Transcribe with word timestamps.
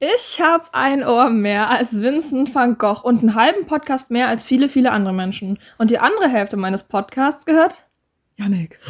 Ich 0.00 0.42
habe 0.42 0.64
ein 0.72 1.06
Ohr 1.06 1.30
mehr 1.30 1.70
als 1.70 2.02
Vincent 2.02 2.54
van 2.54 2.76
Gogh 2.78 3.02
und 3.04 3.20
einen 3.20 3.34
halben 3.34 3.66
Podcast 3.66 4.10
mehr 4.10 4.28
als 4.28 4.44
viele, 4.44 4.68
viele 4.68 4.90
andere 4.90 5.14
Menschen. 5.14 5.58
Und 5.78 5.90
die 5.90 5.98
andere 5.98 6.28
Hälfte 6.28 6.56
meines 6.56 6.82
Podcasts 6.82 7.46
gehört 7.46 7.83
Janik. 8.36 8.80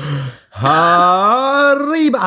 Hariba! 1.65 2.25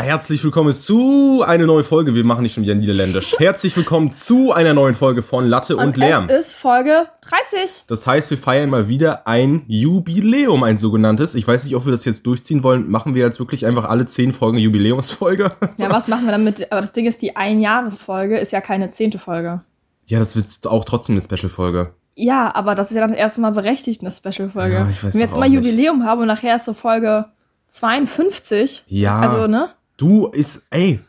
Herzlich 0.00 0.42
willkommen 0.42 0.72
zu 0.72 1.42
einer 1.46 1.66
neuen 1.66 1.84
Folge. 1.84 2.14
Wir 2.14 2.24
machen 2.24 2.40
nicht 2.42 2.54
schon 2.54 2.62
wieder 2.64 2.74
niederländisch. 2.74 3.34
Herzlich 3.38 3.76
willkommen 3.76 4.14
zu 4.14 4.50
einer 4.50 4.72
neuen 4.72 4.94
Folge 4.94 5.20
von 5.20 5.46
Latte 5.46 5.76
und, 5.76 5.88
Und 5.88 5.98
Lärm. 5.98 6.24
es 6.30 6.46
ist 6.46 6.54
Folge 6.54 7.08
30. 7.28 7.84
Das 7.88 8.06
heißt, 8.06 8.30
wir 8.30 8.38
feiern 8.38 8.70
mal 8.70 8.88
wieder 8.88 9.26
ein 9.26 9.64
Jubiläum, 9.68 10.62
ein 10.62 10.78
sogenanntes. 10.78 11.34
Ich 11.34 11.46
weiß 11.46 11.64
nicht, 11.64 11.76
ob 11.76 11.84
wir 11.84 11.92
das 11.92 12.06
jetzt 12.06 12.24
durchziehen 12.26 12.62
wollen. 12.62 12.90
Machen 12.90 13.14
wir 13.14 13.22
jetzt 13.22 13.38
wirklich 13.38 13.66
einfach 13.66 13.84
alle 13.84 14.06
zehn 14.06 14.32
Folgen 14.32 14.56
Jubiläumsfolge? 14.56 15.50
Ja, 15.76 15.90
was 15.90 16.08
machen 16.08 16.24
wir 16.24 16.32
damit? 16.32 16.72
Aber 16.72 16.80
das 16.80 16.92
Ding 16.92 17.04
ist, 17.04 17.20
die 17.20 17.36
Einjahresfolge 17.36 18.38
ist 18.38 18.50
ja 18.52 18.62
keine 18.62 18.88
zehnte 18.88 19.18
Folge. 19.18 19.60
Ja, 20.06 20.18
das 20.18 20.36
wird 20.36 20.46
auch 20.66 20.86
trotzdem 20.86 21.14
eine 21.16 21.20
Special-Folge. 21.22 21.92
Ja, 22.20 22.54
aber 22.54 22.74
das 22.74 22.90
ist 22.90 22.96
ja 22.96 23.00
dann 23.00 23.14
erst 23.14 23.38
mal 23.38 23.52
berechtigt, 23.52 24.02
eine 24.02 24.10
Special-Folge. 24.10 24.74
Ja, 24.74 24.80
Wenn 24.80 25.14
wir 25.14 25.20
jetzt 25.20 25.32
immer 25.32 25.48
nicht. 25.48 25.54
Jubiläum 25.54 26.04
haben 26.04 26.20
und 26.20 26.26
nachher 26.26 26.56
ist 26.56 26.66
so 26.66 26.74
Folge 26.74 27.26
52. 27.68 28.84
Ja. 28.88 29.20
Also, 29.20 29.46
ne? 29.46 29.70
Du 29.96 30.26
ist, 30.26 30.66
ey, 30.70 31.00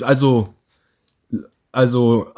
also, 0.00 0.54
also, 1.70 2.28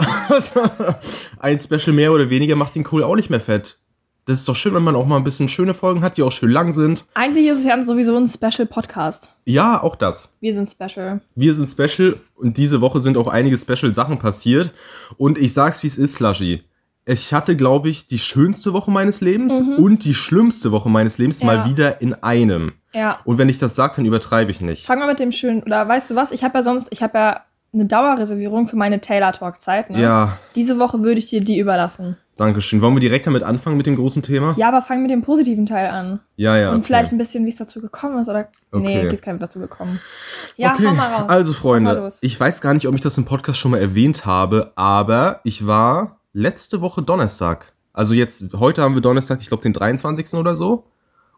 ein 1.38 1.60
Special 1.60 1.92
mehr 1.92 2.12
oder 2.12 2.28
weniger 2.30 2.56
macht 2.56 2.74
den 2.74 2.82
Kohl 2.82 3.04
auch 3.04 3.14
nicht 3.14 3.30
mehr 3.30 3.40
fett. 3.40 3.78
Das 4.24 4.40
ist 4.40 4.48
doch 4.48 4.56
schön, 4.56 4.74
wenn 4.74 4.84
man 4.84 4.96
auch 4.96 5.06
mal 5.06 5.16
ein 5.16 5.24
bisschen 5.24 5.48
schöne 5.48 5.74
Folgen 5.74 6.02
hat, 6.02 6.16
die 6.16 6.22
auch 6.22 6.30
schön 6.32 6.50
lang 6.50 6.72
sind. 6.72 7.04
Eigentlich 7.14 7.46
ist 7.46 7.58
es 7.58 7.64
ja 7.64 7.80
sowieso 7.84 8.16
ein 8.16 8.26
Special-Podcast. 8.26 9.28
Ja, 9.44 9.82
auch 9.82 9.96
das. 9.96 10.28
Wir 10.40 10.54
sind 10.54 10.68
Special. 10.68 11.20
Wir 11.34 11.54
sind 11.54 11.68
Special 11.68 12.16
und 12.34 12.56
diese 12.56 12.80
Woche 12.80 13.00
sind 13.00 13.16
auch 13.16 13.28
einige 13.28 13.56
Special-Sachen 13.56 14.18
passiert. 14.18 14.72
Und 15.16 15.38
ich 15.38 15.54
sag's, 15.54 15.82
wie 15.82 15.88
es 15.88 15.98
ist, 15.98 16.14
Slushy. 16.14 16.62
Ich 17.04 17.32
hatte, 17.32 17.56
glaube 17.56 17.88
ich, 17.88 18.06
die 18.06 18.18
schönste 18.18 18.72
Woche 18.72 18.90
meines 18.90 19.20
Lebens 19.20 19.52
und 19.54 20.04
die 20.04 20.14
schlimmste 20.14 20.70
Woche 20.70 20.88
meines 20.88 21.18
Lebens 21.18 21.40
Ja. 21.40 21.46
mal 21.46 21.64
wieder 21.68 22.00
in 22.00 22.14
einem. 22.22 22.72
Ja. 22.94 23.18
Und 23.24 23.38
wenn 23.38 23.48
ich 23.48 23.58
das 23.58 23.74
sage, 23.74 23.94
dann 23.96 24.04
übertreibe 24.04 24.50
ich 24.50 24.60
nicht. 24.60 24.86
Fangen 24.86 25.00
wir 25.02 25.06
mit 25.08 25.18
dem 25.18 25.32
schönen, 25.32 25.62
oder 25.62 25.88
weißt 25.88 26.10
du 26.10 26.14
was? 26.14 26.30
Ich 26.30 26.44
habe 26.44 26.58
ja 26.58 26.62
sonst, 26.62 26.88
ich 26.90 27.02
habe 27.02 27.18
ja 27.18 27.40
eine 27.74 27.86
Dauerreservierung 27.86 28.68
für 28.68 28.76
meine 28.76 29.00
Taylor 29.00 29.32
Talk 29.32 29.60
Zeit. 29.60 29.88
Ne? 29.90 30.00
Ja, 30.00 30.36
Diese 30.54 30.78
Woche 30.78 31.02
würde 31.02 31.18
ich 31.18 31.26
dir 31.26 31.40
die 31.40 31.58
überlassen. 31.58 32.16
Dankeschön. 32.36 32.80
Wollen 32.82 32.94
wir 32.94 33.00
direkt 33.00 33.26
damit 33.26 33.42
anfangen 33.42 33.76
mit 33.76 33.86
dem 33.86 33.96
großen 33.96 34.22
Thema? 34.22 34.54
Ja, 34.56 34.68
aber 34.68 34.82
fang 34.82 35.02
mit 35.02 35.10
dem 35.10 35.22
positiven 35.22 35.66
Teil 35.66 35.88
an. 35.88 36.20
Ja, 36.36 36.56
ja. 36.56 36.70
Und 36.70 36.76
okay. 36.78 36.86
vielleicht 36.86 37.12
ein 37.12 37.18
bisschen, 37.18 37.44
wie 37.46 37.50
es 37.50 37.56
dazu 37.56 37.80
gekommen 37.80 38.18
ist. 38.20 38.28
Oder. 38.28 38.48
Nee, 38.72 38.98
Okay. 39.06 39.14
ist 39.14 39.22
kein 39.22 39.38
dazu 39.38 39.58
gekommen. 39.58 40.00
Ja, 40.56 40.72
okay. 40.74 40.90
mal 40.92 41.12
raus. 41.14 41.28
Also, 41.28 41.52
Freunde, 41.52 42.10
ich 42.20 42.38
weiß 42.38 42.60
gar 42.60 42.74
nicht, 42.74 42.86
ob 42.88 42.94
ich 42.94 43.00
das 43.00 43.16
im 43.18 43.24
Podcast 43.24 43.58
schon 43.58 43.70
mal 43.72 43.80
erwähnt 43.80 44.24
habe, 44.26 44.72
aber 44.76 45.40
ich 45.44 45.66
war 45.66 46.18
letzte 46.32 46.80
Woche 46.80 47.02
Donnerstag. 47.02 47.72
Also 47.92 48.14
jetzt, 48.14 48.44
heute 48.54 48.82
haben 48.82 48.94
wir 48.94 49.02
Donnerstag, 49.02 49.40
ich 49.40 49.48
glaube 49.48 49.62
den 49.62 49.72
23. 49.72 50.34
oder 50.34 50.54
so. 50.54 50.86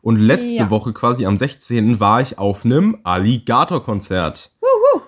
Und 0.02 0.16
letzte 0.16 0.64
Ja. 0.64 0.70
Woche, 0.70 0.92
quasi 0.92 1.24
am 1.26 1.36
16. 1.36 1.98
war 1.98 2.20
ich 2.20 2.38
auf 2.38 2.64
einem 2.64 2.98
Alligator-Konzert. 3.04 4.50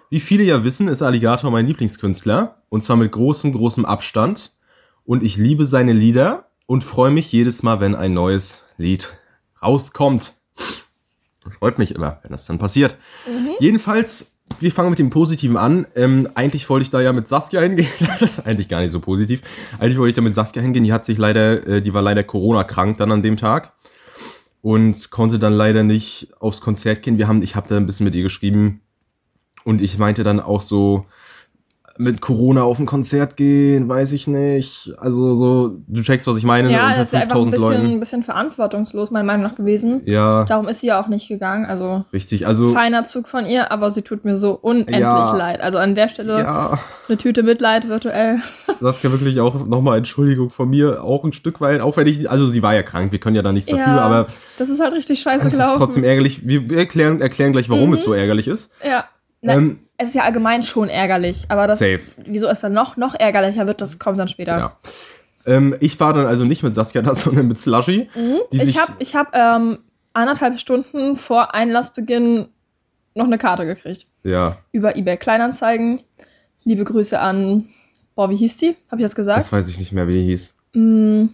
Wie 0.08 0.20
viele 0.20 0.44
ja 0.44 0.64
wissen, 0.64 0.88
ist 0.88 1.02
Alligator 1.02 1.50
mein 1.50 1.66
Lieblingskünstler. 1.66 2.62
Und 2.68 2.82
zwar 2.82 2.96
mit 2.96 3.12
großem, 3.12 3.52
großem 3.52 3.84
Abstand. 3.84 4.52
Und 5.04 5.22
ich 5.22 5.36
liebe 5.36 5.66
seine 5.66 5.92
Lieder 5.92 6.46
und 6.66 6.82
freue 6.82 7.10
mich 7.10 7.30
jedes 7.30 7.62
Mal, 7.62 7.80
wenn 7.80 7.94
ein 7.94 8.14
neues 8.14 8.62
Lied 8.78 9.18
rauskommt. 9.62 10.32
Freut 11.60 11.78
mich 11.78 11.94
immer, 11.94 12.18
wenn 12.22 12.32
das 12.32 12.46
dann 12.46 12.58
passiert. 12.58 12.96
Jedenfalls, 13.60 14.32
wir 14.58 14.72
fangen 14.72 14.90
mit 14.90 14.98
dem 14.98 15.10
Positiven 15.10 15.56
an. 15.56 15.86
Ähm, 15.94 16.28
eigentlich 16.34 16.68
wollte 16.70 16.84
ich 16.84 16.90
da 16.90 17.00
ja 17.00 17.12
mit 17.12 17.28
Saskia 17.28 17.60
hingehen. 17.60 17.88
Das 17.98 18.22
ist 18.22 18.46
eigentlich 18.46 18.68
gar 18.68 18.80
nicht 18.80 18.90
so 18.90 19.00
positiv. 19.00 19.42
Eigentlich 19.78 19.98
wollte 19.98 20.10
ich 20.10 20.14
da 20.14 20.22
mit 20.22 20.34
Saskia 20.34 20.62
hingehen. 20.62 20.84
Die 20.84 20.92
hat 20.92 21.04
sich 21.04 21.18
leider, 21.18 21.66
äh, 21.66 21.82
die 21.82 21.92
war 21.92 22.02
leider 22.02 22.22
Corona-krank 22.22 22.96
dann 22.98 23.12
an 23.12 23.22
dem 23.22 23.36
Tag 23.36 23.72
und 24.62 25.10
konnte 25.10 25.38
dann 25.38 25.52
leider 25.52 25.82
nicht 25.82 26.28
aufs 26.40 26.60
Konzert 26.60 27.02
gehen. 27.02 27.18
Wir 27.18 27.28
haben, 27.28 27.42
ich 27.42 27.54
habe 27.54 27.68
da 27.68 27.76
ein 27.76 27.86
bisschen 27.86 28.04
mit 28.04 28.14
ihr 28.14 28.22
geschrieben 28.22 28.80
und 29.64 29.82
ich 29.82 29.98
meinte 29.98 30.24
dann 30.24 30.40
auch 30.40 30.60
so, 30.60 31.06
mit 31.98 32.20
Corona 32.20 32.62
auf 32.62 32.78
ein 32.78 32.86
Konzert 32.86 33.36
gehen, 33.36 33.88
weiß 33.88 34.12
ich 34.12 34.26
nicht. 34.26 34.92
Also 34.98 35.34
so, 35.34 35.76
du 35.86 36.02
checkst, 36.02 36.26
was 36.26 36.36
ich 36.36 36.44
meine, 36.44 36.70
ja, 36.70 36.84
unter 36.86 36.96
das 36.98 37.08
ist 37.08 37.12
ja 37.12 37.20
einfach 37.20 37.36
ein 37.36 37.44
5000 37.44 37.54
bisschen, 37.56 37.82
Leuten. 37.82 37.94
ein 37.94 38.00
bisschen 38.00 38.22
verantwortungslos, 38.22 39.10
meiner 39.10 39.24
Meinung 39.24 39.42
nach, 39.44 39.54
gewesen. 39.54 40.02
Ja, 40.04 40.44
Darum 40.44 40.68
ist 40.68 40.80
sie 40.80 40.88
ja 40.88 41.00
auch 41.02 41.08
nicht 41.08 41.28
gegangen. 41.28 41.64
Also, 41.66 42.04
richtig. 42.12 42.46
Also, 42.46 42.72
feiner 42.72 43.04
Zug 43.06 43.28
von 43.28 43.46
ihr, 43.46 43.70
aber 43.72 43.90
sie 43.90 44.02
tut 44.02 44.24
mir 44.24 44.36
so 44.36 44.52
unendlich 44.52 44.98
Ja. 44.98 45.34
leid. 45.34 45.60
Also 45.60 45.78
an 45.78 45.94
der 45.94 46.08
Stelle 46.08 46.38
ja. 46.40 46.78
eine 47.08 47.18
Tüte 47.18 47.42
Mitleid 47.42 47.88
virtuell. 47.88 48.38
Saskia, 48.80 49.10
wirklich 49.10 49.40
auch 49.40 49.66
nochmal 49.66 49.98
Entschuldigung 49.98 50.50
von 50.50 50.68
mir, 50.68 51.02
auch 51.02 51.24
ein 51.24 51.32
Stück 51.32 51.60
weit, 51.60 51.80
auch 51.80 51.96
wenn 51.96 52.06
ich, 52.06 52.30
also 52.30 52.48
sie 52.48 52.62
war 52.62 52.74
ja 52.74 52.82
krank, 52.82 53.12
wir 53.12 53.18
können 53.18 53.36
ja 53.36 53.42
da 53.42 53.52
nichts 53.52 53.70
dafür, 53.70 53.86
Ja, 53.86 53.98
aber 54.00 54.26
das 54.58 54.68
ist 54.68 54.80
halt 54.80 54.92
richtig 54.92 55.20
scheiße 55.22 55.48
es 55.48 55.54
ist 55.54 55.58
gelaufen. 55.60 55.78
trotzdem 55.78 56.04
ärgerlich. 56.04 56.46
Wir 56.46 56.76
erklären, 56.76 57.20
erklären 57.20 57.52
gleich, 57.52 57.68
warum 57.70 57.88
Mhm. 57.88 57.94
es 57.94 58.02
so 58.04 58.12
ärgerlich 58.12 58.48
ist. 58.48 58.70
Ja. 58.86 59.04
Ähm, 59.42 59.78
es 59.98 60.08
ist 60.08 60.14
ja 60.14 60.22
allgemein 60.24 60.62
schon 60.62 60.88
ärgerlich, 60.88 61.44
aber 61.48 61.66
das, 61.66 61.78
safe. 61.78 62.00
wieso 62.26 62.48
es 62.48 62.60
dann 62.60 62.72
noch, 62.72 62.96
noch 62.96 63.14
ärgerlicher 63.14 63.66
wird, 63.66 63.80
das 63.80 63.98
kommt 63.98 64.18
dann 64.18 64.28
später. 64.28 64.58
Ja. 64.58 64.76
Ähm, 65.46 65.76
ich 65.80 65.98
war 66.00 66.12
dann 66.12 66.26
also 66.26 66.44
nicht 66.44 66.62
mit 66.62 66.74
Saskia 66.74 67.02
da, 67.02 67.14
sondern 67.14 67.48
mit 67.48 67.58
Slushy. 67.58 68.08
Mhm. 68.14 68.38
Ich 68.50 68.78
habe 68.78 68.92
ich 68.98 69.14
hab, 69.14 69.34
ähm, 69.34 69.78
anderthalb 70.12 70.58
Stunden 70.58 71.16
vor 71.16 71.54
Einlassbeginn 71.54 72.48
noch 73.14 73.26
eine 73.26 73.38
Karte 73.38 73.66
gekriegt. 73.66 74.06
ja, 74.24 74.58
Über 74.72 74.96
eBay 74.96 75.16
Kleinanzeigen. 75.16 76.00
Liebe 76.64 76.84
Grüße 76.84 77.18
an, 77.18 77.68
boah, 78.14 78.28
wie 78.28 78.36
hieß 78.36 78.56
die? 78.56 78.76
Habe 78.90 79.00
ich 79.00 79.04
das 79.04 79.14
gesagt? 79.14 79.38
das 79.38 79.52
weiß 79.52 79.68
ich 79.68 79.78
nicht 79.78 79.92
mehr, 79.92 80.08
wie 80.08 80.14
die 80.14 80.24
hieß. 80.24 80.54
Mm, 80.74 81.26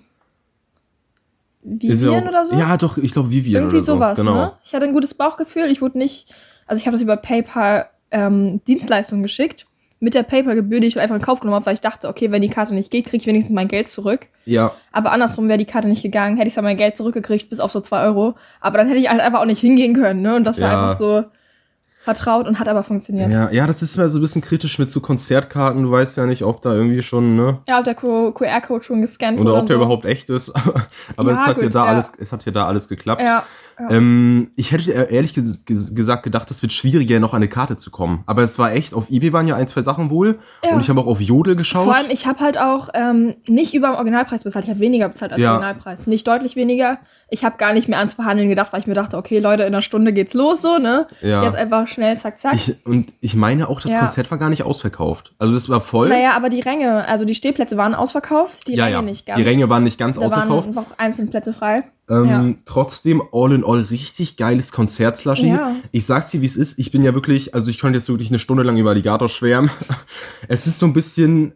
Vivian 1.63 2.25
auch- 2.25 2.29
oder 2.29 2.45
so? 2.45 2.57
Ja, 2.57 2.77
doch, 2.77 2.99
ich 2.99 3.13
glaube 3.13 3.31
Vivian 3.31 3.63
Irgendwie 3.63 3.77
oder 3.77 3.85
so. 3.85 3.95
sowas, 3.95 4.19
genau. 4.19 4.35
ne? 4.35 4.53
Ich 4.65 4.75
hatte 4.75 4.85
ein 4.85 4.93
gutes 4.93 5.15
Bauchgefühl. 5.15 5.71
Ich 5.71 5.81
wurde 5.81 5.97
nicht, 5.99 6.35
also 6.67 6.79
ich 6.81 6.87
habe 6.87 6.95
das 6.97 7.03
über 7.03 7.17
PayPal 7.17 7.89
ähm, 8.13 8.61
Dienstleistungen 8.67 9.23
geschickt. 9.23 9.67
Mit 10.01 10.15
der 10.15 10.25
PayPal-Gebühr, 10.25 10.81
die 10.81 10.89
ich 10.89 10.99
einfach 10.99 11.15
in 11.15 11.23
Kauf 11.23 11.39
genommen 11.39 11.55
habe, 11.55 11.67
weil 11.67 11.75
ich 11.75 11.81
dachte, 11.81 12.09
okay, 12.09 12.33
wenn 12.33 12.43
die 12.43 12.49
Karte 12.49 12.75
nicht 12.75 12.91
geht, 12.91 13.05
kriege 13.07 13.19
ich 13.21 13.27
wenigstens 13.29 13.55
mein 13.55 13.69
Geld 13.69 13.87
zurück. 13.89 14.27
Ja, 14.45 14.73
Aber 14.91 15.13
andersrum 15.13 15.47
wäre 15.47 15.59
die 15.59 15.65
Karte 15.65 15.87
nicht 15.87 16.03
gegangen, 16.03 16.37
hätte 16.37 16.49
ich 16.49 16.55
zwar 16.55 16.65
mein 16.65 16.77
Geld 16.77 16.97
zurückgekriegt, 16.97 17.49
bis 17.51 17.61
auf 17.61 17.71
so 17.71 17.81
zwei 17.81 18.03
Euro. 18.03 18.35
Aber 18.61 18.79
dann 18.79 18.89
hätte 18.89 18.99
ich 18.99 19.09
halt 19.09 19.21
einfach 19.21 19.41
auch 19.41 19.45
nicht 19.47 19.61
hingehen 19.61 19.95
können, 19.95 20.21
ne? 20.23 20.35
Und 20.35 20.43
das 20.45 20.61
war 20.61 20.73
Ja. 20.73 20.83
einfach 20.89 20.99
so 20.99 21.25
vertraut 22.03 22.49
und 22.49 22.59
hat 22.59 22.67
aber 22.67 22.83
funktioniert. 22.83 23.31
Ja, 23.31 23.45
ja, 23.45 23.51
ja, 23.53 23.67
das 23.69 23.81
ist 23.81 23.95
immer 23.97 24.09
so 24.09 24.19
ein 24.19 24.23
bisschen 24.23 24.43
kritisch 24.43 24.77
mit 24.81 24.91
so 24.91 24.99
Konzertkarten. 25.01 25.85
Du 25.85 25.91
weißt 25.93 26.17
ja 26.17 26.27
nicht, 26.27 26.43
ob 26.43 26.61
da 26.61 26.75
irgendwie 26.75 27.01
schon, 27.03 27.37
ne? 27.37 27.59
ob 27.71 27.85
der 27.85 27.95
QR-Code 27.95 28.83
schon 28.83 29.03
gescannt 29.03 29.39
Oder 29.39 29.51
wurde. 29.51 29.55
ob 29.55 29.61
und 29.63 29.71
der 29.71 29.77
so. 29.77 29.83
überhaupt 29.85 30.05
echt 30.05 30.29
ist. 30.31 30.51
Aber 31.17 31.31
Ja, 31.31 31.35
es 31.37 31.47
hat 31.47 31.59
ja 31.59 31.63
gut, 31.63 31.75
da 31.77 31.85
ja. 31.85 31.91
alles, 31.93 32.13
es 32.19 32.33
hat 32.33 32.45
ja 32.45 32.51
da 32.51 32.67
alles 32.67 32.89
geklappt. 32.89 33.23
Ja. 33.25 33.45
Ja. 33.83 33.97
Ähm, 33.97 34.51
ich 34.57 34.73
hätte 34.73 34.91
ehrlich 34.93 35.35
ges 35.35 35.65
ges 35.65 35.95
gesagt 35.95 36.23
gedacht, 36.23 36.51
es 36.51 36.63
wird 36.63 36.73
schwieriger, 36.73 37.21
noch 37.21 37.33
an 37.33 37.39
eine 37.39 37.49
Karte 37.49 37.77
zu 37.77 37.91
kommen. 37.91 38.23
Aber 38.27 38.43
es 38.43 38.59
war 38.59 38.73
echt, 38.73 38.95
auf 38.95 39.11
Ebay 39.11 39.33
waren 39.33 39.49
ja 39.49 39.57
ein, 39.57 39.67
zwei 39.69 39.83
Sachen 39.83 40.11
wohl. 40.11 40.39
Ja. 40.65 40.75
Und 40.75 40.81
ich 40.81 40.89
habe 40.89 41.01
auch 41.01 41.07
auf 41.07 41.21
Jodel 41.21 41.57
geschaut. 41.57 41.85
Vor 41.85 41.95
allem, 41.95 42.11
ich 42.11 42.27
habe 42.27 42.41
halt 42.41 42.59
auch 42.59 42.89
ähm, 42.95 43.35
nicht 43.49 43.75
über 43.75 43.89
dem 43.89 43.97
Originalpreis 43.97 44.45
bezahlt. 44.45 44.65
Ich 44.65 44.71
habe 44.71 44.81
weniger 44.81 45.09
bezahlt 45.09 45.33
als 45.33 45.41
Ja. 45.41 45.53
Originalpreis. 45.53 46.07
Nicht 46.07 46.27
deutlich 46.27 46.57
weniger. 46.57 46.99
Ich 47.29 47.45
habe 47.45 47.57
gar 47.57 47.73
nicht 47.73 47.89
mehr 47.89 47.99
ans 47.99 48.15
Verhandeln 48.15 48.49
gedacht, 48.49 48.73
weil 48.73 48.81
ich 48.81 48.87
mir 48.87 48.95
dachte, 48.95 49.17
okay, 49.17 49.39
Leute, 49.39 49.63
in 49.63 49.69
einer 49.69 49.83
Stunde 49.83 50.13
geht's 50.13 50.35
los, 50.35 50.61
so, 50.61 50.79
ne? 50.79 51.07
Ja. 51.23 51.43
Jetzt 51.45 51.57
einfach 51.57 51.89
schnell, 51.89 52.17
zack, 52.19 52.39
zack. 52.39 52.55
ich, 52.55 52.77
und 52.85 53.15
ich 53.21 53.35
meine 53.35 53.69
auch, 53.69 53.81
das. 53.81 53.93
Konzert 54.03 54.31
war 54.31 54.39
gar 54.39 54.51
nicht 54.51 54.63
ausverkauft. 54.65 55.33
Also 55.39 55.55
das 55.55 55.69
war 55.69 55.81
voll. 55.81 56.09
naja, 56.09 56.33
aber 56.35 56.49
die 56.49 56.61
Ränge, 56.61 57.07
also 57.07 57.25
die 57.25 57.35
Stehplätze 57.35 57.77
waren 57.77 57.95
ausverkauft, 57.95 58.67
die 58.69 58.79
Ränge 58.79 58.91
ja. 58.93 59.03
nicht 59.03 59.27
ganz. 59.27 59.37
Die 59.39 59.45
Ränge 59.45 59.69
waren 59.69 59.83
nicht 59.83 59.99
ganz 59.99 60.19
da 60.19 60.25
ausverkauft. 60.25 60.67
waren 60.69 60.75
noch 60.75 60.99
einzelne 60.99 61.31
Plätze 61.31 61.53
frei. 61.53 61.85
Ähm, 62.09 62.27
Ja. 62.27 62.55
Trotzdem, 62.65 63.23
all 63.33 63.53
in 63.53 63.65
all, 63.65 63.81
richtig 63.81 64.37
geiles 64.37 64.73
Konzert, 64.73 65.19
Slushy. 65.19 65.49
Ja. 65.49 65.77
Ich 65.93 66.05
sag's 66.05 66.31
dir, 66.31 66.41
wie 66.41 66.47
es 66.47 66.57
ist. 66.57 66.79
Ich 66.79 66.91
bin 66.91 67.03
ja 67.05 67.15
wirklich, 67.15 67.55
also 67.55 67.71
ich 67.71 67.79
konnte 67.79 67.99
jetzt 67.99 68.09
wirklich 68.09 68.29
eine 68.31 68.39
Stunde 68.39 68.63
lang 68.65 68.77
über 68.77 68.91
Alligator 68.91 69.29
schwärmen. 69.29 69.71
Es 70.49 70.67
ist 70.67 70.79
so 70.79 70.87
ein 70.87 70.93
bisschen, 70.93 71.53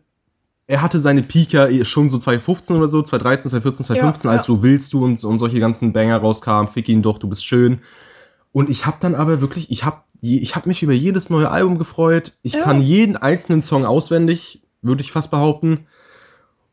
er 0.69 0.83
hatte 0.83 1.01
seine 1.01 1.23
Pika 1.23 1.69
eh 1.69 1.85
schon 1.85 2.11
so 2.11 2.19
2015 2.19 2.77
oder 2.77 2.89
so, 2.89 3.03
2013, 3.03 3.51
2014, 3.51 3.87
2015, 3.87 4.29
Ja, 4.31 4.37
als 4.37 4.47
so 4.47 4.63
willst 4.63 4.93
du 4.93 5.05
und, 5.05 5.23
und 5.23 5.39
solche 5.39 5.59
ganzen 5.61 5.93
Banger 5.93 6.19
rauskamen, 6.19 6.69
fick 6.69 6.89
ihn 6.89 7.03
doch, 7.03 7.19
du 7.19 7.29
bist 7.29 7.45
schön. 7.45 7.81
Und 8.53 8.71
ich 8.71 8.87
habe 8.87 8.97
dann 9.01 9.15
aber 9.15 9.41
wirklich, 9.41 9.71
ich 9.71 9.85
habe 9.85 9.99
ich 10.23 10.57
hab 10.57 10.67
mich 10.67 10.83
über 10.83 10.95
jedes 10.95 11.29
neue 11.29 11.51
Album 11.51 11.77
gefreut. 11.79 12.39
Ich 12.43 12.55
kann 12.55 12.81
jeden 12.81 13.17
einzelnen 13.17 13.61
Song 13.63 13.85
auswendig, 13.85 14.63
würde 14.81 15.03
ich 15.03 15.13
fast 15.13 15.31
behaupten. 15.31 15.87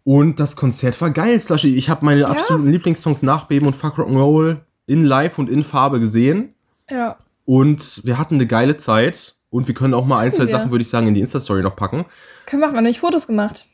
Und 0.03 0.39
das 0.39 0.55
Konzert 0.55 0.99
war 1.01 1.11
geil, 1.11 1.39
Slushy. 1.39 1.75
Ich 1.75 1.89
habe 1.89 2.03
meine 2.05 2.27
absoluten 2.27 2.67
Lieblingssongs 2.67 3.23
Nachbeben 3.23 3.67
und 3.67 3.75
Fuck 3.75 3.97
Rock'n'Roll 3.99 4.57
in 4.85 5.03
Live 5.05 5.39
und 5.39 5.49
in 5.49 5.63
Farbe 5.63 5.99
gesehen. 5.99 6.53
Ja. 6.89 7.17
Und 7.45 8.01
wir 8.03 8.17
hatten 8.17 8.35
eine 8.35 8.47
geile 8.47 8.77
Zeit. 8.77 9.35
Und 9.49 9.67
wir 9.67 9.75
können 9.75 9.93
auch 9.93 10.05
mal 10.05 10.17
ein, 10.19 10.31
zwei. 10.31 10.47
Sachen, 10.47 10.71
würde 10.71 10.81
ich 10.81 10.89
sagen, 10.89 11.07
in 11.07 11.13
die 11.13 11.21
Insta-Story 11.21 11.61
noch 11.61 11.75
packen. 11.75 12.05
Können 12.47 12.61
wir 12.61 12.67
machen, 12.67 12.77
nämlich 12.77 12.99
Fotos 12.99 13.27
gemacht. 13.27 13.65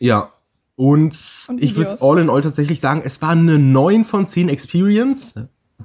Ja. 0.00 0.32
Und, 0.74 1.16
Und 1.48 1.62
ich 1.62 1.76
würde 1.76 1.98
all 2.00 2.18
in 2.18 2.28
all 2.30 2.40
tatsächlich 2.40 2.80
sagen, 2.80 3.02
es 3.04 3.22
war 3.22 3.30
eine 3.30 3.58
9 3.58 4.04
von 4.04 4.26
10 4.26 4.48
Experience. 4.48 5.34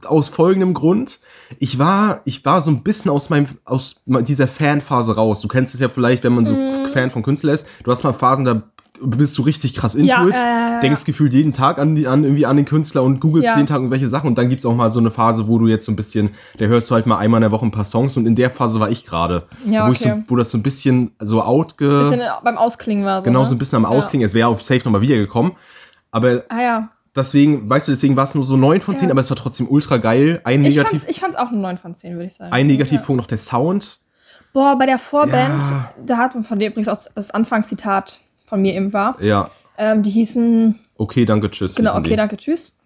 aus 0.06 0.28
folgendem 0.30 0.74
Grund. 0.74 1.20
Ich 1.60 1.78
war, 1.80 2.22
ich 2.26 2.44
war 2.44 2.62
so 2.62 2.70
ein 2.72 2.84
bisschen 2.84 3.12
aus 3.12 3.30
meinem, 3.30 3.48
aus 3.66 4.02
dieser 4.06 4.48
Fanphase 4.48 5.16
raus. 5.16 5.42
Du 5.42 5.48
kennst 5.48 5.74
es 5.74 5.80
ja 5.80 5.88
vielleicht, 5.90 6.24
wenn 6.24 6.34
man 6.34 6.46
so 6.46 6.54
Mhm. 6.56 6.88
Fan 6.88 7.12
von 7.12 7.24
Künstlern 7.24 7.54
ist. 7.54 7.68
Du 7.84 7.92
hast 7.92 8.04
mal 8.04 8.14
Phasen, 8.14 8.46
da 8.46 8.64
bist 9.02 9.38
du 9.38 9.42
richtig 9.42 9.74
krass 9.76 9.96
into 9.96 10.10
Ja, 10.10 10.26
äh, 10.28 10.32
ja. 10.32 10.80
denkst 10.80 11.04
gefühlt 11.06 11.34
jeden 11.34 11.54
Tag 11.54 11.78
an, 11.80 11.96
die, 11.96 12.08
an 12.08 12.24
irgendwie 12.24 12.46
an 12.46 12.56
den 12.58 12.66
Künstler 12.66 13.04
und 13.04 13.20
googelst 13.20 13.48
Ja. 13.48 13.56
jeden 13.56 13.68
Tag 13.68 13.78
irgendwelche 13.78 14.08
Sachen 14.08 14.28
und 14.28 14.38
dann 14.38 14.50
gibt's 14.50 14.66
auch 14.66 14.76
mal 14.76 14.90
so 14.90 15.00
eine 15.00 15.12
Phase, 15.12 15.48
wo 15.48 15.58
du 15.58 15.68
jetzt 15.68 15.86
so 15.86 15.92
ein 15.92 15.96
bisschen, 15.96 16.32
da 16.58 16.66
hörst 16.66 16.90
du 16.90 16.96
halt 16.96 17.06
mal 17.06 17.18
einmal 17.18 17.40
in 17.40 17.44
der 17.44 17.52
Woche 17.52 17.66
ein 17.66 17.72
paar 17.72 17.86
Songs 17.86 18.18
und 18.18 18.26
in 18.26 18.36
der 18.36 18.50
Phase 18.50 18.80
war 18.80 18.90
ich 18.90 19.06
gerade. 19.06 19.44
Ja, 19.66 19.88
wo, 19.88 19.92
ich 19.92 20.00
so, 20.00 20.10
okay. 20.10 20.24
wo 20.28 20.36
das 20.36 20.52
so 20.52 20.58
ein 20.58 20.64
bisschen 20.64 21.12
so 21.20 21.42
outge... 21.44 21.88
Bisschen 22.10 22.22
beim 22.44 22.58
Ausklingen 22.58 23.06
war 23.06 23.22
so. 23.22 23.26
genau 23.26 23.42
ne? 23.42 23.46
so 23.48 23.56
ein 23.56 23.58
bisschen 23.58 23.78
am 23.78 23.86
Ausklingen. 23.86 24.26
Es 24.26 24.34
wäre 24.34 24.48
auf 24.48 24.64
Safe 24.64 24.82
nochmal 24.86 25.02
wiedergekommen. 25.02 25.54
Aber 26.12 26.44
Ah 26.50 26.62
ja. 26.62 26.90
deswegen, 27.16 27.70
weißt 27.70 27.88
du, 27.88 27.92
deswegen 27.92 28.16
war 28.16 28.24
es 28.24 28.36
nur 28.36 28.46
so 28.46 28.56
9 28.58 28.82
von 28.82 28.96
10, 28.98 29.08
Ja. 29.08 29.12
aber 29.12 29.22
es 29.22 29.30
war 29.30 29.38
trotzdem 29.38 29.68
ultra 29.70 29.98
geil. 29.98 30.40
Ein, 30.44 30.64
Ich 30.64 30.76
Negativ, 30.76 31.02
fand's, 31.02 31.08
ich 31.16 31.20
fand's 31.20 31.36
auch 31.36 31.50
eine 31.50 31.58
9 31.60 31.78
von 31.78 31.96
10, 31.96 32.14
würde 32.14 32.26
ich 32.28 32.36
sagen. 32.36 32.52
ein 32.54 32.68
Negativpunkt 32.68 33.22
noch 33.22 33.28
der 33.28 33.38
Sound. 33.38 34.00
Boah, 34.54 34.78
bei 34.78 34.86
der 34.86 34.98
Vorband, 34.98 35.62
da 36.06 36.18
hat 36.18 36.32
von 36.48 36.58
dem 36.60 36.72
übrigens 36.72 36.88
auch 36.88 36.98
das 37.14 37.32
Anfangszitat 37.32 38.20
von 38.46 38.62
mir 38.62 38.74
eben 38.74 38.94
war. 38.94 39.22
Ja, 39.22 39.50
Ähm, 39.78 40.04
die 40.04 40.10
hießen, 40.12 40.80
okay, 40.98 41.26
danke, 41.26 41.52
tschüss. 41.52 41.76
genau, 41.76 41.96
okay, 41.98 42.10
die. 42.12 42.16
danke, 42.16 42.38
tschüss. 42.38 42.78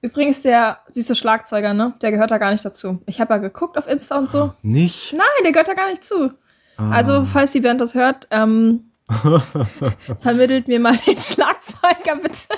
Übrigens, 0.00 0.42
der 0.42 0.78
süße 0.90 1.16
Schlagzeuger, 1.16 1.74
ne? 1.74 1.94
Der 2.00 2.12
gehört 2.12 2.30
da 2.30 2.38
gar 2.38 2.52
nicht 2.52 2.64
dazu. 2.64 3.02
Ich 3.06 3.20
habe 3.20 3.34
ja 3.34 3.38
geguckt 3.38 3.76
auf 3.76 3.88
Insta 3.88 4.16
und 4.16 4.30
so. 4.30 4.52
Nicht? 4.62 5.12
Nein, 5.12 5.26
der 5.42 5.50
gehört 5.50 5.66
da 5.66 5.74
gar 5.74 5.88
nicht 5.90 6.04
zu. 6.04 6.30
Ah. 6.76 6.90
Also, 6.92 7.24
falls 7.24 7.50
die 7.50 7.60
Band 7.60 7.80
das 7.80 7.94
hört, 7.94 8.28
ähm, 8.30 8.84
vermittelt 10.20 10.68
mir 10.68 10.78
mal 10.80 10.96
den 11.06 11.18
Schlagzeuger, 11.18 12.16
bitte. 12.22 12.54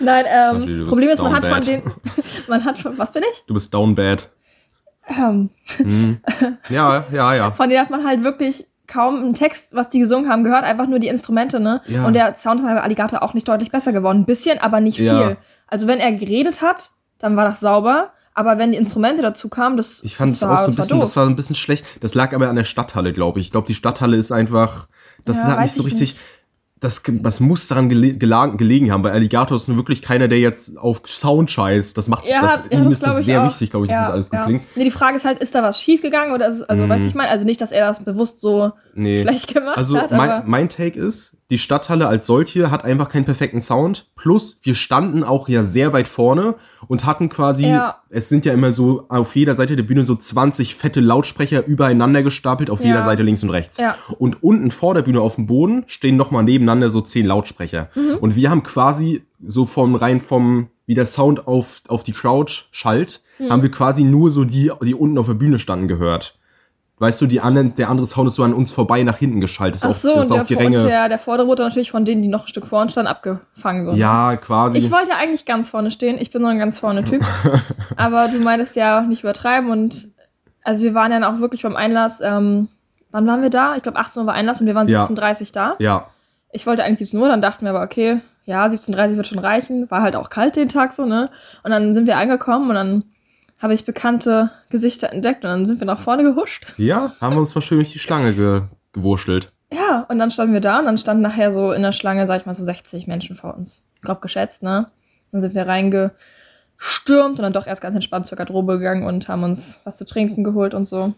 Nein, 0.00 0.24
Natürlich, 0.24 0.68
ähm, 0.68 0.76
bist 0.78 0.88
Problem 0.88 1.08
ist, 1.10 1.22
man 1.22 1.34
hat 1.36 1.46
von 1.46 1.60
den, 1.60 1.82
man 2.48 2.64
hat 2.64 2.78
von, 2.78 2.98
was 2.98 3.12
bin 3.12 3.22
ich? 3.30 3.44
Du 3.46 3.54
bist 3.54 3.72
down 3.72 3.94
bad. 3.94 4.28
Ähm, 5.08 5.50
Ja, 6.68 7.04
ja, 7.12 7.34
ja. 7.34 7.50
von 7.52 7.68
denen 7.68 7.80
hat 7.82 7.90
man 7.90 8.04
halt 8.04 8.22
wirklich 8.22 8.66
kaum 8.88 9.16
einen 9.22 9.34
Text, 9.34 9.74
was 9.74 9.88
die 9.90 10.00
gesungen 10.00 10.30
haben, 10.30 10.42
gehört, 10.44 10.64
einfach 10.64 10.86
nur 10.86 10.98
die 10.98 11.08
Instrumente, 11.08 11.60
ne? 11.60 11.80
Ja. 11.86 12.06
Und 12.06 12.14
der 12.14 12.34
Sound 12.34 12.60
ist 12.60 12.66
bei 12.66 12.80
Alligator 12.80 13.22
auch 13.22 13.34
nicht 13.34 13.46
deutlich 13.46 13.70
besser 13.70 13.92
geworden. 13.92 14.20
Ein 14.20 14.24
bisschen, 14.24 14.58
aber 14.58 14.80
nicht 14.80 14.96
viel. 14.96 15.06
Ja. 15.06 15.36
Also 15.66 15.86
wenn 15.86 16.00
er 16.00 16.12
geredet 16.12 16.62
hat, 16.62 16.90
dann 17.18 17.36
war 17.36 17.44
das 17.44 17.60
sauber, 17.60 18.12
aber 18.34 18.58
wenn 18.58 18.72
die 18.72 18.78
Instrumente 18.78 19.20
dazu 19.22 19.48
kamen, 19.48 19.76
das, 19.76 20.00
Ich 20.02 20.16
fand 20.16 20.32
es 20.32 20.42
auch 20.42 20.48
so 20.48 20.54
ein 20.54 20.60
war 20.60 20.76
bisschen, 20.76 21.00
das 21.00 21.16
war 21.16 21.26
ein 21.26 21.36
bisschen 21.36 21.56
schlecht. 21.56 21.84
Das 22.00 22.14
lag 22.14 22.32
aber 22.34 22.48
an 22.48 22.56
der 22.56 22.64
Stadthalle, 22.64 23.12
glaube 23.12 23.40
ich. 23.40 23.46
Ich 23.46 23.52
glaube, 23.52 23.66
die 23.66 23.74
Stadthalle 23.74 24.16
ist 24.16 24.32
einfach, 24.32 24.88
das 25.24 25.38
Ja, 25.38 25.42
ist 25.42 25.48
halt 25.48 25.60
nicht 25.60 25.74
so 25.74 25.80
ich 25.82 25.86
richtig. 25.88 26.14
nicht. 26.14 26.24
Das, 26.80 27.02
das 27.06 27.40
muss 27.40 27.66
daran 27.68 27.88
gele 27.88 28.16
gelegen 28.16 28.92
haben. 28.92 29.02
Bei 29.02 29.10
Alligator 29.10 29.56
ist 29.56 29.66
nur 29.68 29.76
wirklich 29.76 30.02
keiner, 30.02 30.28
der 30.28 30.38
jetzt 30.38 30.78
auf 30.78 31.00
Sound 31.06 31.50
scheißt. 31.50 31.96
Das 31.98 32.08
macht, 32.08 32.26
Ja, 32.28 32.40
das, 32.40 32.62
ja, 32.70 32.78
ihm 32.78 32.84
das 32.84 32.92
ist 32.94 33.06
das 33.06 33.24
sehr 33.24 33.42
auch. 33.42 33.48
wichtig, 33.50 33.70
glaube 33.70 33.86
ich, 33.86 33.92
dass 33.92 34.06
das 34.06 34.10
alles 34.14 34.30
gut 34.30 34.38
ja. 34.38 34.44
klingt. 34.46 34.62
Nee, 34.76 34.84
die 34.84 34.90
Frage 34.90 35.16
ist 35.16 35.24
halt, 35.24 35.38
ist 35.40 35.54
da 35.54 35.62
was 35.62 35.80
schief 35.80 36.02
gegangen 36.02 36.32
oder 36.32 36.48
ist, 36.48 36.62
also, 36.62 36.88
weißt 36.88 37.04
du, 37.04 37.08
ich 37.08 37.14
meine, 37.14 37.30
also 37.30 37.44
nicht, 37.44 37.60
dass 37.60 37.72
er 37.72 37.88
das 37.88 38.04
bewusst 38.04 38.40
so 38.40 38.72
Nee. 38.94 39.22
schlecht 39.22 39.52
gemacht 39.54 39.76
Also 39.78 39.96
hat, 39.98 40.12
aber 40.12 40.26
mein, 40.26 40.42
mein 40.48 40.68
Take 40.68 40.98
ist, 41.00 41.36
die 41.50 41.58
Stadthalle 41.58 42.06
als 42.08 42.26
solche 42.26 42.70
hat 42.70 42.84
einfach 42.84 43.08
keinen 43.08 43.24
perfekten 43.24 43.62
Sound. 43.62 44.06
Plus, 44.16 44.60
wir 44.64 44.74
standen 44.74 45.24
auch 45.24 45.48
ja 45.48 45.62
sehr 45.62 45.94
weit 45.94 46.06
vorne 46.06 46.56
und 46.88 47.06
hatten 47.06 47.30
quasi, 47.30 47.66
Ja. 47.66 47.96
es 48.10 48.28
sind 48.28 48.44
ja 48.44 48.52
immer 48.52 48.70
so 48.70 49.06
auf 49.08 49.34
jeder 49.34 49.54
Seite 49.54 49.74
der 49.74 49.82
Bühne 49.82 50.04
so 50.04 50.14
20 50.14 50.74
fette 50.74 51.00
Lautsprecher 51.00 51.64
übereinander 51.66 52.22
gestapelt, 52.22 52.68
auf 52.68 52.80
Ja. 52.80 52.86
jeder 52.88 53.02
Seite 53.02 53.22
links 53.22 53.42
und 53.42 53.50
rechts. 53.50 53.78
Ja. 53.78 53.96
Und 54.18 54.42
unten 54.42 54.70
vor 54.70 54.92
der 54.94 55.02
Bühne 55.02 55.22
auf 55.22 55.36
dem 55.36 55.46
Boden 55.46 55.84
stehen 55.86 56.16
nochmal 56.16 56.44
nebeneinander 56.44 56.90
so 56.90 57.00
10 57.00 57.24
Lautsprecher. 57.26 57.88
Mhm. 57.94 58.18
Und 58.20 58.36
wir 58.36 58.50
haben 58.50 58.62
quasi 58.62 59.22
so 59.44 59.64
vom 59.64 59.94
rein 59.94 60.20
vom, 60.20 60.68
wie 60.84 60.94
der 60.94 61.06
Sound 61.06 61.46
auf, 61.48 61.80
auf 61.88 62.02
die 62.02 62.12
Crowd 62.12 62.52
schallt, 62.70 63.22
Mhm. 63.38 63.50
haben 63.50 63.62
wir 63.62 63.70
quasi 63.70 64.02
nur 64.04 64.30
so 64.30 64.44
die, 64.44 64.70
die 64.82 64.94
unten 64.94 65.16
auf 65.16 65.26
der 65.26 65.34
Bühne 65.34 65.58
standen 65.58 65.86
gehört. 65.88 66.37
Weißt 67.00 67.20
du, 67.20 67.26
die 67.26 67.40
anderen, 67.40 67.74
der 67.74 67.88
andere 67.90 68.06
Sound 68.06 68.26
ist 68.28 68.34
so 68.34 68.42
an 68.42 68.52
uns 68.52 68.72
vorbei 68.72 69.02
nach 69.04 69.18
hinten 69.18 69.40
geschaltet. 69.40 69.80
Ach 69.84 69.88
Das 69.88 69.98
ist 69.98 70.02
so, 70.02 70.14
auch, 70.14 70.22
und 70.22 70.50
der, 70.50 70.66
und 70.66 70.72
der, 70.72 71.08
der 71.08 71.18
vordere 71.18 71.46
wurde 71.46 71.62
natürlich 71.62 71.90
von 71.92 72.04
denen, 72.04 72.22
die 72.22 72.28
noch 72.28 72.42
ein 72.44 72.48
Stück 72.48 72.66
vor 72.66 72.82
uns 72.82 72.92
standen, 72.92 73.08
abgefangen. 73.08 73.86
So, 73.86 73.92
ne? 73.92 73.98
ja, 73.98 74.36
quasi. 74.36 74.78
Ich 74.78 74.90
wollte 74.90 75.14
eigentlich 75.14 75.44
ganz 75.46 75.70
vorne 75.70 75.90
stehen. 75.92 76.18
Ich 76.18 76.30
bin 76.32 76.42
so 76.42 76.48
ein 76.48 76.58
ganz 76.58 76.78
vorne 76.78 77.04
Typ. 77.04 77.24
Aber 77.96 78.28
du 78.28 78.40
meintest 78.40 78.74
ja 78.74 79.00
auch 79.00 79.06
nicht 79.06 79.22
übertreiben. 79.22 79.70
Und 79.70 80.08
also 80.64 80.84
wir 80.84 80.94
waren 80.94 81.12
ja 81.12 81.32
auch 81.32 81.38
wirklich 81.38 81.62
beim 81.62 81.76
Einlass. 81.76 82.20
Ähm, 82.20 82.68
wann 83.12 83.26
waren 83.26 83.42
wir 83.42 83.50
da? 83.50 83.76
Ich 83.76 83.82
glaube 83.84 83.98
18 83.98 84.20
Uhr 84.22 84.26
war 84.26 84.34
Einlass 84.34 84.60
und 84.60 84.66
wir 84.66 84.74
waren 84.74 84.88
Ja. 84.88 85.02
17.30 85.04 85.40
Uhr 85.40 85.46
da. 85.52 85.74
ja, 85.78 86.06
Ich 86.50 86.66
wollte 86.66 86.82
eigentlich 86.82 86.98
17 87.10 87.20
Uhr, 87.20 87.28
dann 87.28 87.40
dachten 87.42 87.64
wir 87.64 87.70
aber, 87.70 87.82
okay, 87.82 88.20
ja, 88.44 88.66
17.30 88.66 89.10
Uhr 89.10 89.16
wird 89.18 89.26
schon 89.28 89.38
reichen. 89.38 89.90
War 89.90 90.02
halt 90.02 90.16
auch 90.16 90.30
kalt 90.30 90.56
den 90.56 90.68
Tag 90.68 90.92
so, 90.92 91.06
ne? 91.06 91.30
Und 91.62 91.70
dann 91.70 91.94
sind 91.94 92.06
wir 92.06 92.16
angekommen 92.16 92.68
und 92.70 92.74
dann 92.74 93.04
habe 93.60 93.74
ich 93.74 93.84
bekannte 93.84 94.50
Gesichter 94.70 95.12
entdeckt 95.12 95.44
und 95.44 95.50
dann 95.50 95.66
sind 95.66 95.80
wir 95.80 95.86
nach 95.86 96.00
vorne 96.00 96.22
gehuscht. 96.22 96.72
ja, 96.76 97.12
haben 97.20 97.34
wir 97.36 97.40
uns 97.40 97.54
mal 97.54 97.60
schön 97.60 97.78
durch 97.78 97.92
die 97.92 97.98
Schlange 97.98 98.34
ge 98.34 98.62
gewurschtelt. 98.92 99.52
Ja, 99.72 100.06
und 100.08 100.18
dann 100.18 100.30
standen 100.30 100.54
wir 100.54 100.60
da 100.62 100.78
und 100.78 100.86
dann 100.86 100.96
standen 100.98 101.22
nachher 101.22 101.52
so 101.52 101.72
in 101.72 101.82
der 101.82 101.92
Schlange, 101.92 102.26
sag 102.26 102.40
ich 102.40 102.46
mal, 102.46 102.54
so 102.54 102.64
60 102.64 103.06
Menschen 103.06 103.36
vor 103.36 103.54
uns. 103.54 103.82
Grob 104.02 104.22
geschätzt, 104.22 104.62
ne? 104.62 104.86
Dann 105.30 105.42
sind 105.42 105.54
wir 105.54 105.66
reingestürmt 105.66 107.38
und 107.38 107.42
dann 107.42 107.52
doch 107.52 107.66
erst 107.66 107.82
ganz 107.82 107.94
entspannt 107.94 108.26
zur 108.26 108.38
Garderobe 108.38 108.78
gegangen 108.78 109.04
und 109.06 109.28
haben 109.28 109.42
uns 109.42 109.80
was 109.84 109.96
zu 109.98 110.06
trinken 110.06 110.42
geholt 110.42 110.72
und 110.72 110.84
so. 110.86 111.12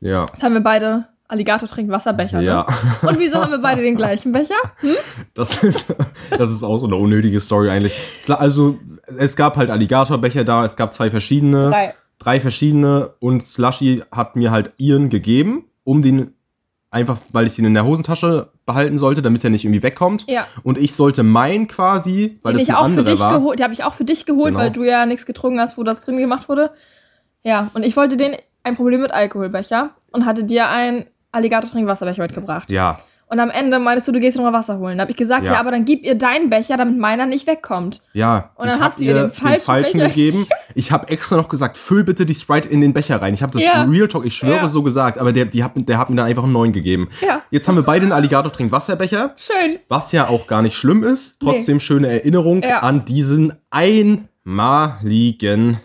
Ja, 0.00 0.26
Jetzt 0.32 0.42
haben 0.42 0.54
wir 0.54 0.62
beide 0.62 1.06
Alligator 1.30 1.68
trinkt 1.68 1.92
Wasserbecher, 1.92 2.40
ja. 2.40 2.66
ne? 3.02 3.08
Und 3.08 3.18
wieso 3.18 3.40
haben 3.40 3.50
wir 3.50 3.58
beide 3.58 3.82
den 3.82 3.96
gleichen 3.96 4.32
Becher? 4.32 4.56
Hm? 4.80 4.96
Das 5.34 5.62
ist, 5.62 5.94
das 6.36 6.50
ist 6.50 6.62
auch 6.62 6.78
so 6.78 6.86
eine 6.86 6.96
unnötige 6.96 7.40
Story 7.40 7.70
eigentlich. 7.70 7.94
Also, 8.28 8.78
es 9.18 9.36
gab 9.36 9.56
halt 9.56 9.70
Alligatorbecher 9.70 10.44
da, 10.44 10.64
es 10.64 10.76
gab 10.76 10.92
zwei 10.94 11.10
verschiedene. 11.10 11.60
Drei. 11.70 11.94
Drei 12.18 12.38
verschiedene 12.38 13.14
und 13.18 13.42
Slushy 13.42 14.02
hat 14.12 14.36
mir 14.36 14.50
halt 14.50 14.72
ihren 14.76 15.08
gegeben, 15.08 15.64
um 15.84 16.02
den 16.02 16.34
einfach, 16.90 17.18
weil 17.32 17.46
ich 17.46 17.58
ihn 17.58 17.64
in 17.64 17.72
der 17.72 17.86
Hosentasche 17.86 18.50
behalten 18.66 18.98
sollte, 18.98 19.22
damit 19.22 19.42
er 19.42 19.48
nicht 19.50 19.64
irgendwie 19.64 19.82
wegkommt. 19.82 20.26
Ja. 20.28 20.46
Und 20.62 20.76
ich 20.76 20.94
sollte 20.94 21.22
meinen 21.22 21.66
quasi, 21.66 22.38
weil 22.42 22.52
Den 22.52 22.58
das 22.58 22.68
ein 22.68 22.74
auch 22.74 22.88
für 22.88 23.04
dich 23.04 23.20
war. 23.20 23.32
geholt, 23.32 23.58
die 23.58 23.62
habe 23.62 23.72
ich 23.72 23.84
auch 23.84 23.94
für 23.94 24.04
dich 24.04 24.26
geholt, 24.26 24.52
Genau. 24.52 24.58
weil 24.58 24.70
du 24.70 24.82
ja 24.84 25.06
nichts 25.06 25.24
getrunken 25.24 25.60
hast, 25.60 25.78
wo 25.78 25.82
das 25.82 26.02
drin 26.02 26.18
gemacht 26.18 26.48
wurde. 26.48 26.72
Ja, 27.42 27.70
und 27.72 27.84
ich 27.84 27.96
wollte 27.96 28.16
den 28.18 28.36
ein 28.64 28.76
Problem 28.76 29.00
mit 29.00 29.12
Alkoholbecher 29.12 29.90
und 30.12 30.26
hatte 30.26 30.44
dir 30.44 30.68
ein 30.68 31.06
Alligator 31.32 31.70
Trinkwasserbecher 31.70 32.22
mitgebracht. 32.22 32.70
Ja, 32.70 32.96
Und 33.26 33.38
am 33.38 33.50
Ende 33.50 33.78
meinst 33.78 34.08
du, 34.08 34.12
du 34.12 34.18
gehst 34.18 34.36
nochmal 34.36 34.52
Wasser 34.52 34.78
holen. 34.78 34.98
Da 34.98 35.02
habe 35.02 35.12
ich 35.12 35.16
gesagt, 35.16 35.44
ja. 35.44 35.52
Ja. 35.52 35.60
aber 35.60 35.70
dann 35.70 35.84
gib 35.84 36.04
ihr 36.04 36.16
deinen 36.16 36.50
Becher, 36.50 36.76
damit 36.76 36.98
meiner 36.98 37.26
nicht 37.26 37.46
wegkommt. 37.46 38.00
ja. 38.12 38.50
Und 38.56 38.66
dann 38.68 38.80
hast 38.80 38.98
du 38.98 39.04
ihr 39.04 39.14
den 39.14 39.30
falschen 39.30 39.82
Becher- 40.00 40.08
gegeben. 40.08 40.46
Ich 40.74 40.90
habe 40.90 41.08
extra 41.08 41.36
noch 41.36 41.48
gesagt, 41.48 41.78
füll 41.78 42.02
bitte 42.04 42.26
die 42.26 42.34
Sprite 42.34 42.68
in 42.68 42.80
den 42.80 42.92
Becher 42.92 43.22
rein. 43.22 43.32
Ich 43.34 43.42
habe 43.42 43.52
das 43.52 43.62
Ja. 43.62 43.82
Real 43.84 44.08
Talk, 44.08 44.24
ich 44.26 44.34
schwöre 44.34 44.56
Ja. 44.56 44.68
so 44.68 44.82
gesagt, 44.82 45.18
aber 45.18 45.32
der, 45.32 45.44
die 45.44 45.62
hat, 45.62 45.72
der 45.76 45.98
hat 45.98 46.10
mir 46.10 46.16
dann 46.16 46.26
einfach 46.26 46.42
einen 46.44 46.52
neuen 46.52 46.72
gegeben. 46.72 47.08
Ja. 47.20 47.42
Jetzt 47.50 47.68
haben 47.68 47.76
wir 47.76 47.82
beide 47.84 48.02
einen 48.04 48.12
Alligator 48.12 48.50
Trinkwasserbecher. 48.52 49.34
Schön. 49.36 49.78
Was 49.88 50.10
ja 50.12 50.26
auch 50.28 50.46
gar 50.48 50.62
nicht 50.62 50.74
schlimm 50.74 51.04
ist. 51.04 51.38
Trotzdem 51.40 51.78
schöne 51.80 52.08
Erinnerung 52.08 52.64
an 52.64 53.04
diesen 53.04 53.52
einmaligen, 53.70 55.78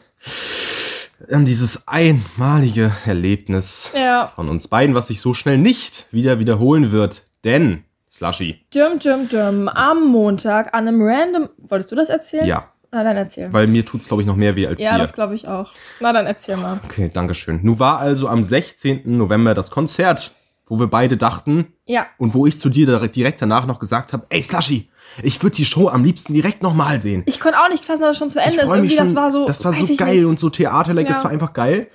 an 1.31 1.45
dieses 1.45 1.87
einmalige 1.87 2.91
Erlebnis 3.05 3.91
Ja. 3.95 4.27
von 4.35 4.49
uns 4.49 4.67
beiden, 4.67 4.95
was 4.95 5.07
sich 5.07 5.19
so 5.21 5.33
schnell 5.33 5.57
nicht 5.57 6.07
wieder 6.11 6.39
wiederholen 6.39 6.91
wird. 6.91 7.23
Denn, 7.43 7.83
Slushy, 8.11 8.59
Düm, 8.73 8.99
düm, 8.99 9.27
düm. 9.29 9.67
Am 9.69 10.07
Montag 10.07 10.73
an 10.73 10.87
einem 10.87 11.01
random. 11.01 11.49
Wolltest 11.57 11.91
du 11.91 11.95
das 11.95 12.09
erzählen? 12.09 12.45
ja, 12.45 12.69
Na, 12.91 13.03
dann 13.03 13.17
erzähl. 13.17 13.51
weil 13.53 13.67
mir 13.67 13.85
tut's 13.85 14.07
glaube 14.07 14.21
ich, 14.21 14.27
noch 14.27 14.35
mehr 14.35 14.55
weh 14.55 14.67
als 14.67 14.81
ja, 14.81 14.93
dir. 14.93 14.99
das 14.99 15.13
glaube 15.13 15.35
ich 15.35 15.47
auch. 15.47 15.71
Na, 15.99 16.13
dann 16.13 16.25
erzähl 16.25 16.57
mal. 16.57 16.79
Okay, 16.85 17.09
Dankeschön. 17.13 17.59
Nun 17.63 17.79
war 17.79 17.99
also 17.99 18.27
am 18.27 18.43
16. 18.43 19.01
November 19.17 19.53
das 19.53 19.69
Konzert, 19.71 20.31
wo 20.67 20.79
wir 20.79 20.87
beide 20.87 21.17
dachten 21.17 21.73
Ja. 21.85 22.07
und 22.17 22.33
wo 22.33 22.45
ich 22.47 22.57
zu 22.59 22.69
dir 22.69 22.85
direkt- 22.85 23.15
direkt 23.15 23.41
danach 23.41 23.65
noch 23.67 23.79
gesagt 23.79 24.13
habe, 24.13 24.25
ey 24.29 24.41
Slushy, 24.41 24.89
ich 25.23 25.41
würde 25.43 25.55
die 25.55 25.65
Show 25.65 25.87
am 25.89 26.03
liebsten 26.03 26.33
direkt 26.33 26.61
nochmal 26.63 27.01
sehen. 27.01 27.23
Ich 27.25 27.39
konnte 27.39 27.59
auch 27.59 27.69
nicht 27.69 27.85
fassen, 27.85 28.01
dass 28.03 28.11
es 28.11 28.17
schon 28.17 28.29
zu 28.29 28.39
Ende 28.39 28.55
Ich 28.55 28.61
ist. 28.61 28.69
Irgendwie, 28.69 28.95
schon. 28.95 29.05
das 29.05 29.15
war 29.15 29.31
so. 29.31 29.45
das 29.45 29.63
war 29.65 29.73
so 29.73 29.95
geil 29.95 30.15
nicht. 30.17 30.25
und 30.25 30.39
so 30.39 30.49
theaterlich, 30.49 31.07
das 31.07 31.17
Ja. 31.17 31.23
war 31.25 31.31
einfach 31.31 31.53
geil. 31.53 31.87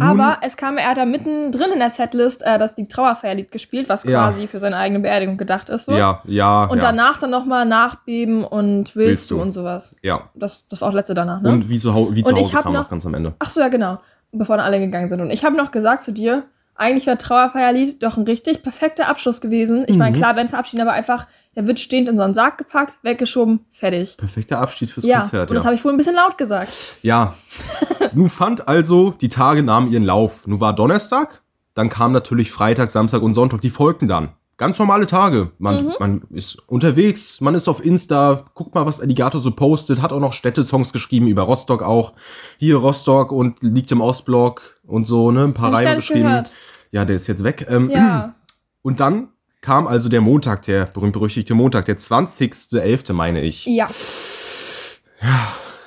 Nun- 0.00 0.08
Aber 0.20 0.38
es 0.42 0.56
kam, 0.56 0.78
er 0.78 0.90
hat 0.90 0.96
da 0.96 1.04
mittendrin 1.04 1.72
in 1.72 1.80
der 1.80 1.90
Setlist 1.90 2.42
äh, 2.46 2.56
das 2.56 2.76
Lied 2.76 2.88
Trauerfeierlied 2.88 3.50
gespielt, 3.50 3.88
was 3.88 4.04
Ja. 4.04 4.28
quasi 4.30 4.46
für 4.46 4.60
seine 4.60 4.76
eigene 4.76 5.00
Beerdigung 5.00 5.36
gedacht 5.36 5.68
ist. 5.70 5.86
So. 5.86 5.92
Ja, 5.92 6.22
ja. 6.24 6.66
Und 6.66 6.76
ja, 6.78 6.82
danach 6.84 7.18
dann 7.18 7.30
nochmal 7.30 7.64
Nachbeben 7.66 8.44
und 8.44 8.94
willst, 8.94 8.96
Willst 8.96 9.30
du 9.32 9.34
du. 9.36 9.42
und 9.42 9.50
sowas. 9.50 9.90
Ja. 10.02 10.28
Das, 10.36 10.68
das 10.68 10.80
war 10.80 10.88
auch 10.88 10.92
das 10.92 10.98
letzte 11.00 11.14
danach, 11.14 11.40
ne? 11.40 11.50
Und 11.50 11.68
wie 11.68 11.80
zu, 11.80 11.92
Hau- 11.94 12.14
wie 12.14 12.22
zu 12.22 12.30
Und 12.32 12.36
ich 12.38 12.54
Hause 12.54 12.62
kam 12.62 12.72
noch- 12.74 12.82
noch 12.82 12.90
ganz 12.90 13.04
am 13.06 13.14
Ende. 13.14 13.34
Ach 13.40 13.48
so, 13.48 13.60
ja, 13.60 13.66
genau. 13.68 13.98
Bevor 14.30 14.56
dann 14.56 14.66
alle 14.66 14.78
gegangen 14.78 15.08
sind. 15.08 15.20
Und 15.20 15.30
ich 15.32 15.44
habe 15.44 15.56
noch 15.56 15.72
gesagt 15.72 16.04
zu 16.04 16.12
dir, 16.12 16.44
eigentlich 16.76 17.06
wäre 17.06 17.18
Trauerfeierlied 17.18 18.00
doch 18.00 18.16
ein 18.16 18.22
richtig 18.22 18.62
perfekter 18.62 19.08
Abschluss 19.08 19.40
gewesen. 19.40 19.84
Ich 19.88 19.96
meine, 19.96 20.12
Mhm. 20.16 20.20
klar, 20.20 20.34
Band 20.34 20.50
verabschieden, 20.50 20.82
aber 20.82 20.92
einfach, 20.92 21.26
der 21.56 21.66
wird 21.66 21.80
stehend 21.80 22.08
in 22.08 22.16
so 22.16 22.22
einen 22.22 22.34
Sarg 22.34 22.58
gepackt, 22.58 22.94
weggeschoben, 23.02 23.60
fertig. 23.72 24.16
Perfekter 24.16 24.60
Abschied 24.60 24.90
fürs 24.90 25.04
Ja, 25.04 25.20
Konzert, 25.20 25.50
und 25.50 25.54
das 25.56 25.62
ja. 25.64 25.66
habe 25.66 25.74
ich 25.76 25.84
wohl 25.84 25.92
ein 25.92 25.96
bisschen 25.96 26.14
laut 26.16 26.38
gesagt. 26.38 26.70
Ja. 27.02 27.34
Nun 28.14 28.30
fand 28.30 28.68
also, 28.68 29.10
die 29.20 29.28
Tage 29.28 29.62
nahmen 29.62 29.90
ihren 29.92 30.04
Lauf. 30.04 30.46
Nun 30.46 30.60
war 30.60 30.72
Donnerstag, 30.74 31.42
dann 31.74 31.88
kam 31.88 32.12
natürlich 32.12 32.50
Freitag, 32.50 32.90
Samstag 32.90 33.22
und 33.22 33.34
Sonntag, 33.34 33.60
die 33.60 33.70
folgten 33.70 34.08
dann. 34.08 34.30
ganz 34.56 34.76
normale 34.80 35.06
Tage. 35.06 35.52
Man, 35.58 35.84
Mhm. 35.84 35.92
man 36.00 36.22
ist 36.30 36.58
unterwegs, 36.68 37.40
man 37.40 37.54
ist 37.54 37.68
auf 37.68 37.84
Insta, 37.84 38.44
guckt 38.54 38.74
mal, 38.74 38.84
was 38.86 39.00
Alligator 39.00 39.40
so 39.40 39.52
postet, 39.52 40.02
hat 40.02 40.12
auch 40.12 40.18
noch 40.18 40.32
Städtesongs 40.32 40.92
geschrieben, 40.92 41.28
über 41.28 41.42
Rostock 41.42 41.80
auch. 41.80 42.12
Hier 42.58 42.74
Rostock 42.76 43.30
und 43.30 43.58
liegt 43.62 43.92
im 43.92 44.00
Ostblock 44.00 44.80
und 44.84 45.04
so, 45.06 45.30
ne? 45.30 45.44
Ein 45.44 45.54
paar 45.54 45.72
Reime 45.72 45.90
nicht 45.94 46.08
geschrieben. 46.08 46.24
gehört. 46.28 46.50
Ja, 46.90 47.04
der 47.04 47.14
ist 47.14 47.28
jetzt 47.28 47.44
weg. 47.44 47.66
Ähm, 47.68 47.88
Ja. 47.90 48.34
Und 48.82 48.98
dann 49.00 49.28
kam 49.60 49.86
also 49.86 50.08
der 50.08 50.20
Montag, 50.20 50.62
der 50.62 50.86
berühmt-berüchtigte 50.86 51.54
Montag, 51.54 51.84
der 51.86 51.98
20.11., 51.98 53.12
meine 53.12 53.40
ich. 53.40 53.66
Ja. 53.66 53.88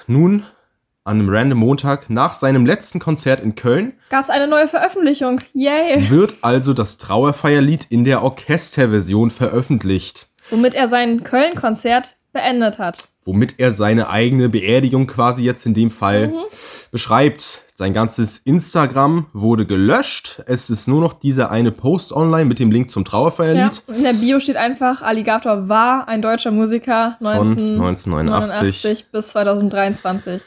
Nun, 0.07 0.43
an 1.03 1.19
einem 1.19 1.29
random 1.29 1.57
Montag, 1.59 2.09
nach 2.09 2.33
seinem 2.33 2.65
letzten 2.65 2.99
Konzert 2.99 3.41
in 3.41 3.55
Köln, 3.55 3.93
Gab 4.09 4.23
es 4.23 4.29
eine 4.29 4.47
neue 4.47 4.67
Veröffentlichung. 4.67 5.39
Yay. 5.53 6.09
wird 6.09 6.35
also 6.41 6.73
das 6.73 6.97
Trauerfeierlied 6.97 7.85
in 7.89 8.03
der 8.03 8.23
Orchesterversion 8.23 9.31
veröffentlicht, 9.31 10.27
Womit 10.49 10.75
er 10.75 10.87
sein 10.87 11.23
Köln-Konzert 11.23 12.17
beendet 12.33 12.77
hat. 12.77 13.07
Womit 13.23 13.55
er 13.59 13.71
seine 13.71 14.09
eigene 14.09 14.49
Beerdigung 14.49 15.05
quasi 15.07 15.43
jetzt 15.43 15.65
in 15.65 15.73
dem 15.73 15.91
Fall 15.91 16.29
Mhm. 16.29 16.33
beschreibt. 16.91 17.61
Sein 17.75 17.93
ganzes 17.93 18.37
Instagram 18.39 19.27
wurde 19.33 19.65
gelöscht. 19.65 20.41
Es 20.45 20.69
ist 20.69 20.87
nur 20.87 21.01
noch 21.01 21.13
dieser 21.13 21.49
eine 21.51 21.71
Post 21.71 22.13
online 22.13 22.45
mit 22.45 22.59
dem 22.59 22.71
Link 22.71 22.89
zum 22.89 23.03
Ja. 23.03 23.09
Trauerfeierlied. 23.09 23.83
In 23.87 24.03
der 24.03 24.13
Bio 24.13 24.39
steht 24.39 24.55
einfach, 24.57 25.01
Alligator 25.01 25.69
war 25.69 26.07
ein 26.07 26.21
deutscher 26.21 26.51
Musiker 26.51 27.17
Von 27.19 27.29
1989 27.29 29.05
bis 29.11 29.29
2023. 29.29 30.41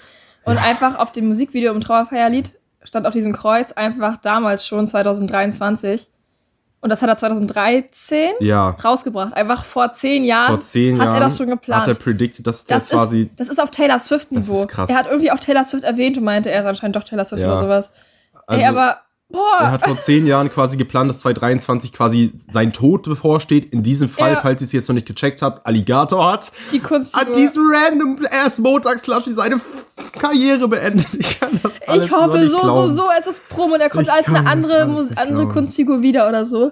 Und 0.45 0.59
einfach 0.59 0.99
auf 0.99 1.11
dem 1.13 1.29
Musikvideo 1.29 1.73
im 1.73 1.81
Trauerfeierlied 1.81 2.53
stand 2.83 3.07
auf 3.07 3.15
diesem 3.15 3.33
Kreuz 3.33 3.73
einfach 3.73 4.19
damals 4.19 4.67
schon 4.67 4.87
2023. 4.87 6.09
Und 6.85 6.91
das 6.91 7.01
hat 7.01 7.09
er 7.09 7.17
2013 7.17 8.33
Ja, 8.41 8.69
rausgebracht. 8.85 9.33
Einfach 9.35 9.65
vor 9.65 9.91
zehn 9.93 10.23
Jahren 10.23 10.49
vor 10.49 10.61
zehn 10.61 10.99
hat 10.99 11.07
Jahren 11.07 11.15
er 11.15 11.21
das 11.21 11.39
schon 11.39 11.49
geplant. 11.49 11.89
hat 11.89 11.97
er 11.97 12.03
predicted, 12.03 12.47
dass 12.47 12.67
das, 12.67 12.89
das, 12.89 12.99
quasi 12.99 13.23
ist, 13.23 13.31
das 13.41 13.49
ist 13.49 13.59
auf 13.59 13.71
Taylor 13.71 13.99
Swift-Niveau. 13.99 14.53
Das 14.53 14.61
ist 14.65 14.69
krass. 14.69 14.91
Er 14.91 14.97
hat 14.97 15.07
irgendwie 15.07 15.33
auch 15.33 15.39
Taylor 15.41 15.65
Swift 15.65 15.83
erwähnt 15.85 16.19
und 16.19 16.25
meinte, 16.25 16.51
er 16.51 16.61
ist 16.61 16.67
anscheinend 16.67 16.97
doch 16.97 17.05
Taylor 17.05 17.25
Swift 17.25 17.43
Ja. 17.43 17.53
oder 17.53 17.61
sowas. 17.61 17.91
Also, 18.47 18.61
Ey, 18.63 18.69
aber, 18.69 18.99
boah, 19.29 19.59
Er 19.61 19.71
hat 19.73 19.83
vor 19.83 19.99
zehn 19.99 20.27
Jahren 20.27 20.51
quasi 20.51 20.77
geplant, 20.77 21.09
dass 21.11 21.21
2023 21.21 21.93
quasi 21.93 22.33
sein 22.51 22.73
Tod 22.73 23.03
bevorsteht. 23.05 23.73
In 23.73 23.83
diesem 23.83 24.09
Fall, 24.09 24.33
Ja. 24.35 24.41
falls 24.41 24.61
ihr 24.63 24.67
es 24.67 24.73
jetzt 24.73 24.89
noch 24.89 24.95
nicht 24.95 25.07
gecheckt 25.07 25.43
habt, 25.43 25.67
Alligator 25.67 26.31
hat 26.33 26.53
die 26.73 26.81
Kunst. 26.81 27.15
an 27.15 27.33
diesem 27.33 27.63
random 27.73 28.19
erst 28.31 28.61
Montagslushy 28.61 29.33
seine 29.35 29.61
Karriere 30.19 30.69
beendet. 30.69 31.07
Ich 31.19 31.41
kann 31.41 31.59
das 31.63 31.81
alles 31.83 32.07
Ich 32.07 32.13
hoffe 32.13 32.49
so, 32.49 32.61
so, 32.61 32.95
so, 32.95 33.05
es 33.19 33.27
ist 33.27 33.49
Promo, 33.49 33.77
der 33.79 33.91
kommt 33.91 34.05
Ich 34.05 34.13
als 34.13 34.29
eine 34.29 34.47
andere, 34.47 34.83
andere 34.83 35.07
glauben. 35.27 35.49
Kunstfigur 35.53 36.03
wieder 36.03 36.29
oder 36.29 36.45
so. 36.45 36.71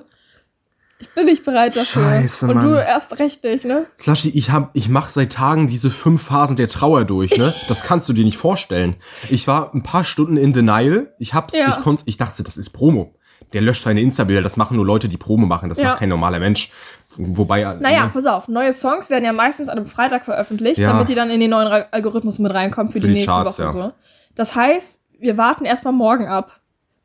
Ich 1.03 1.15
bin 1.15 1.25
nicht 1.27 1.45
bereit 1.45 1.77
dafür. 1.77 2.03
Scheiße, 2.03 2.47
Und 2.47 2.55
Mann. 2.55 2.71
du 2.71 2.75
erst 2.77 3.19
recht 3.19 3.43
nicht, 3.45 3.65
ne? 3.65 3.87
Slushy, 3.99 4.29
ich 4.31 4.51
hab, 4.51 4.71
ich 4.75 4.89
mach 4.89 5.09
seit 5.09 5.33
Tagen 5.33 5.67
diese 5.67 5.91
fünf 5.91 6.23
Phasen 6.23 6.57
der 6.57 6.69
Trauer 6.69 7.05
durch, 7.05 7.37
ne? 7.37 7.53
Das 7.69 7.83
kannst 7.83 8.09
du 8.09 8.13
dir 8.13 8.25
nicht 8.25 8.37
vorstellen. 8.39 8.97
Ich 9.29 9.47
war 9.49 9.75
ein 9.75 9.83
paar 9.83 10.05
Stunden 10.05 10.37
in 10.37 10.53
Denial. 10.53 11.13
Ich 11.19 11.35
hab's, 11.35 11.57
Ja. 11.57 11.69
ich 11.69 11.77
konnte, 11.83 12.05
ich 12.07 12.17
dachte, 12.17 12.43
das 12.43 12.57
ist 12.57 12.71
Promo. 12.71 13.15
Der 13.53 13.61
löscht 13.61 13.83
seine 13.83 14.01
Insta-Bilder. 14.01 14.41
Das 14.43 14.57
machen 14.57 14.77
nur 14.77 14.87
Leute, 14.87 15.09
die 15.09 15.19
Promo 15.19 15.45
machen. 15.47 15.69
Das 15.69 15.77
Ja. 15.79 15.89
macht 15.91 15.99
kein 15.99 16.09
normaler 16.09 16.39
Mensch. 16.39 16.71
Wobei, 17.19 17.65
Naja, 17.81 18.05
ne? 18.05 18.11
pass 18.15 18.25
auf, 18.25 18.49
neue 18.49 18.73
Songs 18.73 19.11
werden 19.11 19.25
ja 19.25 19.33
meistens 19.33 19.69
an 19.69 19.77
einem 19.79 19.87
Freitag 19.87 20.25
veröffentlicht, 20.25 20.79
Ja. 20.79 20.93
damit 20.93 21.09
die 21.09 21.15
dann 21.15 21.29
in 21.31 21.41
den 21.41 21.51
neuen 21.51 21.69
Algorithmus 21.91 22.39
mit 22.39 22.55
reinkommen 22.55 22.93
für, 22.93 23.01
Für 23.01 23.07
die, 23.07 23.09
die 23.09 23.15
nächste 23.15 23.31
Charts, 23.31 23.59
Woche 23.59 23.71
so. 23.71 23.93
Das 24.35 24.55
heißt, 24.55 24.99
wir 25.19 25.37
warten 25.37 25.65
erstmal 25.67 25.93
morgen 25.93 26.29
ab. 26.29 26.61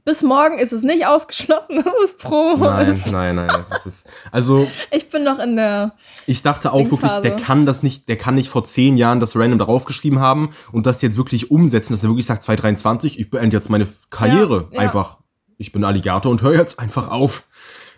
Bis 0.08 0.24
morgen 0.24 0.58
ist 0.58 0.72
es 0.72 0.84
nicht 0.84 1.06
ausgeschlossen, 1.06 1.76
dass 1.84 1.94
es 2.06 2.16
Promo 2.16 2.64
Nein, 2.64 2.88
ist. 2.88 3.12
nein, 3.12 3.36
nein. 3.36 3.50
Das 3.70 3.86
ist, 3.86 4.10
also, 4.32 4.66
Ich 4.92 5.10
bin 5.10 5.26
noch 5.26 5.38
in 5.38 5.58
der. 5.58 5.96
ich 6.26 6.42
dachte 6.42 6.72
auch 6.72 6.90
wirklich, 6.90 7.12
der 7.18 7.36
kann 7.36 7.66
das 7.66 7.84
nicht, 7.84 8.08
der 8.08 8.18
kann 8.18 8.36
nicht 8.36 8.48
vor 8.48 8.64
zehn 8.64 8.96
Jahren 8.96 9.20
das 9.20 9.36
random 9.36 9.60
darauf 9.60 9.84
geschrieben 9.84 10.22
haben 10.22 10.52
und 10.72 10.86
das 10.86 11.02
jetzt 11.02 11.18
wirklich 11.18 11.52
umsetzen, 11.52 11.92
dass 11.92 12.06
er 12.06 12.10
wirklich 12.10 12.26
sagt, 12.26 12.42
2023, 12.44 13.20
ich 13.20 13.30
beende 13.30 13.58
jetzt 13.58 13.70
meine 13.70 13.86
Karriere. 14.10 14.70
Ja, 14.72 14.76
ja. 14.78 14.80
Einfach, 14.80 15.18
ich 15.58 15.74
bin 15.74 15.84
Alligator 15.84 16.32
und 16.32 16.42
höre 16.42 16.54
jetzt 16.56 16.80
einfach 16.80 17.12
auf. 17.12 17.44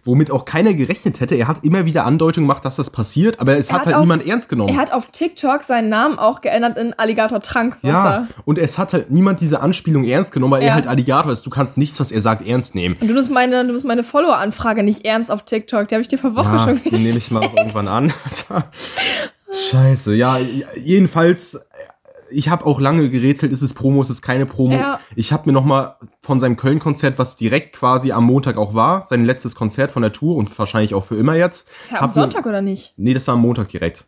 Womit 0.05 0.31
auch 0.31 0.45
keiner 0.45 0.73
gerechnet 0.73 1.19
hätte. 1.19 1.35
Er 1.35 1.47
hat 1.47 1.63
immer 1.63 1.85
wieder 1.85 2.05
Andeutungen 2.05 2.47
gemacht, 2.47 2.63
dass 2.65 2.75
das 2.77 2.89
passiert, 2.89 3.39
aber 3.39 3.57
es 3.57 3.71
hat, 3.71 3.79
hat 3.81 3.85
halt 3.87 3.95
auch- 3.97 4.01
niemand 4.01 4.25
ernst 4.25 4.49
genommen. 4.49 4.69
Er 4.73 4.77
hat 4.77 4.93
auf 4.93 5.07
TikTok 5.07 5.63
seinen 5.63 5.89
Namen 5.89 6.17
auch 6.19 6.41
geändert 6.41 6.77
in 6.77 6.93
Alligator 6.97 7.39
Trankwasser. 7.41 7.87
ja, 7.93 8.27
und 8.45 8.57
es 8.57 8.77
hat 8.77 8.93
halt 8.93 9.11
niemand 9.11 9.41
diese 9.41 9.61
Anspielung 9.61 10.03
ernst 10.05 10.31
genommen, 10.31 10.51
weil 10.53 10.61
Ja. 10.63 10.69
er 10.69 10.73
halt 10.75 10.87
Alligator 10.87 11.31
ist. 11.31 11.45
Du 11.45 11.49
kannst 11.49 11.77
nichts, 11.77 11.99
was 11.99 12.11
er 12.11 12.21
sagt, 12.21 12.45
ernst 12.47 12.75
nehmen. 12.75 12.95
Und 12.99 13.07
du 13.07 13.13
nimmst 13.13 13.29
meine, 13.31 13.57
du 13.61 13.67
nimmst 13.67 13.85
meine 13.85 14.03
Follower-Anfrage 14.03 14.83
nicht 14.83 15.05
ernst 15.05 15.31
auf 15.31 15.43
TikTok. 15.43 15.87
Die 15.87 15.95
habe 15.95 16.01
ich 16.01 16.07
dir 16.07 16.17
vor 16.17 16.35
Wochen 16.35 16.53
Ja, 16.55 16.59
schon 16.65 16.75
die 16.83 16.89
geschickt. 16.89 17.03
nehme 17.07 17.17
ich 17.17 17.31
mal 17.31 17.43
auch 17.45 17.55
irgendwann 17.55 17.87
an. 17.87 18.13
Scheiße, 19.71 20.13
ja, 20.15 20.37
jedenfalls, 20.77 21.59
ich 22.31 22.49
habe 22.49 22.65
auch 22.65 22.79
lange 22.79 23.09
gerätselt, 23.09 23.51
ist 23.51 23.61
es 23.61 23.73
Promo, 23.73 24.01
ist 24.01 24.09
es 24.09 24.21
keine 24.21 24.45
Promo. 24.45 24.75
Ja. 24.75 24.99
Ich 25.15 25.31
habe 25.33 25.43
mir 25.47 25.53
noch 25.53 25.65
mal 25.65 25.97
von 26.21 26.39
seinem 26.39 26.57
Köln-Konzert, 26.57 27.17
was 27.19 27.35
direkt 27.37 27.75
quasi 27.75 28.11
am 28.11 28.25
Montag 28.25 28.57
auch 28.57 28.73
war, 28.73 29.03
sein 29.03 29.25
letztes 29.25 29.55
Konzert 29.55 29.91
von 29.91 30.01
der 30.01 30.13
Tour 30.13 30.35
und 30.35 30.57
wahrscheinlich 30.57 30.93
auch 30.93 31.03
für 31.03 31.15
immer 31.15 31.35
jetzt. 31.35 31.69
Ja, 31.89 31.97
am 31.97 32.01
hab 32.03 32.09
mir- 32.15 32.21
Sonntag 32.21 32.45
oder 32.45 32.61
nicht? 32.61 32.93
Nee, 32.97 33.13
das 33.13 33.27
war 33.27 33.33
am 33.35 33.41
Montag 33.41 33.67
direkt. 33.69 34.07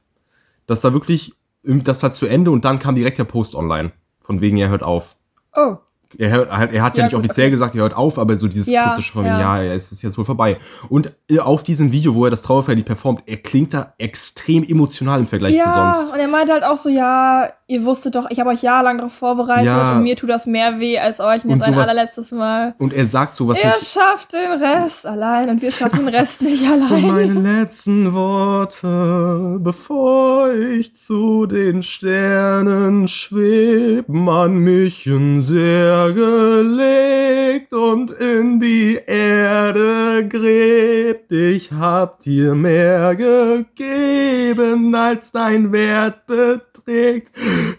Das 0.67 0.83
war 0.83 0.93
wirklich, 0.93 1.33
das 1.63 2.01
war 2.03 2.13
zu 2.13 2.25
Ende 2.27 2.51
und 2.51 2.65
dann 2.65 2.79
kam 2.79 2.95
direkt 2.95 3.17
der 3.17 3.23
Post 3.25 3.55
online. 3.55 3.91
Von 4.19 4.41
wegen, 4.41 4.57
er 4.57 4.69
hört 4.69 4.83
auf. 4.83 5.15
Oh. 5.55 5.77
Er, 6.17 6.29
hört, 6.31 6.49
er 6.49 6.57
hat- 6.59 6.71
ja, 6.73 6.77
Ja, 6.83 7.03
nicht 7.03 7.11
gut, 7.13 7.19
offiziell 7.19 7.45
okay. 7.47 7.51
gesagt, 7.51 7.75
er 7.75 7.81
hört 7.81 7.95
auf, 7.95 8.19
aber 8.19 8.35
so 8.35 8.47
dieses 8.47 8.67
Ja, 8.67 8.85
kryptische 8.87 9.13
von 9.13 9.25
ja. 9.25 9.39
ja, 9.61 9.63
es 9.73 9.91
ist 9.91 10.01
jetzt 10.01 10.17
wohl 10.17 10.25
vorbei. 10.25 10.57
Und 10.89 11.11
äh, 11.29 11.39
auf 11.39 11.63
diesem 11.63 11.91
Video, 11.91 12.13
wo 12.15 12.25
er 12.25 12.31
das 12.31 12.41
Trauerfeier 12.41 12.75
performt, 12.83 13.23
er 13.27 13.37
klingt 13.37 13.73
da 13.73 13.93
extrem 13.97 14.63
emotional 14.63 15.19
im 15.21 15.27
Vergleich 15.27 15.55
ja, 15.55 15.63
zu 15.65 15.69
sonst. 16.01 16.13
und 16.13 16.19
er 16.19 16.27
meinte 16.27 16.53
halt 16.53 16.63
auch 16.63 16.77
so, 16.77 16.89
ja, 16.89 17.49
ihr 17.67 17.85
wusstet 17.85 18.15
doch, 18.15 18.25
ich 18.29 18.39
habe 18.39 18.49
euch 18.49 18.61
jahrelang 18.61 18.97
darauf 18.97 19.13
vorbereitet 19.13 19.65
Ja. 19.67 19.93
und 19.95 20.03
mir 20.03 20.15
tut 20.17 20.29
das 20.29 20.45
mehr 20.45 20.79
weh 20.79 20.99
als 20.99 21.19
euch 21.19 21.43
und 21.45 21.51
Und 21.51 21.57
jetzt 21.59 21.67
ein 21.67 21.73
sowas- 21.73 21.87
allerletztes 21.89 22.31
Mal. 22.31 22.75
Und 22.77 22.93
er 22.93 23.05
sagt 23.05 23.35
sowas 23.35 23.61
Ihr 23.63 23.69
nicht. 23.69 23.87
schafft 23.93 24.33
den 24.33 24.61
Rest 24.61 25.05
allein 25.05 25.49
und 25.49 25.61
wir 25.61 25.71
schaffen 25.71 25.99
den 26.05 26.09
Rest 26.09 26.41
nicht 26.41 26.63
Und 26.69 26.83
allein. 26.91 27.33
meine 27.33 27.59
letzten 27.61 28.13
Worte, 28.13 29.57
bevor 29.59 30.51
ich 30.53 30.95
zu 30.95 31.45
den 31.45 31.83
Sternen 31.83 33.07
schweben, 33.07 34.27
an 34.29 34.55
mich 34.57 35.09
sehr 35.39 36.00
gelegt 36.09 37.73
und 37.73 38.11
in 38.11 38.59
die 38.59 38.99
Erde 39.05 40.27
gräbt. 40.27 41.31
Ich 41.31 41.71
hab 41.71 42.19
dir 42.21 42.55
mehr 42.55 43.15
gegeben, 43.15 44.93
als 44.95 45.31
dein 45.31 45.71
Wert 45.71 46.25
beträgt. 46.25 47.31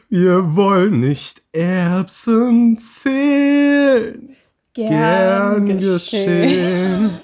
Wir 0.08 0.54
wollen 0.54 1.00
nicht 1.00 1.42
Erbsen 1.52 2.76
zählen. 2.76 4.36
Gern 4.74 5.78
geschehen. 5.78 7.10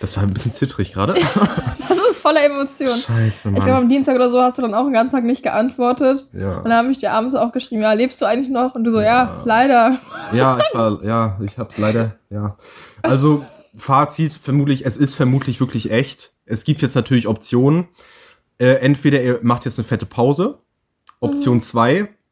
Das 0.00 0.16
war 0.16 0.24
ein 0.24 0.32
bisschen 0.32 0.52
zittrig 0.52 0.94
gerade. 0.94 1.14
Voller 2.22 2.44
Emotion. 2.44 2.96
Scheiße, 2.98 3.48
Ich 3.48 3.54
glaube, 3.56 3.70
Mann. 3.72 3.82
am 3.82 3.88
Dienstag 3.88 4.14
oder 4.14 4.30
so 4.30 4.40
hast 4.40 4.56
du 4.56 4.62
dann 4.62 4.74
auch 4.74 4.84
den 4.84 4.92
ganzen 4.92 5.12
Tag 5.16 5.24
nicht 5.24 5.42
geantwortet. 5.42 6.28
Ja. 6.32 6.58
Und 6.58 6.64
dann 6.66 6.74
habe 6.74 6.90
ich 6.92 6.98
dir 6.98 7.12
abends 7.12 7.34
auch 7.34 7.50
geschrieben, 7.52 7.82
ja, 7.82 7.92
lebst 7.92 8.20
du 8.22 8.26
eigentlich 8.26 8.48
noch? 8.48 8.74
Und 8.76 8.84
du 8.84 8.90
so, 8.92 9.00
ja, 9.00 9.06
Ja. 9.24 9.42
leider. 9.44 9.98
ja, 10.32 10.58
ich 10.58 10.74
war, 10.74 11.02
ja, 11.04 11.38
ich 11.44 11.58
hab's 11.58 11.78
leider, 11.78 12.12
ja. 12.30 12.56
Also, 13.02 13.44
Fazit, 13.76 14.32
vermutlich, 14.34 14.86
es 14.86 14.96
ist 14.96 15.14
vermutlich 15.14 15.58
wirklich 15.58 15.90
echt. 15.90 16.32
Es 16.44 16.64
gibt 16.64 16.82
jetzt 16.82 16.94
natürlich 16.94 17.26
Optionen. 17.26 17.88
Äh, 18.58 18.74
entweder 18.74 19.20
er 19.20 19.38
macht 19.42 19.64
jetzt 19.64 19.78
eine 19.78 19.86
fette 19.88 20.06
Pause. 20.06 20.58
Option 21.20 21.56
Mhm. 21.56 21.60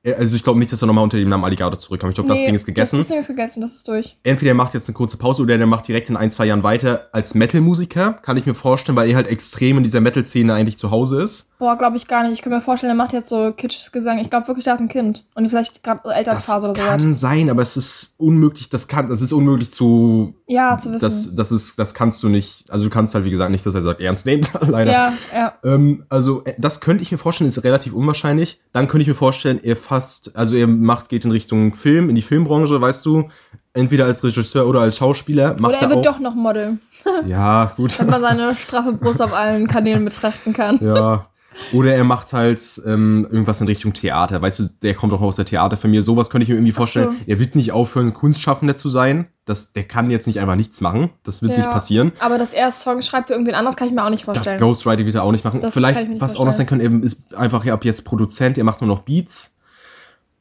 Äh, 0.02 0.14
also 0.14 0.35
ich 0.35 0.42
glaube 0.42 0.59
nicht, 0.59 0.73
dass 0.73 0.83
er 0.83 0.87
nochmal 0.87 1.04
unter 1.04 1.19
dem 1.19 1.28
Namen 1.28 1.45
Alligator 1.45 1.78
zurückkommt. 1.78 2.12
Ich 2.12 2.14
glaube, 2.14 2.28
das 2.30 2.38
Nee, 2.40 2.47
Ding 2.47 2.54
ist 2.54 2.66
gegessen. 2.66 2.97
Das, 2.97 3.07
das 3.07 3.09
Ding 3.09 3.19
ist 3.21 3.26
gegessen, 3.28 3.61
das 3.61 3.73
ist 3.75 3.88
durch. 3.88 4.16
entweder 4.23 4.52
er 4.52 4.54
macht 4.54 4.75
jetzt 4.75 4.88
eine 4.88 4.95
kurze 4.95 5.16
Pause 5.16 5.42
oder 5.42 5.57
er 5.59 5.66
macht 5.66 5.88
direkt 5.88 6.11
in 6.11 6.16
ein, 6.16 6.30
zwei 6.30 6.47
Jahren 6.47 6.62
weiter 6.62 7.09
als 7.12 7.35
Metal-Musiker, 7.35 8.14
kann 8.23 8.37
ich 8.37 8.47
mir 8.47 8.54
vorstellen, 8.54 8.97
weil 8.97 9.09
er 9.11 9.16
halt 9.16 9.26
extrem 9.28 9.78
in 9.78 9.85
dieser 9.85 10.00
Metal-Szene 10.00 10.52
eigentlich 10.54 10.78
zu 10.78 10.90
Hause 10.90 11.23
ist. 11.23 11.57
Boah, 11.59 11.76
glaube 11.76 11.97
ich 11.97 12.07
gar 12.09 12.23
nicht. 12.23 12.33
Ich 12.35 12.42
kann 12.42 12.52
mir 12.52 12.61
vorstellen, 12.61 12.90
er 12.90 12.97
macht 12.97 13.12
jetzt 13.12 13.28
so 13.28 13.52
kitschiges 13.52 13.92
Gesang. 13.92 14.19
Ich 14.19 14.30
glaube 14.30 14.49
wirklich, 14.49 14.64
der 14.64 14.75
hat 14.75 14.80
ein 14.80 14.88
Kind. 14.88 15.25
Und 15.35 15.49
vielleicht 15.49 15.83
gerade 15.83 16.00
Das 16.04 16.12
Elternphase 16.14 16.71
oder 16.71 16.75
sowas. 16.80 16.88
kann 16.88 17.14
sein, 17.14 17.50
aber 17.50 17.62
es 17.62 17.76
ist 17.76 18.14
unmöglich, 18.19 18.69
das 18.71 18.88
kann, 18.88 19.09
das 19.09 19.21
ist 19.21 19.33
unmöglich 19.33 19.71
zu, 19.73 20.35
Ja, 20.47 20.78
zu 20.78 20.90
wissen. 20.92 21.00
das, 21.00 21.35
das 21.35 21.52
ist, 21.52 21.78
das 21.78 21.92
kannst 21.95 22.23
du 22.23 22.28
nicht, 22.28 22.64
also 22.71 22.85
du 22.85 22.90
kannst 22.90 23.14
halt, 23.14 23.25
wie 23.25 23.30
gesagt, 23.30 23.50
nicht, 23.50 23.64
dass 23.66 23.75
er 23.75 23.83
sagt, 23.83 24.00
ernst 24.00 24.25
nehmt, 24.26 24.50
leider. 24.66 24.90
ja, 24.92 25.12
ja. 25.35 25.52
Ähm, 25.64 26.04
also, 26.09 26.42
äh, 26.45 26.54
das 26.59 26.80
könnte 26.80 27.02
ich 27.02 27.12
mir 27.12 27.19
vorstellen, 27.19 27.49
ist 27.49 27.62
relativ 27.64 27.92
unwahrscheinlich. 27.92 28.61
Dann 28.73 28.88
könnte 28.88 29.02
ich 29.02 29.09
mir 29.09 29.14
vorstellen, 29.14 29.61
er 29.62 29.76
fasst, 29.90 30.37
also 30.37 30.54
er 30.56 30.66
macht, 30.68 31.09
geht 31.09 31.25
in 31.25 31.32
Richtung 31.32 31.75
Film, 31.75 32.09
in 32.09 32.14
die 32.14 32.23
Filmbranche, 32.23 32.80
weißt 32.80 33.04
du, 33.06 33.28
entweder 33.73 34.04
als 34.06 34.23
Regisseur 34.23 34.66
oder 34.68 34.80
als 34.80 34.97
Schauspieler. 34.97 35.56
Macht 35.59 35.73
Oder 35.75 35.82
er 35.82 35.88
wird 35.90 35.99
auch, 36.06 36.12
doch 36.14 36.20
noch 36.20 36.35
Model, 36.37 36.78
Ja, 37.26 37.73
gut. 37.76 37.99
wenn 37.99 38.06
man 38.09 38.20
seine 38.20 38.54
straffe 38.54 38.92
Brust 38.92 39.20
auf 39.20 39.32
allen 39.35 39.66
Kanälen 39.66 40.04
betrachten 40.04 40.52
kann. 40.52 40.78
Ja. 40.80 41.26
Oder 41.75 41.94
er 41.94 42.04
macht 42.04 42.32
halt 42.32 42.62
ähm, 42.87 43.26
irgendwas 43.30 43.61
in 43.61 43.66
Richtung 43.66 43.92
Theater. 43.92 44.40
Weißt 44.40 44.61
du, 44.61 44.68
der 44.82 44.94
kommt 44.94 45.12
auch 45.12 45.20
aus 45.20 45.37
der 45.37 45.44
Theaterfamilie. 45.44 46.00
Sowas 46.00 46.30
könnte 46.30 46.44
ich 46.44 46.49
mir 46.49 46.54
irgendwie 46.54 46.73
vorstellen. 46.73 47.11
so. 47.11 47.16
Er 47.26 47.38
wird 47.38 47.54
nicht 47.54 47.73
aufhören, 47.73 48.14
Kunstschaffender 48.14 48.78
zu 48.78 48.88
sein. 48.88 49.26
Das, 49.44 49.73
der 49.73 49.85
kann 49.85 50.11
jetzt 50.11 50.26
nicht 50.26 50.38
einfach 50.40 50.54
nichts 50.56 50.80
machen. 50.80 51.11
Das 51.23 51.42
wird 51.42 51.52
Ja. 51.52 51.59
nicht 51.59 51.70
passieren. 51.70 52.12
Aber 52.20 52.38
dass 52.38 52.54
er 52.54 52.70
Songs 52.73 53.06
schreibt 53.06 53.26
für 53.26 53.35
irgendwen 53.35 53.54
anders, 53.54 53.76
kann 53.76 53.88
ich 53.88 53.94
mir 53.94 54.02
auch 54.04 54.09
nicht 54.11 54.26
Das 54.26 54.37
vorstellen. 54.37 54.59
Ghostwriting 54.61 55.04
wird 55.04 55.16
er 55.16 55.23
auch 55.23 55.32
nicht 55.32 55.44
machen. 55.44 55.61
Das 55.61 55.75
Vielleicht, 55.75 56.09
nicht 56.09 56.20
was 56.20 56.37
auch 56.37 56.47
noch 56.47 56.54
sein 56.54 56.66
könnte, 56.66 56.85
er 56.87 57.02
ist 57.02 57.35
einfach 57.35 57.66
ab 57.66 57.85
jetzt 57.85 58.04
Produzent, 58.04 58.56
er 58.56 58.64
macht 58.64 58.80
nur 58.80 58.88
noch 58.88 59.00
Beats. 59.02 59.54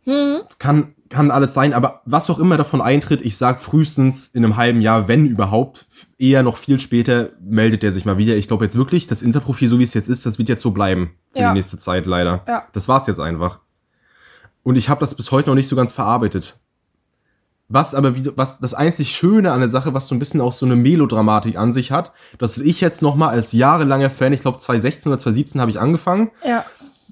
Hm. 0.05 0.39
Kann, 0.59 0.95
kann 1.09 1.31
alles 1.31 1.53
sein, 1.53 1.73
aber 1.73 2.01
was 2.05 2.29
auch 2.29 2.39
immer 2.39 2.57
davon 2.57 2.81
eintritt, 2.81 3.21
ich 3.21 3.37
sag 3.37 3.61
frühestens 3.61 4.27
in 4.27 4.43
einem 4.43 4.57
halben 4.57 4.81
Jahr, 4.81 5.07
wenn 5.07 5.25
überhaupt, 5.25 5.87
eher 6.17 6.43
noch 6.43 6.57
viel 6.57 6.79
später 6.79 7.29
meldet 7.41 7.83
er 7.83 7.91
sich 7.91 8.05
mal 8.05 8.17
wieder. 8.17 8.35
Ich 8.35 8.47
glaube 8.47 8.65
jetzt 8.65 8.75
wirklich, 8.77 9.07
das 9.07 9.21
Insta-Profil, 9.21 9.69
so 9.69 9.79
wie 9.79 9.83
es 9.83 9.93
jetzt 9.93 10.09
ist, 10.09 10.25
das 10.25 10.37
wird 10.37 10.49
jetzt 10.49 10.61
so 10.63 10.71
bleiben 10.71 11.11
für 11.31 11.39
Ja. 11.39 11.49
die 11.49 11.53
nächste 11.55 11.77
Zeit 11.77 12.05
leider. 12.05 12.43
Ja. 12.47 12.63
Das 12.73 12.87
war's 12.87 13.07
jetzt 13.07 13.19
einfach. 13.19 13.59
Und 14.63 14.75
ich 14.75 14.89
habe 14.89 14.99
das 14.99 15.15
bis 15.15 15.31
heute 15.31 15.49
noch 15.49 15.55
nicht 15.55 15.67
so 15.67 15.75
ganz 15.75 15.93
verarbeitet. 15.93 16.57
Was 17.71 17.93
aber 17.93 18.15
wieder, 18.15 18.31
was 18.35 18.59
das 18.59 18.73
einzig 18.73 19.11
Schöne 19.11 19.51
an 19.51 19.59
der 19.59 19.69
Sache, 19.69 19.93
was 19.93 20.07
so 20.07 20.15
ein 20.15 20.19
bisschen 20.19 20.41
auch 20.41 20.51
so 20.53 20.65
eine 20.65 20.75
Melodramatik 20.75 21.55
an 21.55 21.71
sich 21.71 21.91
hat, 21.91 22.11
dass 22.39 22.57
ich 22.57 22.81
jetzt 22.81 23.01
noch 23.03 23.15
mal 23.15 23.29
als 23.29 23.51
jahrelanger 23.51 24.09
Fan, 24.09 24.33
ich 24.33 24.41
glaube 24.41 24.57
2016 24.57 25.11
oder 25.11 25.19
2017 25.19 25.61
habe 25.61 25.69
ich 25.71 25.79
angefangen, 25.79 26.31
Ja. 26.45 26.65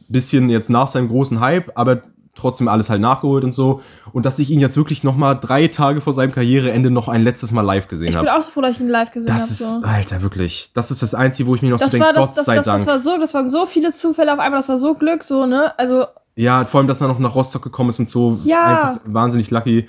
bisschen 0.10 0.50
jetzt 0.50 0.70
nach 0.72 0.88
seinem 0.88 1.10
großen 1.10 1.39
Hype, 1.41 1.72
aber 1.75 2.01
trotzdem 2.38 2.67
alles 2.67 2.89
halt 2.89 3.01
nachgeholt 3.01 3.44
und 3.44 3.51
so. 3.51 3.82
Und 4.13 4.25
dass 4.25 4.39
ich 4.39 4.50
ihn 4.50 4.60
jetzt 4.60 4.77
wirklich 4.77 5.03
noch 5.03 5.15
mal 5.17 5.34
drei 5.36 5.67
Tage 5.67 6.00
vor 6.01 6.13
seinem 6.13 6.32
Karriereende 6.32 6.89
noch 6.89 7.08
ein 7.10 7.24
letztes 7.24 7.51
Mal 7.51 7.62
live 7.63 7.88
gesehen 7.88 8.10
Ich 8.10 8.15
bin 8.17 8.27
habe. 8.27 8.39
auch 8.39 8.44
so 8.44 8.51
froh, 8.51 8.62
dass 8.62 8.72
ich 8.72 8.79
ihn 8.79 8.88
live 8.89 9.12
gesehen 9.12 9.32
habe. 9.32 9.39
Das 9.41 9.51
ist, 9.51 9.60
So. 9.60 9.82
Alter, 9.86 10.22
wirklich. 10.22 10.72
Das 10.74 10.91
ist 10.91 11.01
das 11.01 11.13
Einzige, 11.15 11.50
wo 11.50 11.56
ich 11.56 11.62
mir 11.62 11.70
noch 11.70 11.79
Das 11.79 11.91
so 11.91 11.98
denke, 11.98 12.13
das, 12.13 12.25
Gott 12.27 12.38
das, 12.38 12.46
sei 12.46 12.56
das, 12.56 12.65
Dank. 12.65 12.77
das 12.79 12.88
war 12.88 13.00
so, 13.00 13.17
das 13.20 13.34
waren 13.34 13.50
so 13.50 13.65
viele 13.65 13.94
Zufälle 13.94 14.32
auf 14.34 14.39
einmal, 14.39 14.60
das 14.60 14.70
war 14.70 14.77
so 14.77 14.94
Glück, 14.94 15.24
so, 15.24 15.46
ne? 15.46 15.77
Also, 15.77 16.06
ja, 16.36 16.63
vor 16.65 16.79
allem, 16.79 16.88
dass 16.88 17.01
er 17.01 17.08
noch 17.08 17.20
nach 17.20 17.34
Rostock 17.36 17.63
gekommen 17.63 17.89
ist 17.89 18.00
und 18.00 18.08
so. 18.10 18.38
Ja. 18.44 18.62
Einfach 18.89 19.01
wahnsinnig 19.06 19.50
lucky. 19.51 19.88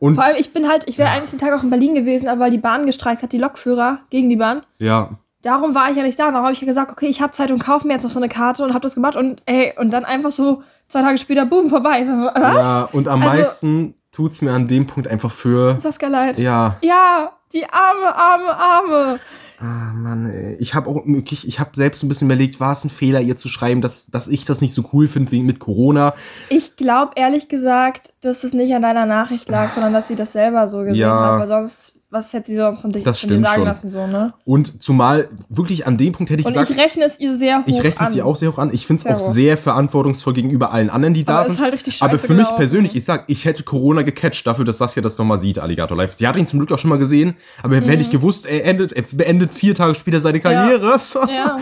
Und 0.00 0.16
vor 0.16 0.24
allem, 0.24 0.36
ich 0.38 0.52
bin 0.52 0.66
halt, 0.68 0.84
ich 0.88 0.98
wäre 0.98 1.10
eigentlich 1.10 1.30
den 1.30 1.38
Tag 1.38 1.52
auch 1.56 1.62
in 1.62 1.70
Berlin 1.70 1.94
gewesen, 1.94 2.28
aber 2.28 2.40
weil 2.40 2.50
die 2.50 2.58
Bahn 2.58 2.86
gestreikt 2.86 3.22
hat, 3.22 3.32
die 3.32 3.38
Lokführer 3.38 4.00
gegen 4.10 4.28
die 4.30 4.36
Bahn. 4.36 4.62
ja, 4.78 5.10
Darum 5.42 5.74
war 5.74 5.90
ich 5.90 5.96
ja 5.96 6.04
nicht 6.04 6.16
da. 6.20 6.26
Und 6.28 6.34
darum 6.34 6.44
habe 6.46 6.54
ich 6.54 6.60
gesagt, 6.60 6.92
okay, 6.92 7.06
ich 7.06 7.20
habe 7.20 7.32
Zeit 7.32 7.50
und 7.50 7.58
kaufe 7.58 7.84
mir 7.86 7.94
jetzt 7.94 8.04
noch 8.04 8.10
so 8.12 8.20
eine 8.20 8.28
Karte 8.28 8.62
und 8.62 8.70
habe 8.74 8.80
das 8.82 8.94
gemacht. 8.94 9.16
Und 9.16 9.42
ey, 9.46 9.72
und 9.76 9.90
dann 9.90 10.04
einfach 10.04 10.30
so 10.30 10.62
zwei 10.92 11.02
Tage 11.02 11.18
später, 11.18 11.44
boom, 11.46 11.68
vorbei. 11.68 12.06
Was? 12.06 12.66
ja, 12.66 12.88
und 12.92 13.08
am 13.08 13.22
Also- 13.22 13.34
meisten 13.36 13.94
tut's 14.12 14.42
mir 14.42 14.52
an 14.52 14.68
dem 14.68 14.86
Punkt 14.86 15.08
einfach 15.08 15.30
für. 15.30 15.78
Saskia 15.78 16.08
leid. 16.08 16.38
Ja, 16.38 16.76
Ja, 16.82 17.32
die 17.52 17.64
arme, 17.70 18.14
arme, 18.14 18.54
arme. 18.56 19.20
Ah, 19.58 19.92
Mann, 19.94 20.28
ey. 20.28 20.56
Ich 20.58 20.74
habe 20.74 20.90
auch 20.90 21.06
wirklich, 21.06 21.46
ich 21.46 21.60
habe 21.60 21.70
selbst 21.74 22.02
ein 22.02 22.08
bisschen 22.08 22.26
überlegt, 22.26 22.58
war 22.58 22.72
es 22.72 22.84
ein 22.84 22.90
Fehler, 22.90 23.20
ihr 23.20 23.36
zu 23.36 23.48
schreiben, 23.48 23.80
dass, 23.80 24.08
dass 24.08 24.26
ich 24.26 24.44
das 24.44 24.60
nicht 24.60 24.74
so 24.74 24.82
cool 24.92 25.06
finde 25.06 25.30
wegen 25.30 25.46
mit 25.46 25.60
Corona. 25.60 26.14
Ich 26.48 26.74
glaube 26.76 27.12
ehrlich 27.14 27.48
gesagt, 27.48 28.12
dass 28.22 28.42
es 28.42 28.54
nicht 28.54 28.74
an 28.74 28.82
deiner 28.82 29.06
Nachricht 29.06 29.48
lag, 29.48 29.70
sondern 29.70 29.92
dass 29.92 30.08
sie 30.08 30.16
das 30.16 30.32
selber 30.32 30.66
so 30.68 30.78
gesehen 30.78 30.96
Ja. 30.96 31.14
hat. 31.34 31.40
Weil 31.40 31.46
sonst, 31.46 31.94
was 32.12 32.32
hätte 32.32 32.46
sie 32.46 32.56
sonst 32.56 32.80
von, 32.80 32.90
dich, 32.90 33.02
Das 33.02 33.18
von 33.20 33.30
dir 33.30 33.40
sagen 33.40 33.54
schon. 33.56 33.64
lassen, 33.64 33.90
so, 33.90 34.06
ne? 34.06 34.32
Und 34.44 34.82
zumal 34.82 35.28
wirklich 35.48 35.86
an 35.86 35.96
dem 35.96 36.12
Punkt 36.12 36.30
hätte 36.30 36.40
ich 36.40 36.46
Und 36.46 36.52
gesagt, 36.52 36.70
ich 36.70 36.76
rechne 36.76 37.04
es 37.06 37.18
ihr 37.18 37.34
sehr 37.34 37.60
hoch 37.62 37.66
ich 37.66 37.82
rechne 37.82 38.06
an. 38.06 38.12
sie 38.12 38.22
auch 38.22 38.36
sehr 38.36 38.52
hoch 38.52 38.58
an. 38.58 38.70
Ich 38.72 38.86
finde 38.86 39.00
es 39.00 39.06
auch 39.06 39.18
hoch. 39.20 39.32
sehr 39.32 39.56
verantwortungsvoll 39.56 40.34
gegenüber 40.34 40.70
allen 40.72 40.90
anderen, 40.90 41.14
die 41.14 41.24
da 41.24 41.32
Aber 41.38 41.40
es 41.42 41.46
sind. 41.48 41.56
ist 41.56 41.62
halt 41.62 41.74
richtig 41.74 42.02
Aber 42.02 42.12
scheiße 42.12 42.26
für 42.26 42.34
mich 42.34 42.48
persönlich, 42.54 42.94
ich 42.94 43.04
sag, 43.04 43.24
ich 43.28 43.44
hätte 43.44 43.62
Corona 43.62 44.02
gecatcht 44.02 44.46
dafür, 44.46 44.64
dass 44.64 44.78
Saskia 44.78 45.02
das 45.02 45.16
nochmal 45.18 45.38
sieht, 45.38 45.58
Alligator 45.58 45.96
Live. 45.96 46.14
Sie 46.14 46.28
hat 46.28 46.36
ihn 46.36 46.46
zum 46.46 46.58
Glück 46.60 46.70
auch 46.72 46.78
schon 46.78 46.90
mal 46.90 46.98
gesehen, 46.98 47.34
aber 47.62 47.76
hätte 47.76 48.02
ich 48.02 48.10
gewusst, 48.10 48.46
er 48.46 48.64
endet, 48.66 48.92
er 48.92 49.02
beendet 49.10 49.54
vier 49.54 49.74
Tage 49.74 49.94
später 49.94 50.20
seine 50.20 50.38
Karriere, 50.40 50.92
Mhm. 51.22 51.28
Ja. 51.30 51.56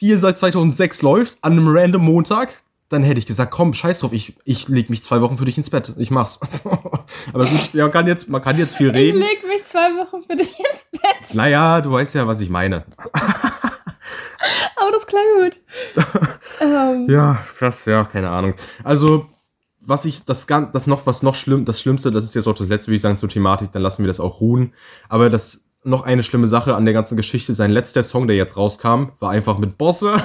die 0.00 0.14
seit 0.16 0.38
2006 0.38 1.02
läuft, 1.02 1.38
an 1.42 1.52
einem 1.52 1.68
random 1.68 2.02
Montag. 2.04 2.50
Dann 2.88 3.02
hätte 3.02 3.18
ich 3.18 3.26
gesagt, 3.26 3.50
komm, 3.50 3.74
scheiß 3.74 4.00
drauf, 4.00 4.12
ich, 4.12 4.36
ich 4.44 4.68
leg 4.68 4.90
mich 4.90 5.02
zwei 5.02 5.20
Wochen 5.20 5.36
für 5.36 5.44
dich 5.44 5.58
ins 5.58 5.70
Bett. 5.70 5.92
Ich 5.98 6.10
mach's. 6.10 6.38
aber 7.32 7.44
ich, 7.44 7.74
man, 7.74 7.90
kann 7.90 8.06
jetzt, 8.06 8.28
man 8.28 8.40
kann 8.40 8.56
jetzt 8.56 8.76
viel 8.76 8.88
Ich 8.88 8.94
reden. 8.94 9.18
leg 9.18 9.44
mich 9.46 9.64
zwei 9.64 9.88
Wochen 9.96 10.22
für 10.22 10.36
dich 10.36 10.56
ins 10.58 10.86
Bett. 10.92 11.34
Naja, 11.34 11.80
du 11.80 11.90
weißt 11.90 12.14
ja, 12.14 12.26
was 12.26 12.40
ich 12.40 12.50
meine. 12.50 12.84
Aber 14.76 14.92
das 14.92 15.06
klang 15.06 15.24
gut. 15.38 15.58
ähm, 16.60 17.06
Ja, 17.08 17.38
das, 17.58 17.84
ja, 17.86 18.04
keine 18.04 18.30
Ahnung. 18.30 18.54
Also, 18.84 19.26
was 19.80 20.04
ich, 20.04 20.24
das, 20.24 20.46
das 20.46 20.86
noch, 20.86 21.06
was 21.06 21.22
noch 21.22 21.34
schlimm, 21.34 21.64
das 21.64 21.80
Schlimmste, 21.80 22.12
das 22.12 22.24
ist 22.24 22.34
jetzt 22.34 22.46
auch 22.46 22.54
das 22.54 22.68
letzte, 22.68 22.88
würde 22.88 22.96
ich 22.96 23.02
sagen, 23.02 23.16
zur 23.16 23.28
Thematik, 23.28 23.72
dann 23.72 23.82
lassen 23.82 24.02
wir 24.04 24.08
das 24.08 24.20
auch 24.20 24.40
ruhen. 24.40 24.74
Aber 25.08 25.30
das, 25.30 25.64
noch 25.82 26.02
eine 26.02 26.22
schlimme 26.22 26.48
Sache 26.48 26.74
an 26.74 26.84
der 26.84 26.94
ganzen 26.94 27.16
Geschichte, 27.16 27.54
sein 27.54 27.70
letzter 27.70 28.02
Song, 28.02 28.26
der 28.26 28.36
jetzt 28.36 28.56
rauskam, 28.56 29.10
war 29.18 29.30
einfach 29.30 29.58
mit 29.58 29.78
Bosse. 29.78 30.16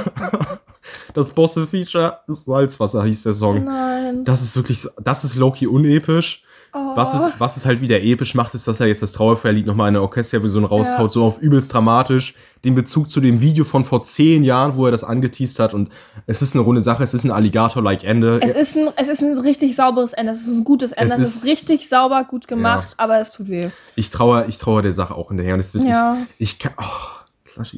Das 1.13 1.31
Bosse-Feature, 1.31 2.19
das 2.27 2.45
Salzwasser 2.45 3.03
hieß 3.03 3.23
der 3.23 3.33
Song. 3.33 3.63
nein. 3.63 4.25
Das 4.25 4.41
ist 4.41 4.55
wirklich, 4.55 4.85
das 5.01 5.23
ist 5.23 5.35
Loki 5.35 5.67
unepisch. 5.67 6.43
Oh. 6.73 6.95
Was 6.95 7.13
es, 7.13 7.27
was 7.37 7.57
es 7.57 7.65
halt 7.65 7.81
wieder 7.81 8.01
episch 8.01 8.33
macht, 8.33 8.53
ist, 8.55 8.65
dass 8.65 8.79
er 8.79 8.87
jetzt 8.87 9.01
das 9.01 9.11
Trauerfeierlied 9.11 9.65
nochmal 9.65 9.89
in 9.89 9.95
der 9.95 10.03
Orchesterversion 10.03 10.63
raushaut, 10.63 10.99
Ja. 11.01 11.09
so 11.09 11.25
auf 11.25 11.39
übelst 11.39 11.73
dramatisch. 11.73 12.33
Den 12.63 12.75
Bezug 12.75 13.11
zu 13.11 13.19
dem 13.19 13.41
Video 13.41 13.65
von 13.65 13.83
vor 13.83 14.03
zehn 14.03 14.41
Jahren, 14.45 14.75
wo 14.75 14.85
er 14.85 14.91
das 14.91 15.03
angeteased 15.03 15.59
hat. 15.59 15.73
Und 15.73 15.89
es 16.27 16.41
ist 16.41 16.55
eine 16.55 16.63
runde 16.63 16.79
Sache, 16.81 17.03
es 17.03 17.13
ist 17.13 17.25
ein 17.25 17.31
Alligator-like 17.31 18.05
Ende. 18.05 18.39
Es 18.41 18.55
ist, 18.55 18.77
ein, 18.77 18.87
es 18.95 19.09
ist 19.09 19.21
ein 19.21 19.37
richtig 19.37 19.75
sauberes 19.75 20.13
Ende. 20.13 20.31
Es 20.31 20.47
ist 20.47 20.59
ein 20.59 20.63
gutes 20.63 20.93
Ende. 20.93 21.13
Es 21.13 21.19
Es, 21.19 21.27
ist, 21.27 21.35
ist- 21.43 21.45
richtig 21.51 21.89
sauber, 21.89 22.23
gut 22.23 22.47
gemacht, 22.47 22.93
aber 22.95 23.19
es 23.19 23.31
tut 23.33 23.49
weh. 23.49 23.69
Ich 23.97 24.09
traue, 24.09 24.45
ich 24.47 24.57
traue 24.57 24.81
der 24.81 24.93
Sache 24.93 25.13
auch 25.15 25.27
hinterher. 25.27 25.55
Und 25.55 25.59
es 25.59 25.73
wird 25.73 25.83
Ja. 25.83 26.15
ich, 26.37 26.51
ich 26.53 26.59
kann, 26.59 26.71
oh, 26.79 26.83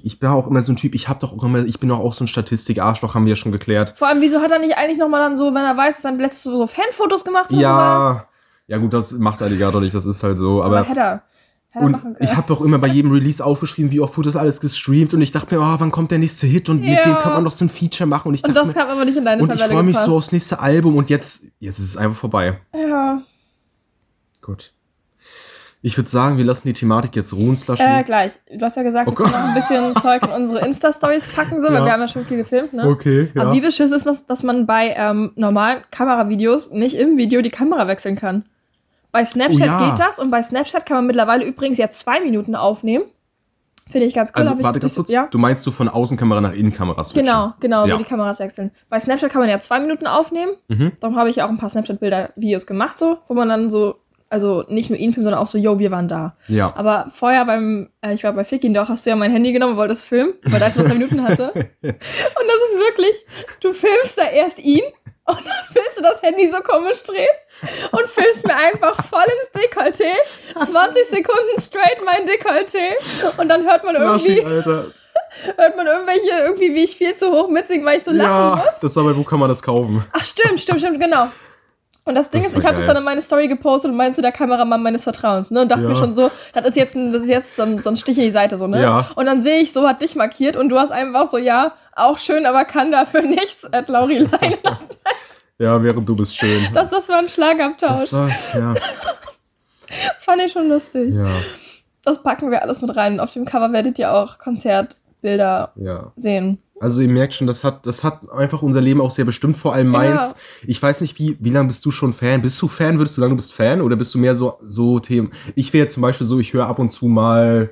ich 0.04 0.20
bin 0.20 0.30
auch 0.30 0.48
immer 0.48 0.62
so 0.62 0.72
ein 0.72 0.76
Typ, 0.76 0.96
ich 0.96 1.08
habe 1.10 1.20
doch 1.20 1.34
auch 1.38 1.44
immer, 1.44 1.66
ich 1.66 1.80
bin 1.80 1.90
doch 1.90 2.00
auch 2.00 2.14
so 2.14 2.24
ein 2.24 2.28
Statistik-Arschloch, 2.28 3.16
haben 3.16 3.26
wir 3.26 3.32
ja 3.32 3.36
schon 3.36 3.52
geklärt. 3.52 3.94
Vor 3.98 4.08
allem, 4.08 4.22
wieso 4.22 4.40
hat 4.40 4.52
er 4.52 4.60
nicht 4.60 4.78
eigentlich 4.78 4.98
nochmal 4.98 5.22
dann 5.22 5.38
so, 5.38 5.54
wenn 5.54 5.64
er 5.64 5.76
weiß, 5.78 6.02
dann 6.02 6.20
letztes 6.20 6.44
so, 6.44 6.58
so 6.58 6.68
Fanfotos 6.68 7.24
gemacht 7.24 7.52
oder 7.52 7.60
sowas? 7.60 8.16
Ja, 8.18 8.26
ja 8.68 8.78
gut, 8.78 8.94
das 8.94 9.12
macht 9.14 9.42
Alligator 9.42 9.82
nicht, 9.82 9.94
das 9.96 10.06
ist 10.06 10.24
halt 10.24 10.38
so. 10.38 10.64
Aber, 10.64 10.80
Aber, 10.80 10.88
hätte 10.90 11.00
er. 11.00 11.24
Hätte 11.70 11.86
und 11.86 12.02
ich 12.20 12.36
habe 12.36 12.48
doch 12.48 12.62
immer 12.62 12.78
bei 12.78 12.88
jedem 12.88 13.12
Release 13.12 13.44
aufgeschrieben, 13.44 13.92
wie 13.92 14.00
oft 14.00 14.16
wurde 14.16 14.28
das 14.28 14.36
alles 14.36 14.62
gestreamt 14.62 15.14
und 15.16 15.22
ich 15.24 15.32
dachte 15.32 15.56
mir, 15.56 15.62
oh, 15.62 15.76
wann 15.80 15.90
kommt 15.90 16.12
der 16.12 16.20
nächste 16.20 16.46
Hit 16.46 16.70
und 16.70 16.82
mit 16.82 17.00
Ja. 17.00 17.06
wem 17.08 17.16
kann 17.18 17.34
man 17.34 17.44
noch 17.44 17.52
so 17.52 17.66
ein 17.66 17.70
Feature 17.70 18.08
machen 18.08 18.28
und 18.28 18.36
ich 18.36 18.44
und 18.44 18.56
dachte 18.56 18.68
das 18.68 18.76
mir, 18.76 18.82
kam 18.82 18.92
aber 18.92 19.06
nicht 19.06 19.18
in 19.18 19.26
deine 19.26 19.42
und 19.42 19.50
ich 19.52 19.56
Tabelle 19.56 19.74
freue 19.74 19.84
mich 19.84 19.94
gepasst. 19.94 20.06
so 20.08 20.18
aufs 20.18 20.32
nächste 20.32 20.60
Album 20.60 20.96
und 20.96 21.10
jetzt, 21.10 21.46
jetzt 21.60 21.80
ist 21.80 21.86
es 21.88 21.98
einfach 21.98 22.16
vorbei. 22.18 22.60
Ja. 22.76 23.24
Gut. 24.44 24.72
Ich 25.86 25.98
würde 25.98 26.10
sagen, 26.10 26.38
wir 26.38 26.46
lassen 26.46 26.66
die 26.66 26.72
Thematik 26.74 27.14
jetzt 27.16 27.34
ruhen. 27.34 27.58
Äh, 27.78 28.04
gleich. 28.04 28.32
Du 28.58 28.66
hast 28.66 28.78
ja 28.78 28.84
gesagt, 28.84 29.06
Oh 29.08 29.12
wir 29.12 29.16
können 29.18 29.32
noch 29.32 29.50
ein 29.50 29.54
bisschen 29.54 29.96
Zeug 30.02 30.24
in 30.24 30.30
unsere 30.32 30.66
Insta-Stories 30.66 31.26
packen, 31.28 31.60
so, 31.60 31.68
Ja. 31.68 31.74
weil 31.74 31.86
wir 31.86 31.92
haben 31.92 32.00
ja 32.00 32.08
schon 32.08 32.24
viel 32.26 32.38
gefilmt, 32.38 32.72
ne? 32.74 32.88
okay, 32.88 33.30
ja. 33.34 33.42
Aber 33.42 33.52
wie 33.52 33.60
beschissen 33.60 33.94
ist 33.94 34.06
das, 34.08 34.26
dass 34.26 34.44
man 34.44 34.66
bei 34.66 34.94
ähm, 34.98 35.34
normalen 35.36 35.82
Kameravideos 35.92 36.72
nicht 36.72 36.96
im 36.96 37.18
Video 37.18 37.42
die 37.42 37.50
Kamera 37.50 37.86
wechseln 37.88 38.16
kann? 38.16 38.46
Bei 39.12 39.26
Snapchat 39.26 39.60
Oh 39.60 39.66
ja. 39.66 39.90
geht 39.90 40.00
das 40.00 40.20
und 40.20 40.32
bei 40.32 40.42
Snapchat 40.42 40.86
kann 40.86 40.96
man 40.98 41.06
mittlerweile 41.08 41.44
übrigens 41.46 41.78
ja 41.78 41.90
zwei 41.90 42.22
Minuten 42.22 42.56
aufnehmen. 42.56 43.04
Finde 43.90 44.08
ich 44.08 44.14
ganz 44.16 44.30
cool. 44.34 44.48
also, 44.48 44.64
warte 44.64 44.80
ganz 44.80 44.96
kurz. 44.96 45.12
Ja. 45.12 45.28
Du 45.30 45.38
meinst 45.38 45.68
du 45.68 45.72
von 45.72 45.90
Außenkamera 45.90 46.40
nach 46.40 46.54
Innenkamera 46.54 47.04
switchen? 47.04 47.26
Genau, 47.26 47.54
genau, 47.60 47.86
Ja. 47.86 47.92
so 47.92 47.98
die 47.98 48.06
Kameras 48.08 48.40
wechseln. 48.40 48.72
Bei 48.90 48.98
Snapchat 49.02 49.30
kann 49.30 49.42
man 49.42 49.50
ja 49.50 49.60
zwei 49.60 49.82
Minuten 49.82 50.08
aufnehmen. 50.08 50.54
Mhm. 50.70 50.94
Darum 51.02 51.18
habe 51.18 51.30
ich 51.30 51.36
ja 51.36 51.46
auch 51.46 51.50
ein 51.50 51.58
paar 51.58 51.70
Snapchat-Bilder, 51.70 52.30
Videos 52.38 52.66
gemacht, 52.66 52.98
so, 52.98 53.18
wo 53.28 53.34
man 53.34 53.50
dann 53.50 53.70
so, 53.70 53.96
also 54.30 54.64
nicht 54.68 54.90
nur 54.90 54.98
ihn 55.00 55.14
filmt, 55.14 55.24
sondern 55.26 55.42
auch 55.42 55.48
so, 55.48 55.58
yo, 55.58 55.80
wir 55.80 55.92
waren 55.92 56.08
da. 56.08 56.36
Ja. 56.48 56.74
Aber 56.76 57.08
vorher 57.14 57.46
beim, 57.46 57.90
äh, 58.02 58.14
ich 58.14 58.24
war 58.24 58.34
bei 58.34 58.44
Fikin 58.44 58.74
doch, 58.74 58.90
hast 58.90 59.06
du 59.06 59.10
ja 59.12 59.16
mein 59.16 59.32
Handy 59.32 59.54
genommen 59.54 59.74
und 59.74 59.78
wolltest 59.78 60.06
filmen, 60.06 60.34
weil 60.44 60.60
da 60.60 60.68
ich 60.68 60.76
nur 60.76 60.86
zwei 60.86 60.94
Minuten 60.96 61.24
hatte. 61.24 61.52
Und 61.54 61.64
das 61.84 62.70
ist 62.72 62.80
wirklich, 62.80 63.26
du 63.62 63.74
filmst 63.74 64.18
da 64.18 64.24
erst 64.30 64.60
ihn 64.60 64.84
und 65.26 65.38
dann 65.38 65.54
willst 65.74 65.98
du 65.98 66.02
das 66.02 66.22
Handy 66.22 66.50
so 66.50 66.58
komisch 66.60 67.02
drehen 67.04 67.30
und 67.94 68.08
filmst 68.08 68.46
mir 68.46 68.56
einfach 68.56 69.02
voll 69.06 69.24
ins 69.24 69.64
Dekolleté. 69.64 70.12
20 70.66 71.06
Sekunden 71.08 71.62
straight 71.62 72.00
mein 72.04 72.26
Dekolleté 72.28 73.40
und 73.40 73.48
dann 73.48 73.64
hört 73.64 73.84
man 73.86 73.96
Slushy, 73.96 74.40
irgendwie, 74.40 74.56
Alter. 74.56 74.86
hört 75.58 75.78
man 75.78 75.88
irgendwelche, 75.88 76.44
irgendwie 76.44 76.74
wie 76.74 76.84
ich 76.84 76.96
viel 76.98 77.16
zu 77.16 77.32
hoch 77.32 77.50
mitsingen, 77.50 77.86
weil 77.86 78.00
ich 78.00 78.04
so 78.04 78.12
lachen 78.12 78.30
Ja, 78.30 78.64
muss. 78.66 78.80
das 78.82 78.96
war 78.98 79.06
bei 79.06 79.16
Wo 79.16 79.24
kann 79.24 79.40
man 79.40 79.48
das 79.50 79.62
kaufen? 79.64 80.04
Ach, 80.12 80.24
stimmt, 80.26 80.60
stimmt, 80.60 80.80
stimmt, 80.82 81.00
genau. 81.00 81.30
Und 82.06 82.16
das 82.16 82.30
Ding 82.30 82.44
Das 82.44 82.52
ist, 82.52 82.58
ich 82.60 82.66
habe 82.66 82.76
das 82.76 82.86
dann 82.86 82.98
in 82.98 83.04
meine 83.04 83.22
Story 83.22 83.48
gepostet 83.48 83.90
und 83.92 83.96
meinte 83.98 84.22
der 84.22 84.34
Kameramann 84.34 84.84
meines 84.84 85.04
Vertrauens, 85.04 85.52
ne? 85.52 85.62
Und 85.62 85.72
dachte 85.72 85.84
Ja. 85.84 85.90
mir 85.90 85.96
schon 85.96 86.14
so, 86.14 86.30
das 86.54 86.66
ist 86.66 86.76
jetzt 86.76 86.96
ein, 86.96 87.14
das 87.14 87.24
ist 87.24 87.30
jetzt 87.30 87.56
so 87.56 87.64
ein, 87.64 87.82
so 87.82 87.90
ein 87.92 87.96
Stich 87.96 88.18
in 88.18 88.26
die 88.26 88.30
Seite, 88.32 88.58
so, 88.58 88.68
ne? 88.68 88.82
Ja. 88.82 89.10
Und 89.16 89.26
dann 89.26 89.42
sehe 89.42 89.60
ich, 89.62 89.72
so 89.72 89.88
hat 89.88 90.02
dich 90.02 90.16
markiert 90.16 90.58
und 90.58 90.68
du 90.70 90.78
hast 90.78 90.92
einfach 90.92 91.30
so, 91.30 91.38
ja, 91.38 91.74
auch 91.96 92.18
schön, 92.18 92.46
aber 92.46 92.66
kann 92.66 92.92
dafür 92.92 93.22
nichts, 93.26 93.66
at 93.72 93.88
Lauri 93.88 94.18
Leine. 94.42 94.58
Ja, 95.60 95.82
während 95.82 96.10
du 96.10 96.16
bist 96.16 96.36
schön. 96.36 96.68
Das, 96.74 96.90
das 96.90 97.08
war 97.08 97.20
ein 97.20 97.30
Schlagabtausch. 97.30 97.90
Das 97.90 98.10
Das, 98.10 98.14
war, 98.14 98.30
ja, 98.60 98.74
fand 100.18 100.42
ich 100.42 100.52
schon 100.52 100.68
lustig. 100.68 101.16
ja, 101.16 101.28
Das 102.04 102.22
packen 102.22 102.52
wir 102.52 102.62
alles 102.64 102.82
mit 102.82 102.94
rein. 102.98 103.20
Auf 103.22 103.32
dem 103.32 103.46
Cover 103.46 103.72
werdet 103.72 103.98
ihr 104.00 104.12
auch 104.14 104.40
Konzertbilder 104.40 105.72
ja. 105.76 106.12
sehen. 106.18 106.62
Also 106.84 107.00
ihr 107.00 107.08
merkt 107.08 107.34
schon, 107.34 107.48
das 107.48 107.64
hat, 107.64 107.86
das 107.86 108.04
hat 108.04 108.30
einfach 108.30 108.62
unser 108.62 108.82
Leben 108.82 109.00
auch 109.00 109.10
sehr 109.10 109.24
bestimmt, 109.24 109.56
vor 109.56 109.74
allem 109.74 109.88
meins. 109.88 110.32
Ja. 110.32 110.68
Ich 110.68 110.84
weiß 110.84 111.00
nicht, 111.00 111.18
wie, 111.18 111.38
wie 111.40 111.50
lange 111.50 111.68
bist 111.68 111.86
du 111.86 111.92
schon 111.92 112.12
Fan? 112.12 112.42
Bist 112.42 112.62
du 112.62 112.68
Fan? 112.68 112.98
Würdest 112.98 113.16
du 113.16 113.22
sagen, 113.22 113.32
du 113.32 113.38
bist 113.38 113.54
Fan? 113.54 113.80
Oder 113.80 113.96
bist 113.96 114.14
du 114.14 114.20
mehr 114.20 114.36
so, 114.36 114.60
so 114.68 115.00
Themen? 115.00 115.32
Ich 115.56 115.72
wäre 115.72 115.86
jetzt 115.86 115.94
zum 115.94 116.02
Beispiel 116.02 116.28
so, 116.28 116.40
ich 116.40 116.52
höre 116.52 116.68
ab 116.68 116.80
und 116.80 116.90
zu 116.90 117.06
mal, 117.06 117.70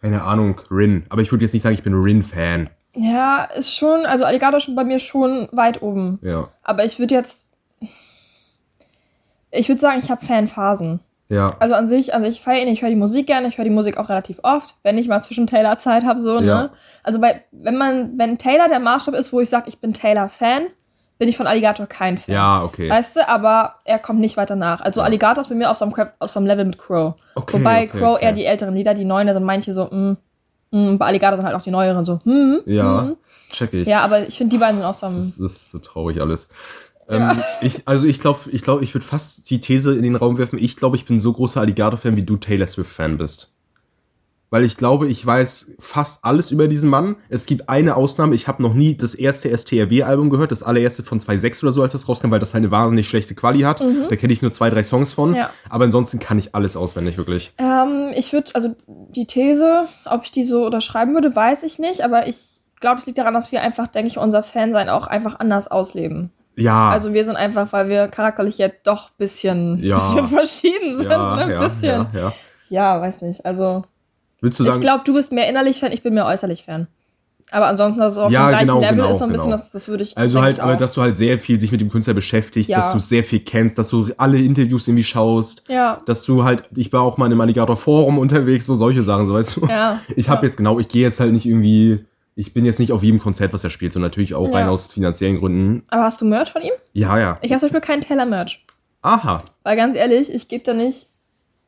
keine 0.00 0.22
Ahnung, 0.22 0.60
Rin. 0.70 1.02
Aber 1.08 1.20
ich 1.20 1.32
würde 1.32 1.44
jetzt 1.44 1.52
nicht 1.52 1.62
sagen, 1.62 1.74
ich 1.74 1.82
bin 1.82 1.94
Rin-Fan. 1.94 2.70
Ja, 2.94 3.42
ist 3.42 3.74
schon, 3.74 4.06
also 4.06 4.24
Alligator 4.24 4.60
schon 4.60 4.76
bei 4.76 4.84
mir 4.84 5.00
schon 5.00 5.48
weit 5.50 5.82
oben. 5.82 6.20
Ja. 6.22 6.48
Aber 6.62 6.84
ich 6.84 7.00
würde 7.00 7.12
jetzt. 7.12 7.46
Ich 9.50 9.68
würde 9.68 9.80
sagen, 9.80 9.98
ich 10.00 10.12
habe 10.12 10.24
Fanphasen. 10.24 11.00
Ja. 11.28 11.50
Also 11.58 11.74
an 11.74 11.88
sich, 11.88 12.14
also 12.14 12.26
ich 12.26 12.40
feiere 12.40 12.62
ihn, 12.62 12.68
ich 12.68 12.82
höre 12.82 12.90
die 12.90 12.96
Musik 12.96 13.26
gerne, 13.26 13.48
ich 13.48 13.56
höre 13.56 13.64
die 13.64 13.70
Musik 13.70 13.96
auch 13.96 14.08
relativ 14.08 14.40
oft, 14.42 14.74
wenn 14.82 14.98
ich 14.98 15.08
mal 15.08 15.20
zwischen 15.20 15.46
Taylor 15.46 15.78
Zeit 15.78 16.04
habe, 16.04 16.20
so, 16.20 16.38
ne? 16.38 16.46
Ja. 16.46 16.70
Also 17.02 17.20
bei, 17.20 17.44
wenn 17.50 17.76
man, 17.76 18.18
wenn 18.18 18.38
Taylor 18.38 18.68
der 18.68 18.80
Maßstab 18.80 19.14
ist, 19.14 19.32
wo 19.32 19.40
ich 19.40 19.48
sage, 19.48 19.64
ich 19.68 19.78
bin 19.78 19.94
Taylor-Fan, 19.94 20.66
bin 21.18 21.28
ich 21.28 21.36
von 21.36 21.46
Alligator 21.46 21.86
kein 21.86 22.18
Fan. 22.18 22.34
Ja, 22.34 22.62
okay. 22.64 22.90
Weißt 22.90 23.16
du, 23.16 23.28
aber 23.28 23.76
er 23.84 23.98
kommt 23.98 24.20
nicht 24.20 24.36
weiter 24.36 24.56
nach. 24.56 24.80
Also 24.80 25.00
Alligator 25.00 25.40
ist 25.40 25.48
bei 25.48 25.54
mir 25.54 25.70
auf 25.70 25.76
so 25.76 25.84
einem, 25.84 25.94
auf 26.18 26.30
so 26.30 26.40
einem 26.40 26.46
Level 26.46 26.64
mit 26.64 26.78
Crow. 26.78 27.14
Okay, 27.34 27.58
Wobei 27.58 27.84
okay, 27.84 27.98
Crow 27.98 28.16
okay. 28.16 28.24
eher 28.24 28.32
die 28.32 28.44
älteren 28.44 28.74
Lieder, 28.74 28.94
die 28.94 29.04
neuen, 29.04 29.26
da 29.26 29.32
sind 29.32 29.44
manche 29.44 29.72
so, 29.72 29.84
mm, 29.84 30.16
mm, 30.72 30.98
bei 30.98 31.06
Alligator 31.06 31.36
sind 31.36 31.46
halt 31.46 31.56
auch 31.56 31.62
die 31.62 31.70
neueren 31.70 32.04
so, 32.04 32.20
hm, 32.24 32.60
Ja, 32.66 33.02
hm. 33.02 33.16
check 33.50 33.72
ich. 33.72 33.86
Ja, 33.86 34.02
aber 34.02 34.26
ich 34.26 34.36
finde 34.36 34.50
die 34.50 34.58
beiden 34.58 34.76
sind 34.76 34.86
auch 34.86 34.94
so 34.94 35.06
Das 35.06 35.16
ist, 35.16 35.40
das 35.40 35.52
ist 35.52 35.70
so 35.70 35.78
traurig 35.78 36.20
alles. 36.20 36.48
Ähm, 37.08 37.42
ich, 37.60 37.86
also 37.86 38.06
ich 38.06 38.20
glaube, 38.20 38.50
ich, 38.50 38.62
glaub, 38.62 38.82
ich 38.82 38.94
würde 38.94 39.06
fast 39.06 39.48
die 39.50 39.60
These 39.60 39.94
in 39.94 40.02
den 40.02 40.16
Raum 40.16 40.38
werfen, 40.38 40.58
ich 40.58 40.76
glaube, 40.76 40.96
ich 40.96 41.04
bin 41.04 41.20
so 41.20 41.32
großer 41.32 41.60
Alligator-Fan, 41.60 42.16
wie 42.16 42.22
du 42.22 42.36
Taylor 42.36 42.66
Swift-Fan 42.66 43.18
bist. 43.18 43.50
Weil 44.50 44.62
ich 44.62 44.76
glaube, 44.76 45.08
ich 45.08 45.24
weiß 45.26 45.74
fast 45.80 46.24
alles 46.24 46.52
über 46.52 46.68
diesen 46.68 46.88
Mann. 46.88 47.16
Es 47.28 47.46
gibt 47.46 47.68
eine 47.68 47.96
Ausnahme, 47.96 48.36
ich 48.36 48.46
habe 48.46 48.62
noch 48.62 48.72
nie 48.72 48.96
das 48.96 49.16
erste 49.16 49.50
STRW-Album 49.50 50.30
gehört, 50.30 50.52
das 50.52 50.62
allererste 50.62 51.02
von 51.02 51.18
2.6 51.18 51.64
oder 51.64 51.72
so, 51.72 51.82
als 51.82 51.90
das 51.90 52.08
rauskam, 52.08 52.30
weil 52.30 52.38
das 52.38 52.54
halt 52.54 52.62
eine 52.62 52.70
wahnsinnig 52.70 53.08
schlechte 53.08 53.34
Quali 53.34 53.62
hat. 53.62 53.80
Da 53.80 54.14
kenne 54.14 54.32
ich 54.32 54.42
nur 54.42 54.52
zwei, 54.52 54.70
drei 54.70 54.84
Songs 54.84 55.12
von. 55.12 55.30
Mhm. 55.30 55.36
Ja. 55.36 55.50
Aber 55.68 55.86
ansonsten 55.86 56.20
kann 56.20 56.38
ich 56.38 56.54
alles 56.54 56.76
auswendig, 56.76 57.18
wirklich. 57.18 57.52
Ähm, 57.58 58.12
ich 58.14 58.32
würde, 58.32 58.54
also 58.54 58.76
die 58.86 59.26
These, 59.26 59.88
ob 60.04 60.22
ich 60.22 60.30
die 60.30 60.44
so 60.44 60.66
unterschreiben 60.66 61.14
würde, 61.14 61.34
weiß 61.34 61.64
ich 61.64 61.80
nicht, 61.80 62.02
aber 62.02 62.28
ich 62.28 62.36
glaube, 62.78 63.00
es 63.00 63.06
liegt 63.06 63.18
daran, 63.18 63.34
dass 63.34 63.50
wir 63.50 63.60
einfach, 63.60 63.88
denke 63.88 64.08
ich, 64.08 64.18
unser 64.18 64.44
Fansein 64.44 64.88
auch 64.88 65.08
einfach 65.08 65.40
anders 65.40 65.66
ausleben. 65.66 66.30
Ja. 66.56 66.90
Also 66.90 67.12
wir 67.14 67.24
sind 67.24 67.36
einfach, 67.36 67.72
weil 67.72 67.88
wir 67.88 68.08
charakterlich 68.08 68.58
jetzt 68.58 68.86
doch 68.86 69.08
ein 69.08 69.14
bisschen, 69.18 69.78
Ja. 69.82 69.96
bisschen 69.96 70.28
verschieden 70.28 70.96
sind, 71.00 71.10
ja, 71.10 71.36
ne? 71.36 71.42
Ein 71.42 71.50
ja, 71.50 71.60
bisschen. 71.68 72.06
ja, 72.12 72.20
ja. 72.20 72.32
Ja, 72.70 73.00
weiß 73.00 73.22
nicht. 73.22 73.44
Also 73.44 73.84
Würdest 74.40 74.60
du 74.60 74.64
ich 74.64 74.70
sagen, 74.70 74.80
glaube, 74.82 75.02
du 75.04 75.14
bist 75.14 75.32
mehr 75.32 75.48
innerlich 75.48 75.80
Fan, 75.80 75.92
ich 75.92 76.02
bin 76.02 76.14
mehr 76.14 76.26
äußerlich 76.26 76.64
Fan. 76.64 76.86
Aber 77.50 77.66
ansonsten, 77.66 78.00
dass 78.00 78.12
es 78.12 78.18
auf 78.18 78.32
Ja, 78.32 78.46
dem 78.46 78.48
gleichen 78.50 78.66
genau, 78.68 78.80
Level 78.80 78.96
genau, 78.96 79.10
ist, 79.10 79.18
so 79.18 79.24
ein 79.24 79.30
bisschen, 79.30 79.44
genau. 79.44 79.56
das, 79.56 79.70
das 79.70 79.86
würde 79.86 80.02
ich. 80.02 80.16
Also 80.16 80.40
halt, 80.40 80.56
ich 80.56 80.62
aber 80.62 80.76
dass 80.76 80.94
du 80.94 81.02
halt 81.02 81.16
sehr 81.16 81.38
viel 81.38 81.58
dich 81.58 81.70
mit 81.72 81.80
dem 81.80 81.90
Künstler 81.90 82.14
beschäftigst, 82.14 82.70
Ja. 82.70 82.78
dass 82.78 82.92
du 82.92 82.98
sehr 83.00 83.22
viel 83.22 83.40
kennst, 83.40 83.78
dass 83.78 83.88
du 83.88 84.08
alle 84.16 84.38
Interviews 84.38 84.88
irgendwie 84.88 85.04
schaust, 85.04 85.62
Ja. 85.68 85.98
dass 86.06 86.24
du 86.24 86.44
halt, 86.44 86.64
ich 86.74 86.92
war 86.92 87.02
auch 87.02 87.18
mal 87.18 87.26
in 87.26 87.32
einem 87.32 87.42
Alligator 87.42 87.76
Forum 87.76 88.18
unterwegs, 88.18 88.64
so 88.66 88.74
solche 88.74 89.02
Sachen, 89.02 89.26
so 89.26 89.34
weißt 89.34 89.56
du. 89.56 89.66
Ja. 89.66 90.00
Ich 90.16 90.28
habe 90.30 90.42
ja. 90.42 90.48
jetzt 90.48 90.56
genau, 90.56 90.78
ich 90.78 90.88
gehe 90.88 91.02
jetzt 91.02 91.20
halt 91.20 91.32
nicht 91.32 91.44
irgendwie, 91.46 92.04
ich 92.36 92.52
bin 92.52 92.64
jetzt 92.64 92.78
nicht 92.80 92.92
auf 92.92 93.02
jedem 93.02 93.20
Konzert, 93.20 93.52
was 93.52 93.62
er 93.64 93.70
spielt, 93.70 93.92
sondern 93.92 94.10
natürlich 94.10 94.34
auch 94.34 94.48
Ja. 94.48 94.54
rein 94.54 94.68
aus 94.68 94.88
finanziellen 94.92 95.38
Gründen. 95.38 95.84
Aber 95.90 96.02
hast 96.04 96.20
du 96.20 96.24
Merch 96.24 96.52
von 96.52 96.62
ihm? 96.62 96.72
Ja, 96.92 97.18
ja. 97.18 97.38
Ich 97.42 97.50
habe 97.50 97.60
zum 97.60 97.68
Beispiel 97.68 97.80
keinen 97.80 98.00
Taylor-Merch. 98.00 98.64
Aha. 99.02 99.42
Weil 99.62 99.76
ganz 99.76 99.96
ehrlich, 99.96 100.32
ich 100.32 100.48
gebe 100.48 100.64
da 100.64 100.74
nicht 100.74 101.08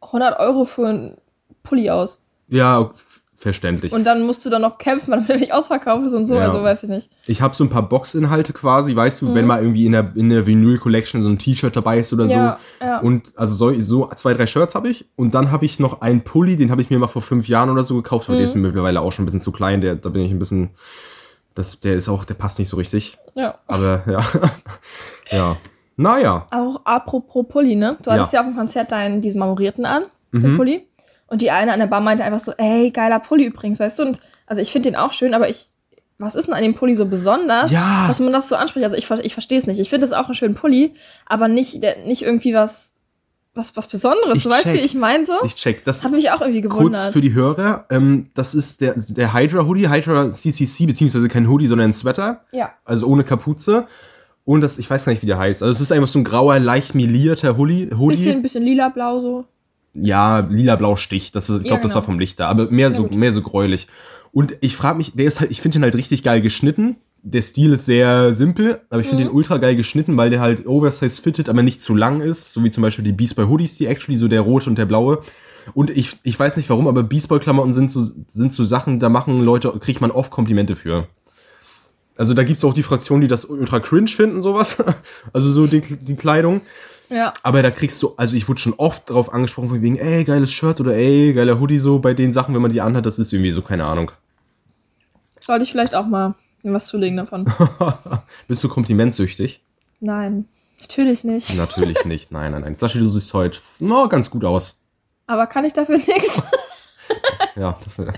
100 0.01 0.39
Euro 0.41 0.65
für 0.65 0.89
einen 0.89 1.17
Pulli 1.63 1.91
aus. 1.91 2.25
Ja, 2.49 2.91
verständlich. 3.39 3.93
Und 3.93 4.05
dann 4.05 4.23
musst 4.23 4.45
du 4.47 4.51
dann 4.51 4.63
noch 4.63 4.79
kämpfen, 4.79 5.11
damit 5.11 5.29
er 5.31 5.37
nicht 5.37 5.53
ausverkauft 5.53 6.07
ist 6.07 6.15
und 6.15 6.25
so. 6.27 6.37
Ja. 6.37 6.43
Also 6.43 6.63
weiß 6.63 6.85
ich 6.85 6.89
nicht. 6.89 7.11
Ich 7.27 7.43
habe 7.43 7.55
so 7.55 7.63
ein 7.65 7.69
paar 7.69 7.89
Boxinhalte 7.89 8.53
quasi, 8.53 8.97
weißt 8.97 9.21
du, 9.23 9.35
wenn 9.35 9.43
Mhm. 9.43 9.49
mal 9.49 9.61
irgendwie 9.63 9.87
in 9.87 9.93
der, 9.93 10.11
in 10.15 10.31
der 10.31 10.47
Vinyl 10.47 10.79
Collection 10.79 11.23
so 11.23 11.29
ein 11.29 11.39
T-Shirt 11.39 11.77
dabei 11.77 11.99
ist 11.99 12.13
oder 12.13 12.25
Ja, 12.25 12.59
so. 12.81 12.85
ja. 12.87 12.99
Und 13.01 13.33
also 13.37 13.55
so, 13.55 13.81
so 13.81 14.11
zwei, 14.17 14.33
drei 14.33 14.47
Shirts 14.47 14.75
habe 14.75 14.89
ich. 14.89 15.05
Und 15.17 15.35
dann 15.35 15.51
habe 15.51 15.65
ich 15.67 15.79
noch 15.79 16.01
einen 16.01 16.23
Pulli, 16.23 16.57
den 16.57 16.71
habe 16.71 16.81
ich 16.81 16.89
mir 16.91 16.99
mal 16.99 17.07
vor 17.09 17.23
fünf 17.23 17.47
Jahren 17.49 17.69
oder 17.71 17.85
so 17.85 17.97
gekauft, 17.97 18.29
aber 18.29 18.37
der 18.39 18.47
ist 18.47 18.55
Mhm. 18.55 18.63
mir 18.63 18.69
mittlerweile 18.69 19.01
auch 19.03 19.13
schon 19.13 19.25
ein 19.25 19.27
bisschen 19.27 19.41
zu 19.41 19.53
klein. 19.53 19.81
Der, 19.81 19.97
da 19.97 20.09
bin 20.09 20.23
ich 20.23 20.31
ein 20.33 20.39
bisschen. 20.39 20.71
Das, 21.55 21.81
der 21.81 21.95
ist 21.95 22.09
auch, 22.09 22.25
der 22.25 22.35
passt 22.35 22.59
nicht 22.59 22.69
so 22.69 22.77
richtig. 22.77 23.19
Ja. 23.35 23.55
Aber 23.67 24.03
ja. 24.11 24.21
ja. 25.31 25.57
Naja. 25.97 26.47
Auch 26.51 26.81
apropos 26.85 27.47
Pulli, 27.49 27.75
ne? 27.77 27.97
Du 28.03 28.11
hattest 28.11 28.33
ja, 28.35 28.41
auf 28.41 28.47
dem 28.47 28.57
Konzert 28.57 28.93
deinen, 28.93 29.23
diesen 29.23 29.39
Marmorierten 29.39 29.87
an, 29.87 30.05
den 30.33 30.53
Mhm. 30.53 30.57
Pulli. 30.59 30.87
Und 31.29 31.43
die 31.43 31.51
eine 31.51 31.73
an 31.73 31.81
der 31.81 31.87
Bar 31.87 32.01
meinte 32.01 32.23
einfach 32.25 32.41
so, 32.41 32.53
ey, 32.57 32.91
geiler 32.91 33.19
Pulli 33.19 33.45
übrigens, 33.45 33.81
weißt 33.81 33.99
du? 33.99 34.05
Und 34.05 34.21
also 34.47 34.63
ich 34.63 34.71
finde 34.73 34.91
den 34.91 34.97
auch 34.97 35.13
schön, 35.13 35.35
aber 35.35 35.49
ich, 35.49 35.71
was 36.19 36.35
ist 36.35 36.47
denn 36.47 36.55
an 36.55 36.63
dem 36.63 36.75
Pulli 36.75 36.95
so 36.95 37.07
besonders, 37.07 37.71
Ja. 37.73 38.07
dass 38.07 38.21
man 38.21 38.33
das 38.33 38.49
so 38.49 38.55
anspricht? 38.57 38.85
Also 38.85 38.97
ich, 38.97 39.11
ich 39.25 39.33
verstehe 39.33 39.59
es 39.59 39.67
nicht. 39.67 39.81
Ich 39.81 39.91
finde 39.91 40.07
es 40.07 40.13
auch 40.13 40.27
einen 40.27 40.35
schönen 40.35 40.55
Pulli, 40.55 40.95
aber 41.27 41.49
nicht, 41.49 41.83
der, 41.83 42.05
nicht 42.07 42.23
irgendwie 42.23 42.55
was, 42.55 42.95
was, 43.55 43.77
was 43.77 43.87
Besonderes. 43.89 44.39
Ich 44.39 44.45
du 44.45 44.51
weißt, 44.51 44.67
wie 44.67 44.77
check. 44.77 44.85
ich 44.85 44.95
meine 44.95 45.25
so? 45.27 45.33
Ich 45.45 45.57
check. 45.57 45.85
Das 45.85 46.05
hat 46.05 46.13
mich 46.13 46.31
auch 46.31 46.41
irgendwie 46.43 46.63
kurz 46.63 46.75
gewundert. 46.77 47.13
für 47.13 47.21
die 47.21 47.35
Hörer. 47.35 47.87
Ähm, 47.91 48.31
das 48.35 48.55
ist 48.55 48.81
der, 48.81 48.95
der 48.97 49.35
Hydra 49.35 49.65
Hoodie, 49.67 49.89
Hydra 49.89 50.31
CCC, 50.31 50.87
beziehungsweise 50.87 51.27
kein 51.29 51.49
Hoodie, 51.49 51.67
sondern 51.67 51.91
ein 51.91 51.93
Sweater. 51.93 52.45
ja. 52.53 52.71
also 52.85 53.07
ohne 53.09 53.25
Kapuze. 53.25 53.87
Und 54.45 54.61
das, 54.61 54.79
ich 54.79 54.89
weiß 54.89 55.05
gar 55.07 55.11
nicht, 55.13 55.23
wie 55.23 55.27
der 55.27 55.39
heißt. 55.39 55.63
Also 55.65 55.73
es 55.75 55.81
ist 55.81 55.91
einfach 55.91 56.07
so 56.07 56.21
ein 56.21 56.25
grauer, 56.25 56.61
leicht 56.61 56.95
melierter 56.95 57.57
Hoodie. 57.57 57.91
Hoodie. 57.97 58.17
Bisschen, 58.17 58.43
bisschen 58.43 58.63
lila, 58.63 58.91
blau 58.91 59.19
so. 59.21 59.45
Ja, 59.99 60.41
lila-blau 60.41 60.97
Stich. 60.97 61.33
Das, 61.33 61.49
ich 61.49 61.63
glaube, 61.63 61.69
Ja, 61.69 61.75
das 61.77 61.83
genau. 61.83 61.95
war 61.97 62.03
vom 62.03 62.19
Licht 62.19 62.39
da. 62.41 62.49
Aber 62.49 62.71
mehr 62.71 62.93
so, 62.93 63.05
gut. 63.05 63.15
mehr 63.17 63.33
so 63.33 63.43
gräulich. 63.43 63.87
Und 64.33 64.57
ich 64.61 64.77
frage 64.77 64.99
mich, 64.99 65.13
der 65.15 65.27
ist 65.27 65.41
halt, 65.41 65.51
ich 65.51 65.61
finde 65.63 65.79
den 65.79 65.83
halt 65.85 65.95
richtig 65.95 66.23
geil 66.23 66.41
geschnitten. 66.41 66.97
Der 67.23 67.43
Stil 67.43 67.73
ist 67.73 67.87
sehr 67.87 68.35
simpel, 68.35 68.81
aber 68.91 69.01
ich 69.01 69.09
finde 69.09 69.25
Mhm. 69.25 69.29
den 69.29 69.37
ultra 69.37 69.57
geil 69.57 69.75
geschnitten, 69.75 70.17
weil 70.17 70.31
der 70.31 70.41
halt 70.41 70.67
oversize 70.67 71.21
fitted, 71.21 71.49
aber 71.49 71.63
nicht 71.63 71.83
zu 71.83 71.95
lang 71.95 72.21
ist. 72.21 72.53
So 72.53 72.63
wie 72.63 72.71
zum 72.71 72.83
Beispiel 72.83 73.05
die 73.05 73.13
Beast 73.13 73.35
Boy 73.37 73.47
Hoodies, 73.47 73.77
die 73.79 73.87
actually, 73.87 74.17
so 74.19 74.29
der 74.29 74.43
rote 74.43 74.69
und 74.71 74.79
der 74.79 74.85
blaue. 74.87 75.21
Und 75.75 75.91
ich, 75.91 76.17
ich 76.23 76.39
weiß 76.39 76.57
nicht 76.57 76.71
warum, 76.71 76.87
aber 76.87 77.03
Beast 77.03 77.29
Boy 77.29 77.41
Klamotten 77.41 77.73
sind 77.73 77.91
so, 77.91 78.05
sind 78.29 78.53
so 78.53 78.65
Sachen, 78.65 79.01
da 79.01 79.09
machen 79.09 79.41
Leute, 79.41 79.73
kriegt 79.81 80.01
man 80.01 80.13
oft 80.13 80.31
Komplimente 80.31 80.77
für. 80.77 81.09
Also 82.17 82.33
da 82.33 82.45
gibt's 82.45 82.65
auch 82.65 82.73
die 82.75 82.83
Fraktion, 82.85 83.21
die 83.21 83.27
das 83.27 83.45
ultra 83.45 83.81
cringe 83.81 84.09
finden, 84.09 84.41
sowas. 84.41 84.77
Also 85.33 85.51
so 85.51 85.67
die, 85.67 85.81
die 85.81 86.17
Kleidung. 86.17 86.61
Ja. 87.09 87.33
Aber 87.43 87.63
da 87.63 87.71
kriegst 87.71 88.03
du, 88.03 88.15
also 88.17 88.37
ich 88.37 88.49
wurde 88.49 88.61
schon 88.61 88.75
oft 88.75 89.11
drauf 89.11 89.33
angesprochen, 89.33 89.69
von 89.69 89.83
wegen, 89.83 89.97
ey, 89.97 90.25
geiles 90.25 90.53
Shirt 90.53 90.81
oder 90.81 90.95
ey, 90.95 91.33
geiler 91.33 91.61
Hoodie, 91.61 91.79
so 91.79 91.99
bei 91.99 92.15
den 92.15 92.33
Sachen, 92.33 92.55
wenn 92.55 92.63
man 92.63 92.71
die 92.71 92.81
anhat, 92.81 93.07
das 93.07 93.19
ist 93.19 93.33
irgendwie 93.33 93.51
so, 93.51 93.63
keine 93.63 93.85
Ahnung. 93.85 94.11
Sollte 95.41 95.65
ich 95.65 95.71
vielleicht 95.71 95.95
auch 95.95 96.07
mal 96.07 96.35
was 96.63 96.87
zulegen 96.87 97.17
davon. 97.17 97.47
Bist 98.49 98.65
du 98.65 98.69
komplimentsüchtig? 98.69 99.63
Nein, 100.01 100.47
natürlich 100.81 101.23
nicht. 101.23 101.57
Natürlich 101.57 102.05
nicht, 102.05 102.33
nein, 102.33 102.53
nein, 102.53 102.63
nein. 102.63 102.75
Sashi, 102.75 102.99
du 102.99 103.07
siehst 103.09 103.33
heute 103.35 103.61
no, 103.79 104.09
ganz 104.09 104.31
gut 104.31 104.45
aus. 104.45 104.77
Aber 105.29 105.47
kann 105.47 105.65
ich 105.65 105.73
dafür 105.73 105.99
nichts? 105.99 106.43
Ja, 107.55 107.79
dafür, 107.83 108.13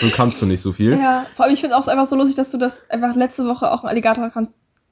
du 0.00 0.10
kannst 0.10 0.40
du 0.40 0.46
nicht 0.46 0.60
so 0.60 0.72
viel. 0.72 0.96
Ja, 0.96 1.26
vor 1.34 1.44
allem, 1.46 1.54
ich 1.54 1.60
finde 1.60 1.74
es 1.74 1.80
auch 1.80 1.84
so 1.84 1.90
einfach 1.90 2.06
so 2.06 2.14
lustig, 2.14 2.36
dass 2.36 2.52
du 2.52 2.58
das 2.58 2.88
einfach 2.90 3.16
letzte 3.16 3.44
Woche 3.46 3.72
auch 3.72 3.82
im 3.82 3.88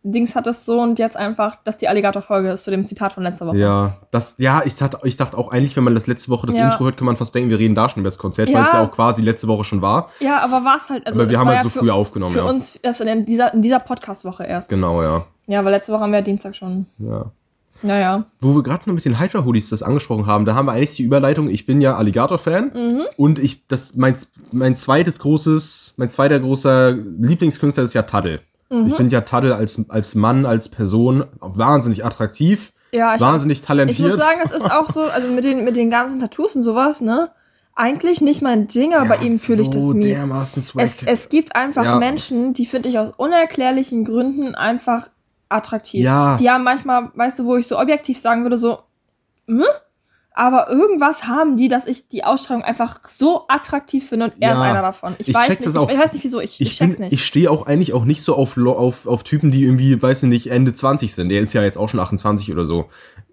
Alligator-Dings 0.03 0.35
hattest 0.35 0.67
so 0.67 0.81
und 0.81 0.99
jetzt 0.99 1.17
einfach, 1.17 1.57
dass 1.65 1.77
die 1.79 1.89
Alligator-Folge 1.89 2.51
ist 2.51 2.65
zu 2.65 2.71
dem 2.71 2.87
Zitat 2.87 3.13
von 3.13 3.23
letzter 3.23 3.47
Woche. 3.47 3.57
Ja, 3.59 3.97
das, 4.11 4.35
ja, 4.39 4.63
ich 4.65 4.75
dachte, 4.77 4.99
ich 5.05 5.17
dachte 5.17 5.37
auch 5.37 5.51
eigentlich, 5.51 5.77
wenn 5.77 5.85
man 5.85 5.95
das 5.95 6.07
letzte 6.07 6.31
Woche 6.31 6.47
das 6.47 6.57
Ja. 6.57 6.65
Intro 6.65 6.85
hört, 6.85 6.97
kann 6.97 7.07
man 7.07 7.17
fast 7.17 7.35
denken, 7.35 7.51
wir 7.51 7.59
reden 7.59 7.75
da 7.75 7.89
schon 7.89 8.01
über 8.01 8.09
das 8.09 8.19
Konzert, 8.19 8.49
Ja. 8.49 8.59
weil 8.59 8.67
es 8.67 8.73
ja 8.73 8.83
auch 8.83 8.91
quasi 8.91 9.23
letzte 9.23 9.49
Woche 9.49 9.65
schon 9.65 9.83
war. 9.83 10.11
Ja, 10.21 10.39
aber 10.41 10.65
war 10.65 10.77
es 10.77 10.89
halt. 10.89 11.07
Also 11.07 11.21
Aber 11.21 11.31
wir 11.31 11.39
haben 11.39 11.49
halt 11.49 11.59
ja 11.59 11.63
so 11.65 11.69
für, 11.69 11.81
früh 11.81 11.91
aufgenommen, 11.91 12.33
Für 12.35 12.41
ja. 12.41 12.45
uns 12.47 12.77
erst 12.77 13.01
in 13.03 13.27
dieser, 13.27 13.53
in 13.55 13.63
dieser 13.63 13.79
Podcast-Woche 13.81 14.45
erst. 14.45 14.69
Genau, 14.71 15.03
ja. 15.03 15.25
Ja, 15.47 15.65
weil 15.65 15.73
letzte 15.73 15.93
Woche 15.93 16.01
haben 16.03 16.13
wir 16.13 16.19
ja 16.19 16.25
Dienstag 16.25 16.55
schon. 16.57 16.87
ja. 16.99 17.27
Naja. 17.83 18.25
Wo 18.43 18.55
wir 18.55 18.63
gerade 18.63 18.83
noch 18.87 18.95
mit 18.95 19.07
den 19.07 19.19
Hydra 19.19 19.43
Hoodies 19.43 19.71
das 19.71 19.83
angesprochen 19.83 20.27
haben, 20.27 20.45
da 20.45 20.55
haben 20.55 20.67
wir 20.67 20.73
eigentlich 20.73 20.97
die 20.97 21.03
Überleitung, 21.03 21.49
ich 21.49 21.65
bin 21.65 21.81
ja 21.81 21.97
Alligator-Fan 21.97 22.73
Mhm. 22.75 23.03
und 23.17 23.39
ich, 23.39 23.67
das, 23.69 23.97
mein, 23.97 24.15
mein 24.53 24.77
zweites 24.77 25.19
großes, 25.19 25.95
mein 25.97 26.11
zweiter 26.11 26.39
großer 26.41 26.93
Lieblingskünstler 26.93 27.85
ist 27.85 27.95
ja 27.95 28.03
Taddel. 28.03 28.43
Mhm. 28.71 28.87
Ich 28.87 28.95
finde 28.95 29.13
ja 29.15 29.21
Taddel 29.23 29.53
als, 29.53 29.81
als 29.89 30.15
Mann, 30.15 30.47
als 30.47 30.69
Person 30.69 31.25
wahnsinnig 31.41 32.05
attraktiv, 32.05 32.73
Ja, 32.93 33.15
ich, 33.17 33.21
wahnsinnig 33.21 33.59
ich 33.61 33.67
talentiert. 33.67 34.13
muss 34.13 34.21
sagen, 34.21 34.41
das 34.43 34.53
ist 34.53 34.71
auch 34.71 34.89
so, 34.91 35.03
also 35.05 35.29
mit 35.29 35.45
den, 35.45 35.65
mit 35.65 35.77
den 35.77 35.91
ganzen 35.91 36.21
Tattoos 36.21 36.55
und 36.57 36.63
sowas, 36.63 37.01
ne? 37.01 37.31
Eigentlich 37.75 38.21
nicht 38.21 38.43
mein 38.43 38.67
Ding, 38.69 38.95
aber 38.95 39.09
bei 39.09 39.17
ihm 39.19 39.39
fühle 39.39 39.63
ich 39.63 39.71
das 39.71 39.83
so 39.83 39.93
mies. 39.95 40.17
dermaßen 40.19 40.61
Swag. 40.63 40.85
Es, 40.85 41.03
es 41.03 41.29
gibt 41.29 41.57
einfach 41.57 41.85
Ja. 41.85 41.99
Menschen, 41.99 42.53
die 42.53 42.67
finde 42.67 42.89
ich 42.91 42.99
aus 42.99 43.13
unerklärlichen 43.17 44.05
Gründen 44.05 44.55
einfach 44.55 45.09
attraktiv. 45.49 46.03
Ja. 46.05 46.37
Die 46.37 46.51
haben 46.51 46.63
manchmal, 46.65 47.11
weißt 47.15 47.39
du, 47.39 47.45
wo 47.47 47.57
ich 47.57 47.67
so 47.67 47.79
objektiv 47.79 48.19
sagen 48.21 48.43
würde, 48.43 48.57
so, 48.59 48.81
hm? 49.47 49.65
Aber 50.33 50.71
irgendwas 50.71 51.27
haben 51.27 51.57
die, 51.57 51.69
dass 51.69 51.87
ich 51.87 52.09
die 52.09 52.25
Ausstrahlung 52.25 52.63
einfach 52.63 53.01
so 53.09 53.45
attraktiv 53.49 54.09
finde 54.09 54.27
und 54.27 54.35
er 54.41 54.51
Ja. 54.51 54.55
ist 54.55 54.61
einer 54.61 54.83
davon. 54.83 55.15
Ich, 55.19 55.29
Ich 55.29 55.35
weiß 55.35 55.49
nicht, 55.49 55.61
ich, 55.61 55.67
ich 55.67 55.99
weiß 55.99 56.13
nicht 56.13 56.25
wieso, 56.25 56.41
ich, 56.41 56.61
ich, 56.61 56.71
ich, 56.73 56.77
check's 56.79 56.97
bin- 56.97 57.05
nicht. 57.07 57.13
ich 57.15 57.25
stehe 57.25 57.51
auch 57.51 57.67
eigentlich 57.67 57.93
auch 57.93 58.05
nicht 58.05 58.23
so 58.23 58.37
auf, 58.37 58.57
auf, 58.57 59.07
auf 59.07 59.23
Typen, 59.25 59.51
die 59.51 59.65
irgendwie, 59.65 60.01
weiß 60.01 60.23
ich 60.23 60.29
nicht, 60.29 60.47
Ende 60.51 60.73
20 60.73 61.15
sind. 61.15 61.29
Der 61.31 61.41
ist 61.41 61.53
ja 61.53 61.63
jetzt 61.63 61.77
auch 61.79 61.89
schon 61.89 62.01
28 62.01 62.51
oder 62.53 62.65
so. 62.65 62.87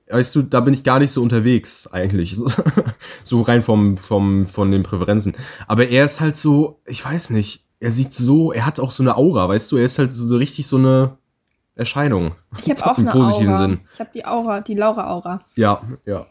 Weißt 0.10 0.34
du, 0.36 0.42
da 0.42 0.62
bin 0.62 0.74
ich 0.74 0.84
gar 0.84 1.00
nicht 1.00 1.12
so 1.12 1.22
unterwegs, 1.22 1.88
eigentlich. 1.92 2.36
so 3.24 3.42
rein 3.42 3.62
vom, 3.62 3.98
vom, 3.98 4.48
von 4.48 4.72
den 4.72 4.84
Präferenzen. 4.84 5.36
Aber 5.68 5.88
er 5.88 6.06
ist 6.06 6.22
halt 6.22 6.38
so, 6.38 6.80
ich 6.86 7.04
weiß 7.04 7.30
nicht, 7.32 7.64
er 7.80 7.92
sieht 7.92 8.14
so, 8.14 8.52
er 8.54 8.66
hat 8.66 8.80
auch 8.80 8.90
so 8.92 9.04
eine 9.04 9.18
Aura, 9.18 9.48
weißt 9.50 9.72
du, 9.72 9.78
er 9.78 9.84
ist 9.86 10.00
halt 10.00 10.10
so 10.12 10.36
richtig 10.38 10.66
so 10.68 10.78
eine 10.78 11.18
Erscheinung. 11.76 12.32
ich 12.58 12.70
habe 12.70 12.86
auch 12.92 12.98
eine 12.98 13.12
positiven 13.12 13.50
Aura. 13.54 13.58
Sinn. 13.62 13.80
Ich 13.94 14.00
habe 14.00 14.10
die 14.14 14.26
Aura, 14.26 14.62
die 14.62 14.74
Laura-Aura. 14.76 15.42
Ja, 15.56 15.82
ja, 16.06 16.26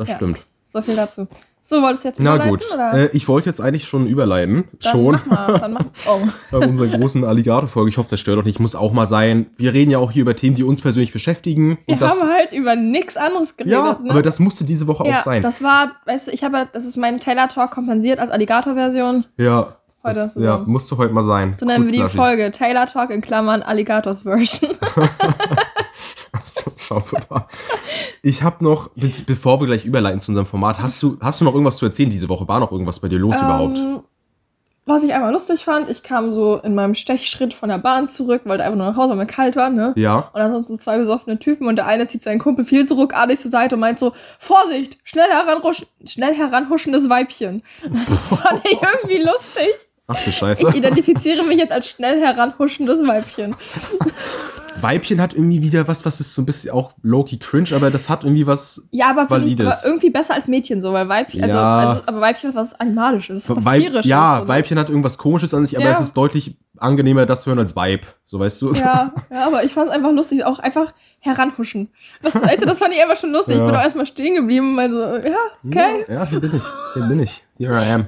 das 0.00 0.08
Ja. 0.08 0.16
stimmt. 0.16 0.38
So 0.66 0.80
viel 0.82 0.96
dazu. 0.96 1.26
So, 1.62 1.82
wolltest 1.82 2.04
du 2.04 2.08
jetzt 2.08 2.20
Na 2.20 2.38
gut, 2.48 2.64
oder? 2.72 2.94
äh, 2.94 3.10
ich 3.12 3.28
wollte 3.28 3.48
jetzt 3.48 3.60
eigentlich 3.60 3.84
schon 3.84 4.06
überleiten. 4.06 4.64
dann 4.82 4.92
schon. 4.92 5.20
mach 5.26 5.26
mal, 5.26 5.58
dann 5.58 5.72
mach, 5.74 5.84
oh. 6.08 6.20
bei 6.50 6.66
unserer 6.66 6.96
großen 6.96 7.22
Alligator-Folge. 7.22 7.90
Ich 7.90 7.98
hoffe, 7.98 8.08
das 8.08 8.18
stört 8.20 8.38
doch 8.38 8.44
nicht. 8.44 8.60
Muss 8.60 8.74
auch 8.74 8.92
mal 8.92 9.06
sein. 9.06 9.46
Wir 9.56 9.74
reden 9.74 9.90
ja 9.90 9.98
auch 9.98 10.10
hier 10.10 10.22
über 10.22 10.34
Themen, 10.34 10.56
die 10.56 10.64
uns 10.64 10.80
persönlich 10.80 11.12
beschäftigen. 11.12 11.78
Wir 11.84 11.94
und 11.94 12.02
das, 12.02 12.18
haben 12.18 12.30
halt 12.30 12.52
über 12.52 12.76
nichts 12.76 13.16
anderes 13.16 13.56
geredet, 13.56 13.78
ja, 13.78 13.98
ne? 14.02 14.10
aber 14.10 14.22
das 14.22 14.38
musste 14.38 14.64
diese 14.64 14.86
Woche 14.86 15.06
ja, 15.06 15.18
auch 15.18 15.22
sein. 15.22 15.42
das 15.42 15.62
war, 15.62 15.96
weißt 16.06 16.28
du, 16.28 16.32
ich 16.32 16.44
habe, 16.44 16.66
das 16.72 16.86
ist 16.86 16.96
mein 16.96 17.20
Taylor 17.20 17.48
Talk 17.48 17.72
kompensiert 17.72 18.18
als 18.18 18.30
Alligator-Version. 18.30 19.26
ja. 19.36 19.76
Heute 20.02 20.14
das, 20.14 20.32
zusammen. 20.32 20.64
ja, 20.64 20.66
musste 20.66 20.96
heute 20.96 21.12
mal 21.12 21.22
sein. 21.22 21.56
So 21.58 21.66
nennen 21.66 21.84
wir 21.84 21.92
die. 21.92 22.08
Folge 22.08 22.50
Taylor 22.52 22.86
Talk 22.86 23.10
in 23.10 23.20
Klammern 23.20 23.62
Alligators 23.62 24.22
Version. 24.22 24.70
Mal. 26.90 27.46
Ich 28.22 28.42
habe 28.42 28.62
noch, 28.64 28.90
be 28.94 29.10
bevor 29.26 29.60
wir 29.60 29.66
gleich 29.66 29.84
überleiten 29.84 30.20
zu 30.20 30.30
unserem 30.30 30.46
Format, 30.46 30.80
hast 30.80 31.02
du, 31.02 31.16
hast 31.20 31.40
du 31.40 31.44
noch 31.44 31.54
irgendwas 31.54 31.76
zu 31.76 31.86
erzählen 31.86 32.10
diese 32.10 32.28
Woche? 32.28 32.46
War 32.48 32.60
noch 32.60 32.72
irgendwas 32.72 32.98
bei 33.00 33.08
dir 33.08 33.18
los 33.18 33.36
überhaupt? 33.38 33.78
Ähm, 33.78 34.02
Was 34.86 35.04
ich 35.04 35.12
einmal 35.12 35.32
lustig 35.32 35.64
fand, 35.64 35.88
ich 35.88 36.02
kam 36.02 36.32
so 36.32 36.56
in 36.56 36.74
meinem 36.74 36.94
Stechschritt 36.94 37.54
von 37.54 37.68
der 37.68 37.78
Bahn 37.78 38.08
zurück, 38.08 38.42
wollte 38.44 38.64
einfach 38.64 38.76
nur 38.76 38.86
nach 38.86 38.96
Hause, 38.96 39.10
weil 39.10 39.18
mir 39.18 39.26
kalt 39.26 39.54
war, 39.54 39.70
ne? 39.70 39.92
Ja. 39.96 40.30
Und 40.32 40.40
ansonsten 40.40 40.80
zwei 40.80 40.98
besoffene 40.98 41.38
Typen 41.38 41.68
und 41.68 41.76
der 41.76 41.86
eine 41.86 42.06
zieht 42.08 42.22
seinen 42.22 42.40
Kumpel 42.40 42.64
viel 42.64 42.86
druckartig 42.86 43.38
zur 43.38 43.50
Seite 43.50 43.76
und 43.76 43.80
meint 43.80 43.98
so, 43.98 44.12
Vorsicht, 44.38 44.98
schnell, 45.04 45.30
heranrusch 45.30 45.86
schnell 46.04 46.34
heranhuschendes 46.34 47.08
Weibchen. 47.08 47.62
Das 47.82 48.38
fand 48.40 48.62
ich 48.64 48.78
irgendwie 48.82 49.22
lustig. 49.24 49.68
Ach 50.08 50.24
du 50.24 50.32
Scheiße. 50.32 50.68
Ich 50.68 50.74
identifiziere 50.74 51.44
mich 51.44 51.58
jetzt 51.58 51.70
als 51.70 51.88
schnell 51.88 52.20
heranhuschendes 52.20 53.06
Weibchen. 53.06 53.54
Weibchen 54.80 55.20
hat 55.20 55.34
irgendwie 55.34 55.62
wieder 55.62 55.86
was, 55.88 56.04
was 56.04 56.20
ist 56.20 56.34
so 56.34 56.42
ein 56.42 56.46
bisschen 56.46 56.70
auch 56.72 56.92
low-key 57.02 57.38
cringe, 57.38 57.70
aber 57.74 57.90
das 57.90 58.08
hat 58.08 58.24
irgendwie 58.24 58.46
was 58.46 58.86
Ja, 58.90 59.10
aber, 59.10 59.22
ich, 59.22 59.30
aber 59.30 59.40
Valides. 59.42 59.84
irgendwie 59.84 60.10
besser 60.10 60.34
als 60.34 60.48
Mädchen 60.48 60.80
so, 60.80 60.92
weil 60.92 61.08
Weibchen, 61.08 61.42
also, 61.44 61.56
Ja. 61.56 61.78
also, 61.78 62.02
aber 62.06 62.20
Weibchen 62.20 62.48
hat 62.50 62.56
was 62.56 62.74
Animalisches, 62.74 63.48
was 63.50 63.64
Weib- 63.64 63.80
Tierisches. 63.82 64.06
ja, 64.06 64.40
ne? 64.40 64.48
Weibchen 64.48 64.78
hat 64.78 64.88
irgendwas 64.88 65.18
Komisches 65.18 65.52
an 65.54 65.66
sich, 65.66 65.76
aber 65.76 65.86
Ja. 65.86 65.92
es 65.92 66.00
ist 66.00 66.16
deutlich 66.16 66.56
angenehmer, 66.78 67.26
das 67.26 67.42
zu 67.42 67.50
hören 67.50 67.58
als 67.58 67.76
Weib. 67.76 68.06
So 68.24 68.38
weißt 68.38 68.62
du? 68.62 68.72
Ja, 68.72 69.12
ja, 69.30 69.46
aber 69.46 69.64
ich 69.64 69.72
fand 69.72 69.88
es 69.90 69.94
einfach 69.94 70.12
lustig, 70.12 70.44
auch 70.44 70.58
einfach 70.60 70.94
heranhuschen. 71.18 71.90
Das, 72.22 72.34
also, 72.36 72.64
das 72.64 72.78
fand 72.78 72.94
ich 72.94 73.02
einfach 73.02 73.16
schon 73.16 73.32
lustig. 73.32 73.56
Ja. 73.56 73.62
Ich 73.62 73.66
bin 73.66 73.76
auch 73.76 73.82
erstmal 73.82 74.06
stehen 74.06 74.34
geblieben 74.34 74.70
und 74.70 74.74
meinte 74.76 74.96
so, 74.96 75.28
ja, 75.28 75.36
okay. 75.66 76.04
Ja, 76.08 76.24
hier 76.26 76.40
bin 76.40 76.56
ich. 76.56 76.62
Hier 76.94 77.02
bin 77.02 77.20
ich. 77.20 77.44
Here 77.58 77.74
I 77.84 77.90
am. 77.90 78.06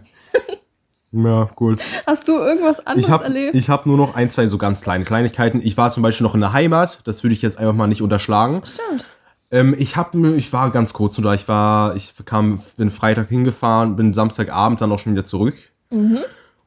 Ja, 1.12 1.50
gut. 1.54 1.82
Hast 2.06 2.26
du 2.26 2.38
irgendwas 2.38 2.80
anderes 2.86 3.04
Ich 3.04 3.10
habe 3.10 3.24
erlebt? 3.24 3.54
ich 3.54 3.68
hab 3.68 3.84
nur 3.86 3.96
noch 3.98 4.14
ein, 4.14 4.30
zwei 4.30 4.48
so 4.48 4.56
ganz 4.58 4.80
kleine 4.82 5.04
Kleinigkeiten. 5.04 5.60
Ich 5.62 5.76
war 5.76 5.90
zum 5.90 6.02
Beispiel 6.02 6.24
noch 6.26 6.34
in 6.34 6.40
der 6.40 6.52
Heimat. 6.54 7.00
Das 7.04 7.22
würde 7.22 7.34
ich 7.34 7.42
jetzt 7.42 7.58
einfach 7.58 7.74
mal 7.74 7.86
nicht 7.86 8.00
unterschlagen. 8.02 8.62
Stimmt. 8.64 9.04
Ähm, 9.50 9.74
ich 9.78 9.96
hab, 9.96 10.14
ich 10.14 10.52
war 10.54 10.70
ganz 10.70 10.94
kurz 10.94 11.18
nur 11.18 11.24
da. 11.24 11.34
Ich 11.34 11.46
war, 11.48 11.94
ich 11.96 12.14
kam, 12.24 12.58
bin 12.78 12.90
Freitag 12.90 13.28
hingefahren, 13.28 13.94
bin 13.96 14.14
Samstagabend 14.14 14.80
dann 14.80 14.90
auch 14.90 14.98
schon 14.98 15.12
wieder 15.12 15.26
zurück. 15.26 15.54
Mhm. 15.90 16.20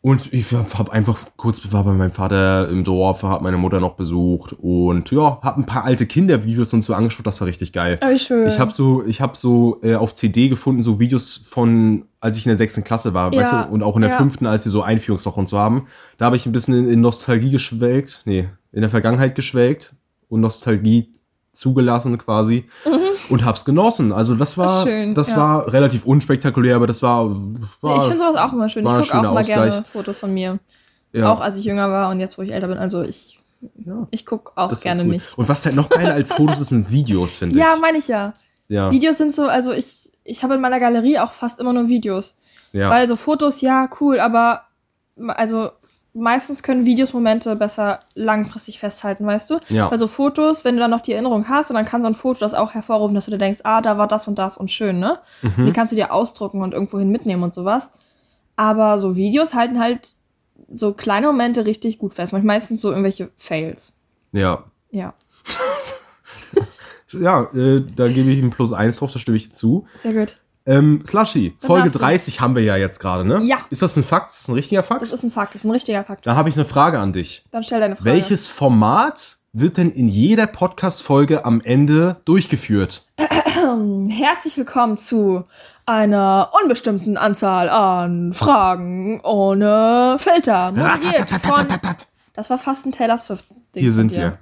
Und 0.05 0.31
ich 0.33 0.51
habe 0.51 0.91
einfach 0.93 1.17
kurz 1.35 1.59
war 1.73 1.83
bei 1.83 1.91
meinem 1.91 2.11
Vater 2.11 2.69
im 2.69 2.83
Dorf, 2.83 3.23
habe 3.23 3.43
meine 3.43 3.57
Mutter 3.57 3.79
noch 3.79 3.95
besucht 3.95 4.53
und 4.53 5.09
ja, 5.09 5.39
habe 5.41 5.61
ein 5.61 5.65
paar 5.65 5.83
alte 5.83 6.05
Kindervideos 6.05 6.71
und 6.75 6.83
so 6.83 6.93
angeschaut. 6.93 7.25
Das 7.25 7.41
war 7.41 7.47
richtig 7.47 7.73
geil. 7.73 7.99
Wie 8.07 8.19
schön. 8.19 8.47
Ich 8.47 8.59
habe 8.59 8.71
so, 8.71 9.03
ich 9.03 9.19
habe 9.19 9.35
so 9.35 9.79
äh, 9.81 9.95
auf 9.95 10.13
CD 10.13 10.47
gefunden, 10.47 10.83
so 10.83 10.99
Videos 10.99 11.41
von, 11.43 12.05
als 12.19 12.37
ich 12.37 12.45
in 12.45 12.51
der 12.51 12.57
sechsten 12.57 12.83
Klasse 12.83 13.15
war, 13.15 13.33
Ja, 13.33 13.41
weißt 13.41 13.51
du, 13.51 13.73
und 13.73 13.81
auch 13.81 13.95
in 13.95 14.03
der 14.03 14.11
ja. 14.11 14.17
fünften, 14.17 14.45
als 14.45 14.65
sie 14.65 14.69
so 14.69 14.83
Einführungswoche 14.83 15.39
und 15.39 15.49
so 15.49 15.57
haben. 15.57 15.87
Da 16.19 16.25
habe 16.25 16.35
ich 16.35 16.45
ein 16.45 16.51
bisschen 16.51 16.75
in, 16.75 16.87
in 16.87 17.01
Nostalgie 17.01 17.49
geschwelgt, 17.49 18.21
nee, 18.25 18.47
in 18.73 18.81
der 18.81 18.91
Vergangenheit 18.91 19.33
geschwelgt 19.33 19.95
und 20.29 20.39
Nostalgie 20.39 21.14
zugelassen 21.55 22.17
quasi 22.17 22.65
und 23.29 23.43
hab's 23.45 23.65
genossen. 23.65 24.11
Also 24.11 24.35
das 24.35 24.57
war, 24.57 24.85
Mhm. 24.85 24.89
Schön, 24.89 25.15
das 25.15 25.29
ja. 25.29 25.37
war 25.37 25.73
relativ 25.73 26.05
unspektakulär, 26.05 26.75
aber 26.75 26.87
das 26.87 27.01
war, 27.01 27.29
war 27.81 27.97
ich 27.97 28.03
finde 28.03 28.19
sowas 28.19 28.35
auch 28.35 28.53
immer 28.53 28.69
schön. 28.69 28.85
Ich 28.85 28.91
gucke 28.91 29.17
auch 29.29 29.33
mal 29.33 29.43
gerne. 29.43 29.83
Fotos 29.91 30.19
von 30.19 30.33
mir. 30.33 30.59
ja, 31.13 31.31
Auch 31.31 31.41
als 31.41 31.57
ich 31.57 31.65
jünger 31.65 31.89
war 31.89 32.09
und 32.11 32.19
jetzt, 32.19 32.37
wo 32.37 32.41
ich 32.41 32.51
älter 32.51 32.67
bin. 32.67 32.77
Also 32.77 33.01
ich, 33.03 33.39
ja, 33.85 34.05
ich 34.11 34.25
gucke 34.25 34.51
auch 34.55 34.69
das 34.69 34.81
gerne 34.81 35.03
gut. 35.03 35.11
mich. 35.13 35.37
Und 35.37 35.47
was 35.47 35.65
halt 35.65 35.75
noch 35.75 35.89
geiler 35.89 36.13
als 36.13 36.33
Fotos 36.33 36.59
ist, 36.61 36.69
sind 36.69 36.91
Videos, 36.91 37.35
finde 37.35 37.57
Ja, 37.57 37.73
ich. 37.75 37.81
meine 37.81 37.97
ich 37.97 38.07
ja. 38.07 38.33
Ja, 38.67 38.91
Videos 38.91 39.17
sind 39.17 39.33
so, 39.33 39.47
also 39.47 39.71
ich, 39.71 40.11
ich 40.23 40.43
habe 40.43 40.55
in 40.55 40.61
meiner 40.61 40.79
Galerie 40.79 41.19
auch 41.19 41.31
fast 41.31 41.59
immer 41.59 41.71
nur 41.73 41.87
Videos. 41.87 42.35
ja. 42.73 42.89
Weil 42.89 43.07
so 43.07 43.15
Fotos, 43.15 43.61
ja, 43.61 43.87
cool, 44.01 44.19
aber 44.19 44.63
also 45.27 45.69
meistens 46.15 46.63
können 46.63 46.86
Videos 46.86 47.13
Momente 47.13 47.56
besser 47.56 47.99
langfristig 48.15 48.80
festhalten, 48.80 49.25
weißt 49.25 49.49
du? 49.49 49.60
Ja. 49.69 49.91
Weil 49.91 49.99
so 49.99 50.08
Fotos, 50.08 50.65
wenn 50.65 50.75
du 50.75 50.80
dann 50.80 50.91
noch 50.91 51.01
die 51.01 51.12
Erinnerung 51.13 51.47
hast, 51.49 51.69
und 51.69 51.75
dann 51.75 51.86
kann 51.86 52.01
so 52.01 52.08
ein 52.08 52.15
Foto 52.15 52.39
das 52.39 52.54
auch 52.54 52.73
hervorrufen, 52.73 53.13
dass 53.13 53.25
du 53.25 53.32
dir 53.32 53.38
denkst, 53.38 53.62
ah, 53.63 53.82
da 53.82 53.97
war 53.97 54.08
das 54.08 54.28
und 54.28 54.39
das 54.39 54.58
und 54.58 54.71
schön, 54.71 54.99
ne? 54.99 55.19
Mhm. 55.41 55.51
Und 55.58 55.65
die 55.67 55.73
kannst 55.73 55.91
du 55.91 55.95
dir 55.95 56.12
ausdrucken 56.13 56.62
und 56.62 56.73
irgendwohin 56.73 57.10
mitnehmen 57.12 57.43
und 57.43 57.54
sowas. 57.54 57.91
Aber 58.56 58.97
so 58.97 59.15
Videos 59.15 59.54
halten 59.54 59.80
halt 59.80 60.15
so 60.73 60.93
kleine 60.93 61.28
Momente 61.28 61.65
richtig 61.65 61.99
gut 61.99 62.13
fest. 62.13 62.34
Manchmal 62.34 62.56
meistens 62.56 62.82
so 62.82 62.89
irgendwelche 62.89 63.30
Fails. 63.38 63.93
ja. 64.32 64.63
Ja, 64.91 65.13
Ja, 67.12 67.43
äh, 67.54 67.84
da 67.95 68.08
gebe 68.08 68.32
ich 68.32 68.39
ihm 68.39 68.49
plus 68.49 68.73
eins 68.73 68.97
drauf, 68.97 69.12
da 69.12 69.19
stimme 69.19 69.38
ich 69.38 69.54
zu. 69.54 69.86
sehr 70.01 70.13
gut. 70.13 70.38
Ähm, 70.67 71.04
Slushy, 71.06 71.56
Folge 71.60 71.91
30 71.91 72.41
haben 72.41 72.56
wir 72.56 72.63
ja 72.63 72.75
jetzt 72.75 72.99
gerade, 72.99 73.23
ne? 73.23 73.39
Ja. 73.43 73.58
Ist 73.69 73.84
das 73.84 73.95
ein 73.97 74.04
Fakt? 74.04 74.32
Ist 74.32 74.41
das 74.41 74.47
ein 74.47 74.56
richtiger 74.56 74.82
Fakt? 74.82 75.04
Das 75.04 75.12
ist 75.12 75.23
ein 75.23 75.30
Fakt, 75.30 75.54
das 75.54 75.62
ist 75.62 75.65
ein 75.65 75.71
richtiger 75.71 76.04
Fakt. 76.04 76.25
Da 76.25 76.36
habe 76.36 76.49
ich 76.49 76.56
eine 76.56 76.65
Frage 76.65 76.99
an 76.99 77.13
dich. 77.13 77.45
Dann 77.51 77.63
stell 77.63 77.80
deine 77.80 77.95
Frage. 77.95 78.10
Welches 78.10 78.47
Format 78.47 79.38
wird 79.54 79.78
denn 79.78 79.91
in 79.91 80.08
jeder 80.08 80.47
Podcast-Folge 80.47 81.45
am 81.45 81.62
Ende 81.62 82.17
durchgeführt? 82.25 83.06
Herzlich 83.17 84.58
willkommen 84.58 84.97
zu 84.97 85.45
einer 85.86 86.51
unbestimmten 86.63 87.15
Anzahl 87.15 87.69
an 87.69 88.34
Fragen 88.34 89.21
ohne 89.21 90.17
Filter. 90.19 90.71
Moderiert 90.71 91.30
von, 91.30 91.67
das 92.34 92.49
war 92.49 92.58
fast 92.58 92.88
ein 92.88 92.91
Taylor 92.91 93.19
Swift-Ding. 93.19 93.84
Hier 93.84 93.93
sind 93.93 94.12
wir. 94.12 94.39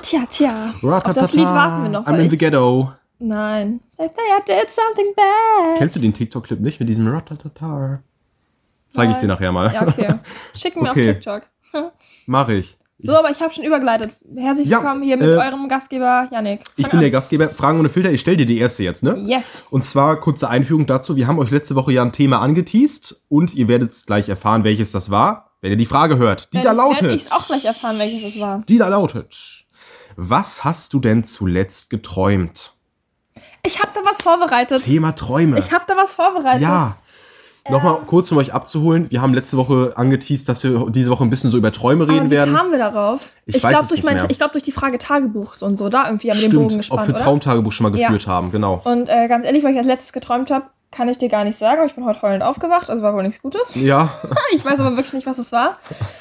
Tja, 0.00 0.20
tja. 0.30 0.74
Auf 0.80 1.12
das 1.12 1.32
Lied 1.34 1.48
warten 1.48 1.82
wir 1.82 1.90
noch. 1.90 2.06
I'm 2.06 2.20
in 2.20 2.30
the 2.30 2.38
ghetto 2.38 2.92
nein. 3.18 3.80
Like, 3.98 4.12
I 4.16 4.40
did 4.46 4.70
something 4.70 5.14
bad. 5.16 5.78
Kennst 5.78 5.96
du 5.96 6.00
den 6.00 6.12
TikTok-Clip 6.12 6.60
nicht 6.60 6.80
mit 6.80 6.88
diesem 6.88 7.06
Ratatata? 7.08 8.02
Zeige 8.90 9.12
ich 9.12 9.18
dir 9.18 9.26
nachher 9.26 9.50
mal. 9.52 9.72
Ja, 9.72 9.86
okay. 9.86 10.14
Schick 10.54 10.76
mir 10.76 10.90
Okay. 10.90 11.00
auf 11.10 11.14
TikTok. 11.16 11.42
Mach 12.26 12.48
ich. 12.48 12.76
So, 12.96 13.16
aber 13.16 13.28
ich 13.30 13.40
habe 13.40 13.52
schon 13.52 13.64
übergeleitet. 13.64 14.12
Herzlich 14.36 14.68
Ja, 14.68 14.78
willkommen 14.78 15.02
hier 15.02 15.16
mit 15.16 15.26
äh, 15.26 15.36
eurem 15.36 15.68
Gastgeber 15.68 16.28
Yannick. 16.30 16.60
Ich 16.76 16.84
Fang 16.84 16.90
bin 16.92 16.98
an. 16.98 17.00
der 17.02 17.10
Gastgeber. 17.10 17.48
Fragen 17.48 17.80
ohne 17.80 17.88
Filter. 17.88 18.12
Ich 18.12 18.20
stelle 18.20 18.36
dir 18.36 18.46
die 18.46 18.58
erste 18.58 18.84
jetzt, 18.84 19.02
ne? 19.02 19.16
Yes. 19.26 19.64
Und 19.70 19.84
zwar 19.84 20.20
kurze 20.20 20.48
Einführung 20.48 20.86
dazu. 20.86 21.16
Wir 21.16 21.26
haben 21.26 21.40
euch 21.40 21.50
letzte 21.50 21.74
Woche 21.74 21.92
ja 21.92 22.02
ein 22.02 22.12
Thema 22.12 22.40
angeteased 22.40 23.24
und 23.28 23.52
ihr 23.54 23.66
werdet 23.66 23.92
gleich 24.06 24.28
erfahren, 24.28 24.62
welches 24.62 24.92
das 24.92 25.10
war, 25.10 25.50
wenn 25.60 25.72
ihr 25.72 25.76
die 25.76 25.86
Frage 25.86 26.18
hört. 26.18 26.54
Die 26.54 26.60
da 26.60 26.70
lautet. 26.70 27.10
Ich 27.12 27.32
auch 27.32 27.44
gleich 27.48 27.64
erfahren, 27.64 27.98
welches 27.98 28.22
es 28.36 28.40
war. 28.40 28.62
Die 28.68 28.78
da 28.78 28.86
lautet. 28.86 29.66
Was 30.14 30.62
hast 30.62 30.92
du 30.92 31.00
denn 31.00 31.24
zuletzt 31.24 31.90
geträumt? 31.90 32.73
Ich 33.66 33.78
habe 33.80 33.90
da 33.94 34.00
was 34.04 34.20
vorbereitet. 34.22 34.84
Thema 34.84 35.12
Träume. 35.12 35.58
Ich 35.58 35.72
habe 35.72 35.84
da 35.86 35.94
was 35.96 36.14
vorbereitet. 36.14 36.62
ja. 36.62 36.96
Nochmal 37.70 37.96
kurz, 38.06 38.30
um 38.30 38.36
euch 38.36 38.52
abzuholen. 38.52 39.10
Wir 39.10 39.22
haben 39.22 39.32
letzte 39.32 39.56
Woche 39.56 39.94
angeteased, 39.96 40.46
dass 40.50 40.62
wir 40.64 40.84
diese 40.90 41.10
Woche 41.10 41.24
ein 41.24 41.30
bisschen 41.30 41.48
so 41.48 41.56
über 41.56 41.72
Träume 41.72 42.06
reden 42.06 42.26
wie 42.26 42.30
werden. 42.34 42.54
kamen 42.54 42.70
wir 42.70 42.78
darauf? 42.78 43.20
Ich 43.46 43.54
Ich, 43.56 43.62
glaube 43.66 43.86
durch, 43.88 44.02
mein- 44.02 44.22
ich 44.28 44.36
glaub, 44.36 44.52
durch 44.52 44.64
die 44.64 44.70
Frage 44.72 44.98
Tagebuch 44.98 45.54
und 45.62 45.78
so, 45.78 45.88
da 45.88 46.04
irgendwie 46.04 46.30
haben 46.30 46.38
wir 46.42 46.50
den 46.50 46.58
Bogen 46.60 46.76
gespannt, 46.76 47.00
ob 47.00 47.08
wir 47.08 47.14
oder? 47.14 47.24
Traumtagebuch 47.24 47.72
schon 47.72 47.90
mal 47.90 47.98
Ja. 47.98 48.08
geführt 48.08 48.26
haben, 48.26 48.52
genau. 48.52 48.82
Und 48.84 49.08
äh, 49.08 49.28
ganz 49.28 49.46
ehrlich, 49.46 49.64
weil 49.64 49.72
ich 49.72 49.78
als 49.78 49.86
letztes 49.86 50.12
geträumt 50.12 50.50
habe, 50.50 50.66
kann 50.90 51.08
ich 51.08 51.16
dir 51.16 51.30
gar 51.30 51.42
nicht 51.44 51.56
sagen, 51.56 51.78
aber 51.78 51.86
ich 51.86 51.94
bin 51.94 52.04
heute 52.04 52.20
heulend 52.20 52.42
aufgewacht, 52.42 52.90
also 52.90 53.02
war 53.02 53.14
wohl 53.14 53.22
nichts 53.22 53.40
Gutes. 53.40 53.74
Ja, 53.76 54.10
Ich 54.54 54.62
weiß 54.62 54.78
aber 54.80 54.94
wirklich 54.98 55.14
nicht, 55.14 55.26
was 55.26 55.38
es 55.38 55.50
war. 55.50 55.78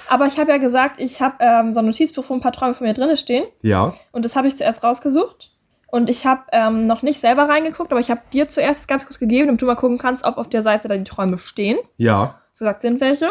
Aber 0.08 0.28
ich 0.28 0.40
habe 0.40 0.50
ja 0.50 0.60
gesagt, 0.60 1.02
ich 1.02 1.22
habe 1.22 1.36
ähm, 1.42 1.74
so 1.74 1.80
ein 1.80 1.86
Notizbuch, 1.88 2.24
wo 2.30 2.36
ein 2.36 2.40
paar 2.42 2.54
Träume 2.54 2.74
von 2.74 2.88
mir 2.88 2.94
drin 2.94 3.18
stehen. 3.18 3.44
ja, 3.62 3.92
Und 4.14 4.24
das 4.24 4.38
habe 4.38 4.48
ich 4.48 4.56
zuerst 4.56 4.82
rausgesucht. 4.82 5.50
Und 5.94 6.10
ich 6.10 6.26
habe 6.26 6.42
ähm, 6.54 6.88
noch 6.88 7.04
nicht 7.04 7.20
selber 7.20 7.48
reingeguckt, 7.48 7.92
aber 7.92 8.02
ich 8.02 8.10
habe 8.10 8.22
dir 8.34 8.48
zuerst 8.48 8.88
ganz 8.88 9.06
kurz 9.06 9.20
gegeben, 9.20 9.46
damit 9.46 9.62
du 9.62 9.68
mal 9.68 9.76
gucken 9.76 10.00
kannst, 10.00 10.24
ob 10.24 10.40
auf 10.40 10.50
der 10.50 10.64
Seite 10.64 10.88
da 10.88 10.98
die 10.98 11.04
Träume 11.04 11.38
stehen. 11.38 11.78
ja. 11.98 12.42
So 12.52 12.66
gesagt 12.66 12.82
sind 12.82 13.00
welche. 13.00 13.30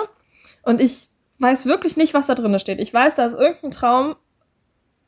Und 0.62 0.81
ich 0.81 1.09
weiß 1.40 1.66
wirklich 1.66 1.96
nicht, 1.96 2.14
was 2.14 2.29
da 2.29 2.37
drin 2.37 2.57
steht. 2.61 2.79
Ich 2.79 2.94
weiß, 2.94 3.16
da 3.16 3.27
ist 3.27 3.35
irgendein 3.35 3.72
Traum 3.72 4.14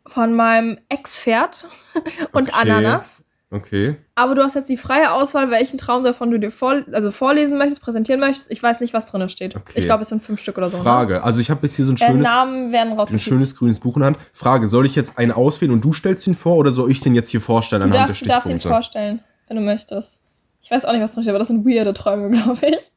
von 0.05 0.35
meinem 0.35 0.79
Ex-Pferd 0.89 1.69
und 2.33 2.49
Okay. 2.49 2.61
Ananas. 2.61 3.25
Okay. 3.55 3.95
Aber 4.17 4.35
du 4.35 4.43
hast 4.43 4.55
jetzt 4.55 4.69
die 4.69 4.77
freie 4.77 5.13
Auswahl, 5.13 5.49
welchen 5.49 5.79
Traum 5.79 6.03
davon 6.03 6.29
du 6.33 6.41
dir 6.41 6.51
vor, 6.51 6.83
also 6.91 7.13
vorlesen 7.13 7.57
möchtest, 7.57 7.83
präsentieren 7.83 8.19
möchtest. 8.19 8.51
Ich 8.51 8.61
weiß 8.61 8.81
nicht, 8.81 8.93
was 8.95 9.07
drin 9.07 9.29
steht. 9.29 9.55
Okay. 9.55 9.75
Ich 9.77 9.85
glaube, 9.85 10.03
es 10.03 10.09
sind 10.09 10.25
fünf 10.25 10.41
Stück 10.41 10.59
oder 10.59 10.71
so. 10.71 10.79
Ne? 10.79 10.83
Frage. 10.83 11.23
Also 11.23 11.39
ich 11.39 11.51
habe 11.51 11.65
jetzt 11.65 11.77
hier 11.77 11.85
so 11.85 11.93
ein 11.93 11.97
Äh, 11.97 12.07
schönes, 12.07 12.25
Namen 12.25 12.73
werden 12.73 12.99
ein 12.99 13.19
schönes 13.21 13.55
grünes 13.55 13.79
Buch 13.79 13.95
in 13.95 14.01
der 14.01 14.07
Hand. 14.09 14.19
Frage, 14.33 14.67
soll 14.67 14.87
ich 14.87 14.97
jetzt 14.97 15.19
einen 15.19 15.31
auswählen 15.31 15.73
und 15.73 15.85
du 15.85 15.93
stellst 15.93 16.27
ihn 16.27 16.35
vor 16.35 16.57
oder 16.57 16.73
soll 16.73 16.91
ich 16.91 16.99
den 17.01 17.15
jetzt 17.15 17.31
hier 17.31 17.41
vorstellen 17.41 17.83
Du 17.83 17.87
anhand 17.91 18.09
darfst, 18.09 18.23
du 18.23 18.25
der 18.27 18.35
darfst 18.35 18.49
ihn 18.49 18.59
Stichpunkte? 18.59 18.69
vorstellen, 18.75 19.21
wenn 19.47 19.57
du 19.57 19.63
möchtest. 19.63 20.19
Ich 20.61 20.71
weiß 20.73 20.85
auch 20.85 20.93
nicht, 20.93 21.03
was 21.03 21.13
drin 21.13 21.23
steht, 21.23 21.31
aber 21.31 21.39
das 21.39 21.49
sind 21.49 21.65
weirde 21.65 21.95
Träume, 21.95 22.31
glaube 22.37 22.67
ich. 22.67 22.91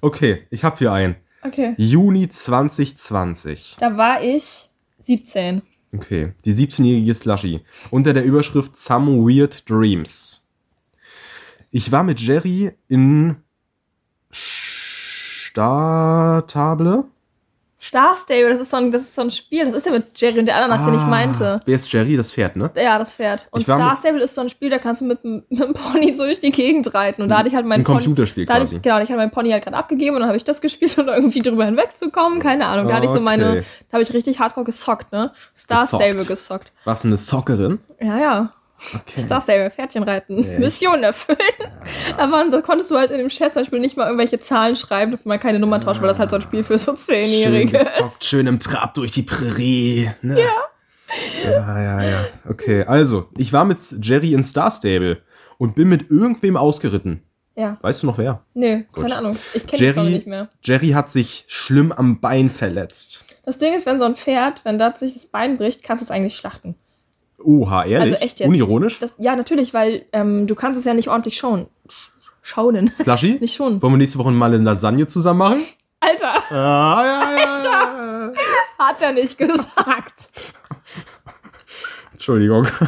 Okay, 0.00 0.46
ich 0.50 0.62
habe 0.64 0.76
hier 0.78 0.92
einen. 0.92 1.16
Okay. 1.42 1.74
Juni 1.76 2.28
2020. 2.28 3.76
Da 3.80 3.96
war 3.96 4.22
ich 4.22 4.68
17. 5.00 5.62
Okay, 5.94 6.32
die 6.44 6.52
17-jährige 6.54 7.14
Slushy. 7.14 7.60
Unter 7.90 8.12
der 8.12 8.24
Überschrift 8.24 8.76
Some 8.76 9.22
Weird 9.26 9.68
Dreams. 9.68 10.46
Ich 11.70 11.90
war 11.92 12.02
mit 12.02 12.20
Jerry 12.20 12.72
in 12.88 13.36
Startable. 15.50 17.04
Star 17.80 18.16
Stable, 18.16 18.50
das 18.50 18.60
ist, 18.60 18.70
so 18.72 18.76
ein, 18.76 18.90
das 18.90 19.02
ist 19.02 19.14
so 19.14 19.22
ein 19.22 19.30
Spiel. 19.30 19.64
Das 19.64 19.72
ist 19.74 19.86
ja 19.86 19.92
mit 19.92 20.20
Jerry 20.20 20.40
und 20.40 20.46
der 20.46 20.56
Ananas, 20.56 20.84
den 20.84 20.94
ich 20.94 21.00
meinte. 21.02 21.60
Wer 21.64 21.74
ist 21.76 21.92
Jerry? 21.92 22.16
Das 22.16 22.32
Pferd, 22.32 22.56
ne? 22.56 22.70
Ja, 22.74 22.98
das 22.98 23.14
Pferd. 23.14 23.46
Und 23.52 23.62
Star 23.62 23.94
Stable 23.94 24.20
ist 24.20 24.34
so 24.34 24.40
ein 24.40 24.48
Spiel, 24.48 24.68
da 24.68 24.78
kannst 24.78 25.00
du 25.00 25.04
mit, 25.04 25.22
dem- 25.22 25.44
mit 25.48 25.60
dem 25.62 25.74
Pony 25.74 26.12
so 26.12 26.24
durch 26.24 26.40
die 26.40 26.50
Gegend 26.50 26.92
reiten. 26.92 27.22
Und 27.22 27.28
da 27.28 27.38
hatte 27.38 27.48
ich 27.48 27.54
halt 27.54 27.66
mein 27.66 27.82
Ein 27.82 27.84
Pony. 27.84 27.98
Computerspiel 28.00 28.46
da 28.46 28.56
quasi. 28.58 28.76
Ich, 28.76 28.82
genau, 28.82 28.96
ich 28.96 29.02
hatte 29.08 29.16
mein 29.16 29.30
Pony 29.30 29.50
halt 29.50 29.62
gerade 29.62 29.76
abgegeben 29.76 30.16
und 30.16 30.20
dann 30.22 30.28
habe 30.28 30.36
ich 30.36 30.42
das 30.44 30.60
gespielt, 30.62 30.98
um 30.98 31.06
irgendwie 31.06 31.40
drüber 31.40 31.66
hinwegzukommen. 31.66 32.40
Keine 32.40 32.66
Ahnung. 32.66 32.88
Da 32.88 32.94
hatte 32.96 33.06
ich 33.06 33.12
so 33.12 33.20
meine, 33.20 33.48
Okay. 33.50 33.64
da 33.90 33.92
habe 33.94 34.02
ich 34.02 34.12
richtig 34.12 34.40
hardcore 34.40 34.64
gesockt, 34.64 35.12
ne? 35.12 35.30
Star 35.56 35.82
Gesockt. 35.82 36.02
Stable 36.02 36.24
gesockt. 36.24 36.72
Was, 36.84 37.04
eine 37.04 37.16
Soccerin? 37.16 37.78
Ja, 38.02 38.18
ja. 38.18 38.52
Okay. 38.94 39.20
Star 39.20 39.40
Stable, 39.40 39.70
Pferdchen 39.70 40.04
reiten, 40.04 40.58
Mission 40.60 41.02
erfüllen. 41.02 41.38
Da, 42.16 42.30
waren, 42.30 42.50
da 42.50 42.60
konntest 42.60 42.90
du 42.90 42.96
halt 42.96 43.10
in 43.10 43.18
dem 43.18 43.28
Chat 43.28 43.52
zum 43.52 43.62
Beispiel 43.62 43.80
nicht 43.80 43.96
mal 43.96 44.04
irgendwelche 44.04 44.38
Zahlen 44.38 44.76
schreiben, 44.76 45.12
damit 45.12 45.26
man 45.26 45.40
keine 45.40 45.58
Nummer 45.58 45.80
tauscht, 45.80 46.00
weil 46.00 46.08
das 46.08 46.18
halt 46.18 46.30
so 46.30 46.36
ein 46.36 46.42
Spiel 46.42 46.62
für 46.62 46.78
so 46.78 46.94
Schön 46.94 47.04
Zehnjährige 47.06 47.76
ist. 47.78 47.96
gesockt, 47.96 48.24
schön 48.24 48.46
im 48.46 48.58
Trab 48.60 48.94
durch 48.94 49.10
die 49.10 49.22
Prärie. 49.22 50.10
Ne? 50.22 50.40
Ja. 50.40 50.46
Ja, 51.44 51.82
ja, 51.82 52.02
ja. 52.02 52.24
Okay, 52.48 52.84
also, 52.84 53.28
ich 53.36 53.52
war 53.52 53.64
mit 53.64 53.78
Jerry 54.02 54.34
in 54.34 54.44
Star 54.44 54.70
Stable 54.70 55.22
und 55.56 55.74
bin 55.74 55.88
mit 55.88 56.10
irgendwem 56.10 56.56
ausgeritten. 56.56 57.22
Ja. 57.56 57.76
Weißt 57.80 58.02
du 58.02 58.06
noch 58.06 58.18
wer? 58.18 58.44
Nee, 58.54 58.84
Gut. 58.92 59.02
keine 59.02 59.16
Ahnung. 59.16 59.36
Ich 59.54 59.66
kenne 59.66 59.82
Jerry, 59.82 60.10
nicht 60.10 60.26
mehr. 60.28 60.48
Jerry 60.62 60.90
hat 60.90 61.10
sich 61.10 61.44
schlimm 61.48 61.90
am 61.90 62.20
Bein 62.20 62.50
verletzt. 62.50 63.24
Das 63.44 63.58
Ding 63.58 63.74
ist, 63.74 63.84
wenn 63.86 63.98
so 63.98 64.04
ein 64.04 64.14
Pferd, 64.14 64.64
wenn 64.64 64.78
das 64.78 65.00
sich 65.00 65.14
das 65.14 65.26
Bein 65.26 65.56
bricht, 65.56 65.82
kannst 65.82 66.02
du 66.02 66.04
es 66.04 66.10
eigentlich 66.10 66.36
schlachten. 66.36 66.76
Oha, 67.42 67.84
ehrlich? 67.84 68.12
Also 68.14 68.24
echt 68.24 68.40
jetzt. 68.40 68.48
Unironisch? 68.48 68.98
Das, 68.98 69.14
ja, 69.18 69.36
natürlich, 69.36 69.72
weil 69.74 70.04
ähm, 70.12 70.46
du 70.46 70.54
kannst 70.54 70.78
es 70.78 70.84
ja 70.84 70.94
nicht 70.94 71.08
ordentlich 71.08 71.36
schauen. 71.36 71.66
Sch- 71.88 72.08
Schaunen. 72.42 72.92
Slushy? 72.94 73.36
Nicht 73.40 73.54
schon. 73.54 73.80
Wollen 73.82 73.92
wir 73.92 73.98
nächste 73.98 74.18
Woche 74.18 74.30
mal 74.30 74.46
eine 74.52 74.62
Lasagne 74.64 75.06
zusammen 75.06 75.38
machen? 75.38 75.62
Alter, 76.00 76.42
Ah, 76.50 77.04
ja, 77.04 77.22
ja, 77.36 77.64
ja. 77.64 78.32
hat 78.78 79.02
er 79.02 79.12
nicht 79.12 79.36
gesagt. 79.36 80.28
Entschuldigung. 82.12 82.66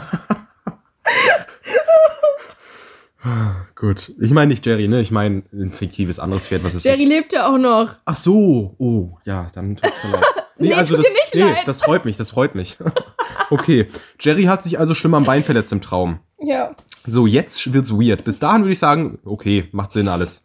Gut. 3.74 4.12
Ich 4.20 4.30
meine 4.30 4.48
nicht 4.48 4.64
Jerry, 4.64 4.88
ne? 4.88 5.00
Ich 5.00 5.10
meine 5.10 5.42
ein 5.52 5.72
fiktives 5.72 6.18
anderes 6.18 6.46
Pferd, 6.46 6.64
was 6.64 6.74
ist 6.74 6.84
Jerry 6.84 7.04
lebt 7.04 7.32
ja 7.32 7.46
auch 7.48 7.58
noch. 7.58 7.90
Ach 8.04 8.14
so. 8.14 8.74
Oh, 8.78 9.18
ja, 9.24 9.46
dann 9.54 9.76
tut's 9.76 9.92
mir 10.04 10.12
leid. 10.12 10.24
Nee, 10.60 10.70
tut 10.70 10.78
das, 10.78 10.88
dir 10.88 11.12
nicht 11.12 11.34
nee, 11.34 11.42
leid. 11.42 11.66
das 11.66 11.82
freut 11.82 12.04
mich, 12.04 12.16
das 12.16 12.30
freut 12.30 12.54
mich. 12.54 12.76
okay. 13.50 13.86
Jerry 14.18 14.44
hat 14.44 14.62
sich 14.62 14.78
also 14.78 14.94
schlimm 14.94 15.14
am 15.14 15.24
Bein 15.24 15.42
verletzt 15.42 15.72
im 15.72 15.80
Traum. 15.80 16.20
Ja. 16.38 16.76
So, 17.06 17.26
jetzt 17.26 17.72
wird's 17.72 17.92
weird. 17.92 18.24
Bis 18.24 18.38
dahin 18.38 18.62
würde 18.62 18.72
ich 18.72 18.78
sagen, 18.78 19.18
okay, 19.24 19.68
macht 19.72 19.92
Sinn 19.92 20.08
alles. 20.08 20.44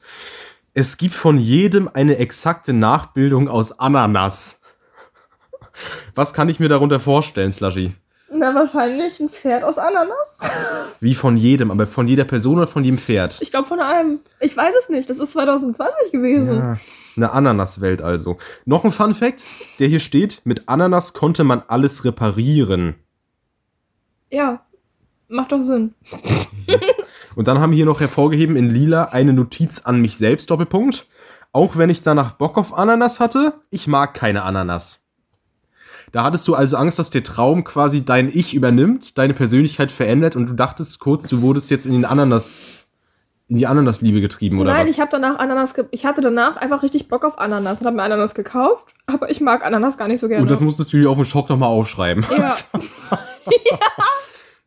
Es 0.74 0.98
gibt 0.98 1.14
von 1.14 1.38
jedem 1.38 1.90
eine 1.94 2.18
exakte 2.18 2.74
Nachbildung 2.74 3.50
aus 3.50 3.78
Ananas. 3.78 4.62
Was 6.16 6.34
kann 6.34 6.48
ich 6.48 6.60
mir 6.60 6.70
darunter 6.70 7.00
vorstellen, 7.00 7.52
Slushy? 7.52 7.94
Na, 8.32 8.56
wahrscheinlich 8.56 9.20
ein 9.20 9.30
Pferd 9.30 9.64
aus 9.64 9.78
Ananas. 9.78 10.40
Wie 11.00 11.14
von 11.14 11.38
jedem, 11.38 11.72
aber 11.72 11.88
von 11.88 12.08
jeder 12.08 12.24
Person 12.24 12.58
oder 12.58 12.68
von 12.68 12.84
jedem 12.84 12.98
Pferd? 12.98 13.38
Ich 13.42 13.52
glaube 13.52 13.68
von 13.68 13.80
einem. 13.80 14.20
Ich 14.40 14.56
weiß 14.56 14.74
es 14.82 14.90
nicht. 14.90 15.10
Das 15.10 15.20
ist 15.20 15.32
2020 15.32 16.12
gewesen. 16.12 16.56
Ja, 16.56 16.78
eine 17.16 17.32
Ananaswelt 17.32 18.02
also. 18.02 18.38
Noch 18.66 18.84
ein 18.84 18.92
Fun 18.92 19.14
Fact, 19.14 19.44
der 19.80 19.88
hier 19.88 20.00
steht, 20.00 20.42
mit 20.44 20.68
Ananas 20.68 21.14
konnte 21.14 21.44
man 21.44 21.62
alles 21.68 22.06
reparieren. 22.06 22.96
Ja. 24.32 24.62
Macht 25.28 25.52
doch 25.52 25.62
Sinn. 25.62 25.94
Und 27.36 27.48
dann 27.48 27.60
haben 27.60 27.72
wir 27.72 27.78
hier 27.78 27.86
noch 27.86 28.00
hervorgeheben 28.00 28.56
in 28.56 28.70
lila 28.70 29.06
eine 29.06 29.34
Notiz 29.34 29.82
an 29.82 30.00
mich 30.00 30.18
selbst, 30.18 30.50
Doppelpunkt. 30.52 31.08
Auch 31.52 31.78
wenn 31.78 31.90
ich 31.90 32.02
danach 32.02 32.34
Bock 32.34 32.58
auf 32.58 32.78
Ananas 32.78 33.20
hatte, 33.20 33.54
ich 33.70 33.88
mag 33.88 34.14
keine 34.14 34.44
Ananas. 34.44 35.06
Da 36.12 36.24
hattest 36.24 36.48
du 36.48 36.56
also 36.56 36.78
Angst, 36.78 37.00
dass 37.00 37.10
der 37.10 37.24
Traum 37.24 37.64
quasi 37.64 38.06
dein 38.06 38.30
Ich 38.30 38.54
übernimmt, 38.54 39.18
deine 39.18 39.34
Persönlichkeit 39.34 39.92
verändert 39.92 40.36
und 40.36 40.50
du 40.50 40.54
dachtest 40.54 41.00
kurz, 41.00 41.28
du 41.28 41.42
wurdest 41.42 41.72
jetzt 41.72 41.86
in 41.86 41.94
den 41.94 42.06
Ananas, 42.06 42.85
in 43.48 43.58
die 43.58 43.68
Ananasliebe 43.68 44.22
getrieben 44.22 44.60
oder 44.60 44.74
Nein, 44.74 44.84
was? 44.84 44.92
ich 44.92 45.00
habe 45.00 45.12
danach 45.12 45.38
Ananas. 45.38 45.76
Ich 45.92 46.06
hatte 46.06 46.22
danach 46.22 46.58
einfach 46.58 46.82
richtig 46.82 47.08
Bock 47.08 47.24
auf 47.24 47.38
Ananas 47.38 47.80
und 47.80 47.86
habe 47.86 47.96
mir 47.96 48.04
Ananas 48.04 48.34
gekauft. 48.34 48.94
Aber 49.06 49.30
ich 49.30 49.40
mag 49.40 49.64
Ananas 49.64 49.98
gar 49.98 50.08
nicht 50.08 50.20
so 50.20 50.28
gerne. 50.28 50.42
und 50.42 50.50
das 50.50 50.62
musstest 50.62 50.92
du 50.94 50.98
dir 50.98 51.10
auf 51.10 51.18
den 51.18 51.26
Schock 51.26 51.50
nochmal 51.50 51.70
aufschreiben. 51.70 52.26
ja, 52.38 52.56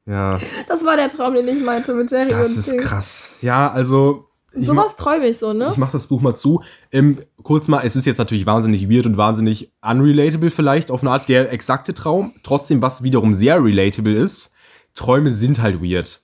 ja, 0.07 0.41
das 0.69 0.85
war 0.85 0.97
der 0.97 1.09
Traum, 1.09 1.35
den 1.35 1.49
ich 1.49 1.63
meinte 1.63 1.93
mit 1.93 2.11
Jerry 2.11 2.29
das 2.29 2.51
und 2.51 2.59
ist 2.59 2.71
Ding. 2.71 2.81
krass. 2.81 3.31
Ja, 3.41 3.71
also. 3.71 4.25
Sowas 4.53 4.97
träume 4.97 5.27
ich 5.27 5.39
so, 5.39 5.53
ne? 5.53 5.69
Ich 5.71 5.77
mache 5.77 5.93
das 5.93 6.07
Buch 6.07 6.23
mal 6.23 6.35
zu. 6.35 6.63
Ähm, 6.91 7.19
kurz 7.43 7.69
mal, 7.69 7.83
es 7.85 7.97
ist 7.97 8.07
jetzt 8.07 8.17
natürlich 8.17 8.47
wahnsinnig 8.47 8.91
weird 8.91 9.05
und 9.05 9.17
wahnsinnig 9.19 9.73
unrelatable 9.83 10.51
vielleicht 10.51 10.91
auf 10.91 11.03
eine 11.03 11.11
Art 11.11 11.29
der 11.29 11.53
exakte 11.53 11.93
Traum. 11.93 12.33
Trotzdem, 12.43 12.81
was 12.81 13.03
wiederum 13.03 13.35
sehr 13.35 13.63
relatable 13.63 14.15
ist, 14.15 14.55
Träume 14.95 15.31
sind 15.33 15.61
halt 15.61 15.83
weird. 15.83 16.23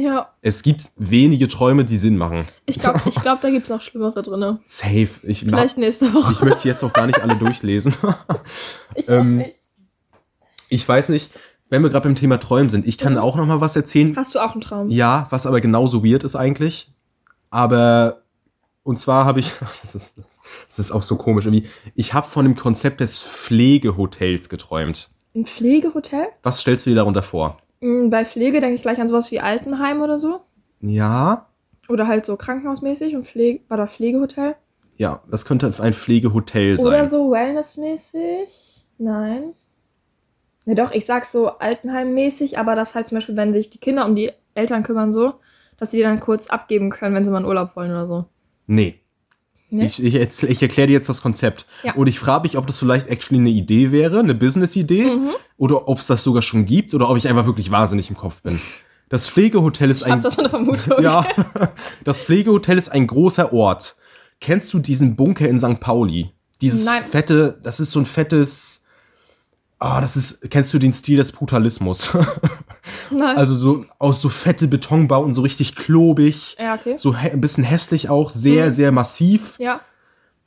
Ja, 0.00 0.30
Es 0.40 0.62
gibt 0.62 0.84
wenige 0.96 1.46
Träume, 1.46 1.84
die 1.84 1.98
Sinn 1.98 2.16
machen. 2.16 2.46
ich 2.64 2.78
glaube, 2.78 3.00
ich 3.04 3.14
glaub, 3.16 3.40
da 3.42 3.50
gibt 3.50 3.64
es 3.64 3.68
noch 3.70 3.82
Schlimmere 3.82 4.22
drin. 4.22 4.58
Safe. 4.64 5.08
Ich, 5.22 5.40
Vielleicht 5.40 5.76
nächste 5.76 6.14
Woche. 6.14 6.32
ich 6.32 6.40
möchte 6.40 6.66
jetzt 6.68 6.82
auch 6.82 6.92
gar 6.92 7.06
nicht 7.06 7.20
alle 7.20 7.36
durchlesen. 7.36 7.94
Ich 8.94 9.08
ähm, 9.08 9.36
nicht. 9.38 9.54
Ich 10.68 10.88
weiß 10.88 11.10
nicht, 11.10 11.30
wenn 11.68 11.82
wir 11.82 11.90
gerade 11.90 12.08
beim 12.08 12.16
Thema 12.16 12.38
Träumen 12.40 12.68
sind, 12.70 12.86
ich 12.86 12.98
kann 12.98 13.18
auch 13.18 13.36
noch 13.36 13.46
mal 13.46 13.60
was 13.60 13.76
erzählen. 13.76 14.16
Hast 14.16 14.34
du 14.34 14.40
auch 14.40 14.52
einen 14.52 14.60
Traum? 14.60 14.90
Ja, 14.90 15.26
was 15.30 15.46
aber 15.46 15.60
genauso 15.60 16.04
weird 16.04 16.24
ist 16.24 16.34
eigentlich. 16.34 16.92
Aber, 17.50 18.22
und 18.82 18.98
zwar 18.98 19.24
habe 19.26 19.40
ich, 19.40 19.52
das 19.82 19.94
ist, 19.94 20.18
das 20.68 20.78
ist 20.78 20.90
auch 20.92 21.02
so 21.02 21.16
komisch 21.16 21.44
irgendwie, 21.46 21.68
ich 21.94 22.14
habe 22.14 22.26
von 22.26 22.44
dem 22.44 22.56
Konzept 22.56 23.00
des 23.00 23.18
Pflegehotels 23.18 24.48
geträumt. 24.48 25.10
Ein 25.34 25.46
Pflegehotel? 25.46 26.26
Was 26.42 26.60
stellst 26.60 26.86
du 26.86 26.90
dir 26.90 26.96
darunter 26.96 27.22
vor? 27.22 27.58
Mm, 27.80 28.10
Bei 28.10 28.24
Pflege 28.24 28.60
denke 28.60 28.76
ich 28.76 28.82
gleich 28.82 29.00
an 29.00 29.08
sowas 29.08 29.30
wie 29.30 29.40
Altenheim 29.40 30.02
oder 30.02 30.18
so. 30.18 30.40
Ja, 30.80 31.46
Oder 31.88 32.06
halt 32.06 32.24
so 32.24 32.36
krankenhausmäßig 32.36 33.16
und 33.16 33.26
Pflege, 33.26 33.60
war 33.68 33.76
da 33.76 33.86
Pflegehotel? 33.86 34.56
ja, 34.96 35.22
das 35.30 35.46
könnte 35.46 35.66
ein 35.80 35.94
Pflegehotel 35.94 36.76
sein. 36.76 36.86
Oder 36.86 37.06
so 37.08 37.30
wellnessmäßig? 37.30 38.86
Nein. 38.98 39.54
Ne, 40.66 40.74
doch, 40.74 40.92
ich 40.92 41.06
sag 41.06 41.24
so 41.24 41.48
Altenheimmäßig, 41.58 42.58
aber 42.58 42.74
das 42.74 42.94
halt 42.94 43.08
zum 43.08 43.16
Beispiel, 43.16 43.36
wenn 43.36 43.52
sich 43.54 43.70
die 43.70 43.78
Kinder 43.78 44.04
um 44.04 44.14
die 44.14 44.30
Eltern 44.54 44.82
kümmern, 44.82 45.10
so, 45.12 45.34
dass 45.78 45.90
die 45.90 45.96
die 45.96 46.02
dann 46.02 46.20
kurz 46.20 46.48
abgeben 46.48 46.90
können, 46.90 47.14
wenn 47.14 47.24
sie 47.24 47.30
mal 47.30 47.38
in 47.40 47.46
Urlaub 47.46 47.74
wollen 47.76 47.90
oder 47.90 48.06
so. 48.06 48.26
Nee. 48.66 49.00
Nee? 49.70 49.86
Ich, 49.86 50.02
ich, 50.04 50.14
ich 50.42 50.62
erkläre 50.62 50.88
dir 50.88 50.92
jetzt 50.94 51.08
das 51.08 51.22
Konzept. 51.22 51.66
Ja. 51.84 51.94
Und 51.94 52.06
ich 52.08 52.18
frage 52.18 52.42
mich, 52.42 52.56
ob 52.58 52.66
das 52.66 52.78
vielleicht 52.78 53.08
actually 53.08 53.40
eine 53.40 53.50
Idee 53.50 53.90
wäre, 53.92 54.18
eine 54.18 54.34
Business-Idee, 54.34 55.04
Mhm. 55.04 55.30
oder 55.56 55.88
ob 55.88 55.98
es 55.98 56.06
das 56.08 56.22
sogar 56.24 56.42
schon 56.42 56.66
gibt, 56.66 56.92
oder 56.94 57.08
ob 57.08 57.16
ich 57.16 57.28
einfach 57.28 57.46
wirklich 57.46 57.70
wahnsinnig 57.70 58.10
im 58.10 58.16
Kopf 58.16 58.42
bin. 58.42 58.60
Das 59.08 59.28
Pflegehotel 59.28 59.90
ist 59.90 60.02
Ich 60.02 60.06
ein. 60.12 60.22
das 60.22 60.34
so 60.34 60.40
eine 60.40 60.48
Vermutung. 60.50 61.00
Ja, 61.02 61.26
das 62.04 62.24
Pflegehotel 62.24 62.78
ist 62.78 62.90
ein 62.90 63.06
großer 63.06 63.52
Ort. 63.52 63.96
Kennst 64.40 64.72
du 64.72 64.78
diesen 64.78 65.16
Bunker 65.16 65.48
in 65.48 65.58
St. 65.58 65.80
Pauli? 65.80 66.30
Dieses 66.60 66.84
Nein. 66.86 67.02
fette, 67.02 67.58
das 67.62 67.80
ist 67.80 67.90
so 67.90 67.98
ein 68.00 68.06
fettes. 68.06 68.79
Ah, 69.80 70.00
das 70.00 70.16
ist. 70.16 70.50
Kennst 70.50 70.72
du 70.74 70.78
den 70.78 70.92
Stil 70.92 71.16
des 71.16 71.32
Brutalismus? 71.32 72.10
Nein. 73.10 73.36
also 73.36 73.54
so 73.56 73.84
aus 73.98 74.20
so 74.20 74.28
fette 74.28 74.68
Betonbauten, 74.68 75.32
so 75.34 75.40
richtig 75.40 75.74
klobig, 75.74 76.56
ja, 76.60 76.74
okay. 76.74 76.94
so 76.96 77.12
ein 77.12 77.40
bisschen 77.40 77.64
hässlich 77.64 78.08
auch, 78.08 78.30
sehr, 78.30 78.66
Mhm. 78.66 78.70
sehr 78.70 78.92
massiv. 78.92 79.54
Ja. 79.58 79.80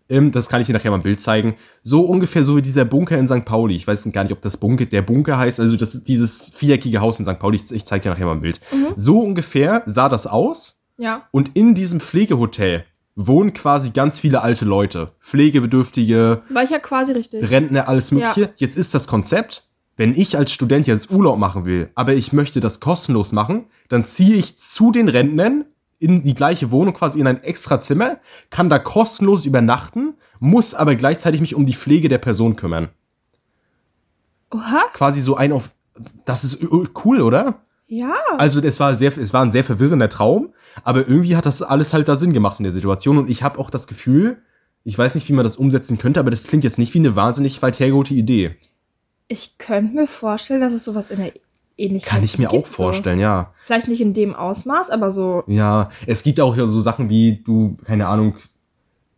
Ähm, 0.09 0.31
das 0.31 0.49
kann 0.49 0.61
ich 0.61 0.67
dir 0.67 0.73
nachher 0.73 0.91
mal 0.91 0.97
ein 0.97 1.03
Bild 1.03 1.19
zeigen. 1.19 1.55
So 1.81 2.01
ungefähr 2.01 2.43
so 2.43 2.55
wie 2.57 2.61
dieser 2.61 2.85
Bunker 2.85 3.17
in 3.17 3.27
St. 3.27 3.43
Pauli. 3.45 3.75
Ich 3.75 3.87
weiß 3.87 4.07
gar 4.11 4.23
nicht, 4.23 4.33
ob 4.33 4.41
das 4.41 4.57
Bunker, 4.57 4.85
der 4.85 5.01
Bunker 5.01 5.37
heißt, 5.37 5.59
also 5.59 5.75
das 5.75 5.95
ist 5.95 6.07
dieses 6.07 6.49
viereckige 6.53 7.01
Haus 7.01 7.19
in 7.19 7.25
St. 7.25 7.39
Pauli. 7.39 7.57
Ich, 7.57 7.71
ich 7.71 7.85
zeige 7.85 8.03
dir 8.03 8.09
nachher 8.11 8.25
mal 8.25 8.33
ein 8.33 8.41
Bild. 8.41 8.59
Mhm. 8.71 8.87
So 8.95 9.19
ungefähr 9.21 9.81
sah 9.85 10.09
das 10.09 10.27
aus. 10.27 10.79
Ja. 10.97 11.27
Und 11.31 11.55
in 11.55 11.73
diesem 11.73 11.99
Pflegehotel 11.99 12.85
wohnen 13.15 13.53
quasi 13.53 13.91
ganz 13.91 14.19
viele 14.19 14.41
alte 14.41 14.65
Leute. 14.65 15.11
Pflegebedürftige, 15.19 16.41
War 16.49 16.63
ich 16.63 16.69
ja 16.69 16.79
quasi 16.79 17.13
richtig. 17.13 17.49
Rentner, 17.49 17.87
alles 17.87 18.11
Mögliche. 18.11 18.41
Ja. 18.41 18.49
Jetzt 18.57 18.77
ist 18.77 18.93
das 18.93 19.07
Konzept, 19.07 19.67
wenn 19.95 20.13
ich 20.13 20.37
als 20.37 20.51
Student 20.51 20.87
jetzt 20.87 21.11
Urlaub 21.11 21.37
machen 21.37 21.65
will, 21.65 21.91
aber 21.95 22.13
ich 22.13 22.33
möchte 22.33 22.59
das 22.59 22.79
kostenlos 22.79 23.31
machen, 23.31 23.65
dann 23.89 24.05
ziehe 24.05 24.35
ich 24.35 24.57
zu 24.57 24.91
den 24.91 25.07
Rentnern 25.07 25.65
in 25.99 26.23
die 26.23 26.33
gleiche 26.33 26.71
Wohnung, 26.71 26.93
quasi 26.93 27.19
in 27.19 27.27
ein 27.27 27.43
extra 27.43 27.79
Zimmer, 27.79 28.17
kann 28.49 28.69
da 28.69 28.79
kostenlos 28.79 29.45
übernachten, 29.45 30.15
muss 30.39 30.73
aber 30.73 30.95
gleichzeitig 30.95 31.39
mich 31.39 31.55
um 31.55 31.65
die 31.65 31.75
Pflege 31.75 32.09
der 32.09 32.17
Person 32.17 32.55
kümmern. 32.55 32.89
Oha. 34.51 34.83
Quasi 34.93 35.21
so 35.21 35.37
ein 35.37 35.51
auf. 35.53 35.71
Das 36.25 36.43
ist 36.43 36.65
cool, 37.05 37.21
oder? 37.21 37.61
Ja. 37.87 38.15
Also 38.37 38.59
es 38.59 38.79
war 38.79 38.95
sehr, 38.95 39.15
es 39.17 39.33
war 39.33 39.43
ein 39.43 39.51
sehr 39.51 39.63
verwirrender 39.63 40.09
Traum, 40.09 40.53
aber 40.83 41.07
irgendwie 41.07 41.35
hat 41.35 41.45
das 41.45 41.61
alles 41.61 41.93
halt 41.93 42.07
da 42.07 42.15
Sinn 42.15 42.33
gemacht 42.33 42.59
in 42.59 42.63
der 42.63 42.71
Situation 42.71 43.17
und 43.17 43.29
ich 43.29 43.43
habe 43.43 43.59
auch 43.59 43.69
das 43.69 43.87
Gefühl, 43.87 44.37
ich 44.83 44.97
weiß 44.97 45.15
nicht, 45.15 45.29
wie 45.29 45.33
man 45.33 45.43
das 45.43 45.55
umsetzen 45.55 45.97
könnte, 45.97 46.19
aber 46.19 46.31
das 46.31 46.43
klingt 46.43 46.63
jetzt 46.63 46.77
nicht 46.77 46.93
wie 46.93 46.99
eine 46.99 47.15
wahnsinnig 47.15 47.61
weit 47.61 47.79
hergeholte 47.79 48.13
Idee. 48.13 48.55
Ich 49.27 49.57
könnte 49.57 49.95
mir 49.95 50.07
vorstellen, 50.07 50.61
dass 50.61 50.73
es 50.73 50.83
sowas 50.83 51.09
in 51.09 51.19
der 51.19 51.33
Ähnlichkeit 51.77 52.13
Kann 52.13 52.23
ich 52.23 52.37
mir 52.37 52.49
gibt, 52.49 52.65
auch 52.65 52.67
vorstellen, 52.67 53.19
ja. 53.19 53.51
So. 53.51 53.65
Vielleicht 53.65 53.87
nicht 53.87 54.01
in 54.01 54.13
dem 54.13 54.35
Ausmaß, 54.35 54.89
aber 54.89 55.11
so. 55.11 55.43
Ja, 55.47 55.89
es 56.05 56.23
gibt 56.23 56.39
auch 56.39 56.55
ja 56.55 56.67
so 56.67 56.81
Sachen 56.81 57.09
wie 57.09 57.41
du, 57.43 57.77
keine 57.85 58.07
Ahnung, 58.07 58.35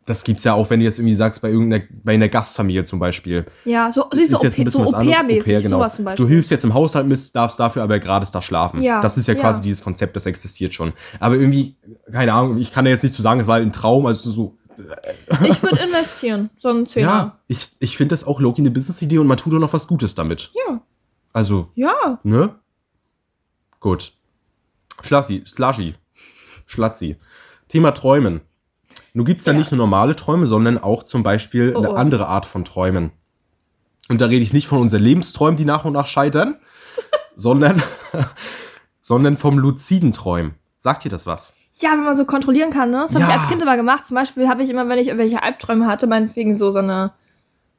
das 0.06 0.24
gibt's 0.24 0.44
ja 0.44 0.54
auch, 0.54 0.70
wenn 0.70 0.80
du 0.80 0.86
jetzt 0.86 1.00
irgendwie 1.00 1.16
sagst, 1.16 1.42
bei 1.42 1.50
irgendeiner, 1.50 1.84
bei 2.04 2.14
einer 2.14 2.30
Gastfamilie 2.30 2.84
zum 2.84 3.00
Beispiel. 3.00 3.46
Ja, 3.66 3.92
so, 3.92 4.06
siehst 4.12 4.32
du, 4.32 4.36
ist 4.38 4.44
jetzt 4.44 4.60
ein 4.60 4.66
bisschen 4.66 4.86
so 4.86 4.88
was 4.88 4.94
anderes. 4.94 5.18
Au-pair-mäßig, 5.18 5.42
Au-pair, 5.56 5.62
genau. 5.62 5.78
sowas 5.78 5.96
zum 5.96 6.06
Beispiel. 6.06 6.26
Du 6.26 6.30
hilfst 6.30 6.52
jetzt 6.52 6.64
im 6.64 6.74
Haushalt 6.76 7.36
darfst 7.36 7.60
dafür 7.60 7.82
aber 7.82 7.98
gerade 8.00 8.28
da 8.32 8.42
schlafen. 8.42 8.82
Ja, 8.84 9.02
Das 9.02 9.18
ist 9.18 9.28
ja 9.28 9.34
ja. 9.34 9.40
quasi 9.42 9.62
dieses 9.64 9.84
Konzept, 9.84 10.16
das 10.16 10.28
existiert 10.28 10.76
schon. 10.76 10.94
Aber 11.20 11.36
irgendwie, 11.36 11.76
keine 12.12 12.34
Ahnung, 12.34 12.60
ich 12.60 12.72
kann 12.72 12.86
ja 12.86 12.92
jetzt 12.92 13.02
nicht 13.04 13.16
zu 13.16 13.24
sagen, 13.24 13.40
es 13.40 13.48
war 13.48 13.56
halt 13.56 13.66
ein 13.66 13.72
Traum, 13.74 14.06
also 14.06 14.30
so. 14.30 14.58
Ich 15.44 15.64
würde 15.64 15.80
investieren, 15.84 16.50
so 16.58 16.70
ein 16.70 16.86
Zehner. 16.86 17.08
Ja, 17.08 17.40
ich, 17.48 17.70
ich 17.80 17.98
finde 17.98 18.14
das 18.14 18.26
auch 18.28 18.40
Loki 18.40 18.62
eine 18.62 18.72
Business-Idee 18.72 19.18
und 19.18 19.28
man 19.28 19.38
tut 19.38 19.54
auch 19.56 19.60
noch 19.60 19.74
was 19.74 19.88
Gutes 19.88 20.14
damit. 20.14 20.52
Ja. 20.54 20.82
Also, 21.34 21.70
Ja. 21.74 22.20
ne? 22.24 22.56
Gut. 23.80 24.14
Schlassi, 25.02 25.44
Slushy. 25.48 25.96
Schlatzi. 26.66 27.18
Thema 27.68 27.92
Träumen. 27.92 28.42
Nun 29.16 29.26
gibt's 29.26 29.46
ja, 29.46 29.54
Ja. 29.54 29.60
nicht 29.60 29.72
nur 29.72 29.78
normale 29.80 30.16
Träume, 30.16 30.46
sondern 30.46 30.78
auch 30.78 31.02
zum 31.04 31.24
Beispiel 31.24 31.74
Oh, 31.76 31.80
eine 31.80 31.96
andere 31.98 32.28
Art 32.28 32.46
von 32.46 32.64
Träumen. 32.66 33.12
Und 34.10 34.22
da 34.22 34.26
rede 34.26 34.44
ich 34.44 34.54
nicht 34.54 34.68
von 34.68 34.80
unseren 34.80 35.02
Lebensträumen, 35.02 35.56
die 35.58 35.66
nach 35.66 35.86
und 35.86 35.94
nach 35.94 36.06
scheitern, 36.06 36.58
sondern, 37.36 37.82
sondern 39.02 39.38
vom 39.38 39.58
luziden 39.58 40.12
Träumen. 40.12 40.56
Sagt 40.78 41.04
dir 41.06 41.10
das 41.10 41.26
was? 41.26 41.56
Ja, 41.80 41.92
wenn 41.92 42.04
man 42.04 42.16
so 42.16 42.26
kontrollieren 42.26 42.72
kann, 42.72 42.92
ne? 42.92 43.00
Das 43.04 43.16
habe 43.16 43.24
Ja. 43.24 43.30
ich 43.30 43.36
als 43.36 43.48
Kind 43.48 43.62
immer 43.62 43.76
gemacht. 43.76 44.06
Zum 44.06 44.16
Beispiel 44.16 44.48
habe 44.48 44.64
ich 44.64 44.70
immer, 44.70 44.88
wenn 44.88 45.00
ich 45.00 45.08
irgendwelche 45.08 45.42
Albträume 45.44 45.88
hatte, 45.88 46.08
meinetwegen 46.08 46.56
so, 46.56 46.72
so 46.72 46.80
eine, 46.80 47.12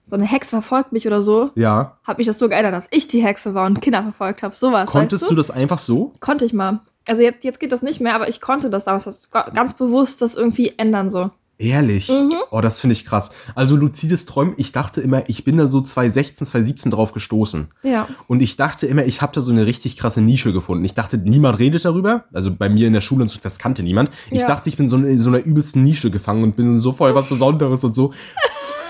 so 0.07 0.17
eine 0.17 0.25
Hexe 0.27 0.51
verfolgt 0.51 0.93
mich 0.93 1.07
oder 1.07 1.23
so, 1.23 1.51
Ja. 1.55 1.99
habe 2.05 2.21
ich 2.21 2.27
das 2.27 2.39
so 2.39 2.49
geändert, 2.49 2.75
dass 2.75 2.89
ich 2.91 3.09
die 3.09 3.23
Hexe 3.23 3.55
war 3.55 3.67
und 3.67 3.81
Kinder 3.81 4.03
verfolgt 4.03 4.43
habe. 4.43 4.55
Sowas. 4.55 4.91
Konntest 4.91 5.23
weißt 5.23 5.31
du 5.31 5.35
du? 5.35 5.39
das 5.41 5.51
einfach 5.51 5.79
so? 5.79 6.13
Konnte 6.21 6.45
ich 6.45 6.53
mal. 6.53 6.81
Also 7.09 7.23
jetzt, 7.23 7.45
jetzt 7.45 7.61
geht 7.61 7.73
das 7.73 7.83
nicht 7.83 8.01
mehr, 8.01 8.15
aber 8.15 8.29
ich 8.29 8.41
konnte 8.41 8.71
das 8.71 8.85
damals 8.85 9.21
ganz 9.55 9.75
bewusst 9.75 10.23
das 10.23 10.35
irgendwie 10.35 10.75
ändern 10.77 11.09
so. 11.11 11.31
Ehrlich? 11.59 12.11
Mhm. 12.11 12.35
Oh, 12.51 12.61
das 12.61 12.81
finde 12.81 12.93
ich 12.93 13.07
krass. 13.07 13.31
Also 13.55 13.77
luzides 13.77 14.27
Träumen, 14.27 14.53
ich 14.59 14.73
dachte 14.73 15.01
immer, 15.01 15.27
ich 15.31 15.43
bin 15.43 15.57
da 15.57 15.67
so 15.69 15.81
2016, 15.81 16.47
2017 16.47 16.91
drauf 16.91 17.13
gestoßen. 17.13 17.69
Ja. 17.83 18.09
Und 18.27 18.43
ich 18.43 18.59
dachte 18.59 18.87
immer, 18.87 19.07
ich 19.07 19.23
habe 19.23 19.33
da 19.35 19.41
so 19.41 19.53
eine 19.53 19.65
richtig 19.65 19.97
krasse 19.97 20.21
Nische 20.21 20.53
gefunden. 20.53 20.85
Ich 20.85 20.93
dachte, 20.93 21.17
niemand 21.17 21.59
redet 21.59 21.87
darüber. 21.87 22.25
Also 22.35 22.55
bei 22.55 22.69
mir 22.69 22.87
in 22.87 22.93
der 22.93 23.01
Schule 23.01 23.27
so, 23.27 23.39
das 23.41 23.59
kannte 23.59 23.83
niemand. 23.83 24.11
Ich 24.31 24.41
Ja. 24.41 24.47
dachte, 24.47 24.69
ich 24.69 24.77
bin 24.77 24.87
so 24.91 24.97
in 24.99 25.19
so 25.19 25.31
einer 25.31 25.43
übelsten 25.43 25.83
Nische 25.83 26.11
gefangen 26.11 26.43
und 26.43 26.57
bin 26.57 26.79
so 26.79 26.93
voll 26.93 27.15
was 27.15 27.27
Besonderes 27.31 27.83
und 27.85 27.95
so. 27.95 28.13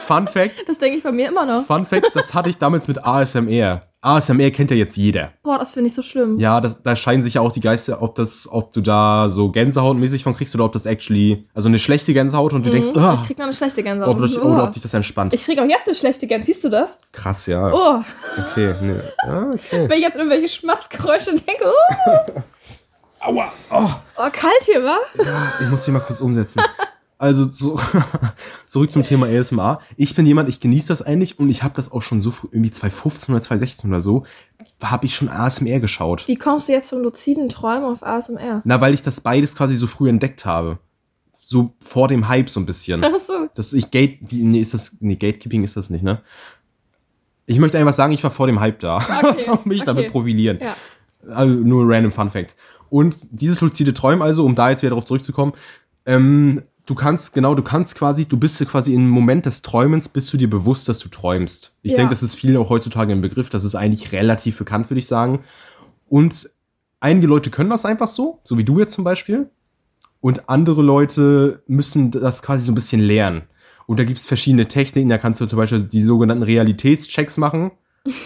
Fun 0.07 0.27
Fact, 0.27 0.69
Das 0.69 0.79
denke 0.79 0.99
ich 0.99 1.03
bei 1.05 1.13
mir 1.13 1.29
immer 1.29 1.45
noch. 1.45 1.65
Fun 1.67 1.85
Fact, 1.85 2.11
das 2.15 2.33
hatte 2.35 2.49
ich 2.51 2.59
damals 2.59 2.87
mit 2.89 3.05
ASMR. 3.05 3.81
ASMR 4.01 4.51
kennt 4.53 4.71
ja 4.71 4.77
jetzt 4.77 4.97
jeder. 4.97 5.33
Boah, 5.43 5.59
das 5.59 5.73
finde 5.73 5.89
ich 5.89 5.95
so 5.95 6.03
schlimm. 6.03 6.39
Ja, 6.39 6.61
das, 6.61 6.81
da 6.83 6.95
scheinen 6.95 7.25
sich 7.25 7.35
ja 7.35 7.41
auch 7.41 7.51
die 7.51 7.61
Geister, 7.61 8.01
ob 8.03 8.15
das, 8.15 8.49
ob 8.51 8.73
du 8.73 8.81
da 8.81 9.29
so 9.29 9.51
Gänsehautmäßig 9.51 10.23
von 10.23 10.37
kriegst 10.37 10.55
oder 10.55 10.65
ob 10.65 10.73
das 10.73 10.87
actually, 10.87 11.49
also 11.55 11.69
eine 11.69 11.79
schlechte 11.81 12.13
Gänsehaut 12.15 12.53
und 12.53 12.65
du 12.65 12.71
denkst, 12.71 12.91
Mhm. 12.95 12.99
ah, 13.03 13.19
Ich 13.21 13.27
krieg 13.27 13.39
noch 13.39 13.47
eine 13.47 13.55
schlechte 13.55 13.83
Gänsehaut. 13.83 14.15
ob, 14.17 14.23
dich- 14.25 14.39
Oh. 14.41 14.45
oder 14.47 14.65
ob 14.65 14.73
dich 14.73 14.83
das 14.83 14.95
entspannt. 14.95 15.35
ich 15.35 15.45
krieg 15.45 15.59
auch 15.59 15.65
jetzt 15.65 15.89
eine 15.89 15.97
schlechte 15.97 16.27
Gänsehaut. 16.29 16.47
Siehst 16.47 16.63
du 16.65 16.69
das? 16.69 17.01
Krass, 17.13 17.47
ja. 17.47 17.73
Oh, 17.73 18.03
Okay, 18.51 18.75
ne. 18.81 19.03
Ja, 19.27 19.49
okay. 19.53 19.89
wenn 19.89 19.97
ich 19.99 20.05
jetzt 20.05 20.17
irgendwelche 20.17 20.49
Schmatzgeräusche 20.49 21.31
denke. 21.35 21.65
Oh, 21.67 22.41
Aua. 23.21 23.53
Oh. 23.73 23.89
oh 24.19 24.29
kalt 24.33 24.63
hier, 24.67 24.85
wa? 24.85 24.99
Ich 25.61 25.69
muss 25.69 25.85
dich 25.85 25.93
mal 25.93 25.99
kurz 26.01 26.21
umsetzen. 26.21 26.63
Also 27.19 27.51
so, 27.51 27.81
zurück 28.67 28.93
zum 28.93 29.03
Thema 29.03 29.27
ASMR. 29.27 29.81
Ich 29.97 30.15
bin 30.15 30.27
jemand, 30.27 30.51
ich 30.51 30.61
genieße 30.61 30.89
das 30.89 31.01
eigentlich 31.01 31.39
und 31.39 31.49
ich 31.49 31.63
habe 31.63 31.75
das 31.75 31.91
auch 31.91 32.03
schon 32.03 32.21
so 32.21 32.31
früh, 32.31 32.49
irgendwie 32.51 32.71
2015 32.71 33.35
oder 33.35 33.43
2016 33.43 33.91
oder 33.91 34.03
so, 34.03 34.25
habe 34.83 35.07
ich 35.07 35.17
schon 35.17 35.31
ASMR 35.31 35.81
geschaut. 35.81 36.29
Wie 36.29 36.37
kommst 36.37 36.69
du 36.69 36.73
jetzt 36.73 36.91
vom 36.91 37.03
luziden 37.03 37.49
Träumen 37.49 37.85
auf 37.85 38.03
ASMR? 38.03 38.61
Na, 38.65 38.81
weil 38.81 38.93
ich 38.93 39.03
das 39.03 39.23
beides 39.23 39.55
quasi 39.55 39.77
so 39.77 39.87
früh 39.87 40.11
entdeckt 40.11 40.45
habe. 40.45 40.79
So 41.41 41.75
vor 41.81 42.09
dem 42.09 42.29
Hype 42.29 42.51
so 42.51 42.61
ein 42.61 42.67
bisschen. 42.67 43.03
Achso. 43.03 43.49
Das 43.55 43.73
ich 43.73 43.91
Gate, 43.91 44.19
wie, 44.29 44.43
nee, 44.43 44.61
ist 44.61 44.75
das, 44.75 44.97
nee, 45.01 45.17
Gatekeeping 45.17 45.63
ist 45.63 45.77
das 45.77 45.89
nicht, 45.89 46.03
ne? 46.03 46.21
Ich 47.47 47.59
möchte 47.61 47.79
einfach 47.79 47.95
sagen, 47.95 48.13
ich 48.13 48.23
war 48.25 48.31
vor 48.31 48.49
dem 48.49 48.61
Hype 48.61 48.81
da. 48.81 48.97
Okay, 48.97 49.09
Was 49.23 49.45
soll 49.45 49.59
mich 49.65 49.85
damit 49.85 50.07
okay. 50.07 50.13
profilieren? 50.13 50.59
Ja. 50.61 50.77
Also 51.33 51.55
nur 51.55 51.85
ein 51.85 51.91
random 51.91 52.13
Fun 52.13 52.31
Fact. 52.31 52.57
Und 52.91 53.17
dieses 53.31 53.61
luzide 53.61 53.95
Träumen 53.95 54.23
also, 54.23 54.45
um 54.45 54.55
da 54.55 54.71
jetzt 54.71 54.83
wieder 54.83 54.91
darauf 54.91 55.05
zurückzukommen, 55.05 55.53
ähm, 56.05 56.63
du 56.87 56.95
kannst, 56.95 57.35
genau, 57.35 57.55
du 57.55 57.63
kannst 57.63 57.95
quasi, 57.97 58.25
du 58.27 58.37
bist 58.39 58.65
quasi 58.67 58.95
im 58.95 59.09
Moment 59.09 59.45
des 59.47 59.63
Träumens, 59.63 60.09
bist 60.09 60.33
du 60.33 60.37
dir 60.37 60.49
bewusst, 60.49 60.89
dass 60.89 60.99
du 61.01 61.09
träumst. 61.09 61.73
Ich 61.83 61.93
Ja. 61.93 61.99
denke, 61.99 62.11
das 62.11 62.23
ist 62.23 62.35
vielen 62.35 62.57
auch 62.57 62.71
heutzutage 62.71 63.13
ein 63.13 63.21
Begriff, 63.21 63.51
das 63.51 63.65
ist 63.65 63.75
eigentlich 63.75 64.13
relativ 64.13 64.59
bekannt, 64.59 64.89
würde 64.89 65.01
ich 65.01 65.07
sagen. 65.07 65.41
Und 66.09 66.49
einige 67.01 67.27
Leute 67.27 67.51
können 67.51 67.71
das 67.71 67.85
einfach 67.85 68.09
so, 68.09 68.41
so 68.45 68.57
wie 68.57 68.65
du 68.65 68.79
jetzt 68.79 68.95
zum 68.95 69.05
Beispiel. 69.05 69.51
Und 70.21 70.49
andere 70.49 70.83
Leute 70.83 71.63
müssen 71.67 72.11
das 72.11 72.43
quasi 72.43 72.65
so 72.65 72.73
ein 72.73 72.75
bisschen 72.77 73.01
lernen. 73.01 73.43
Und 73.87 74.01
da 74.01 74.05
gibt 74.05 74.19
es 74.19 74.27
verschiedene 74.27 74.67
Techniken, 74.67 75.09
da 75.09 75.19
kannst 75.19 75.41
du 75.41 75.47
zum 75.47 75.59
Beispiel 75.59 75.83
die 75.85 76.01
sogenannten 76.01 76.43
Realitätschecks 76.43 77.37
machen. 77.37 77.73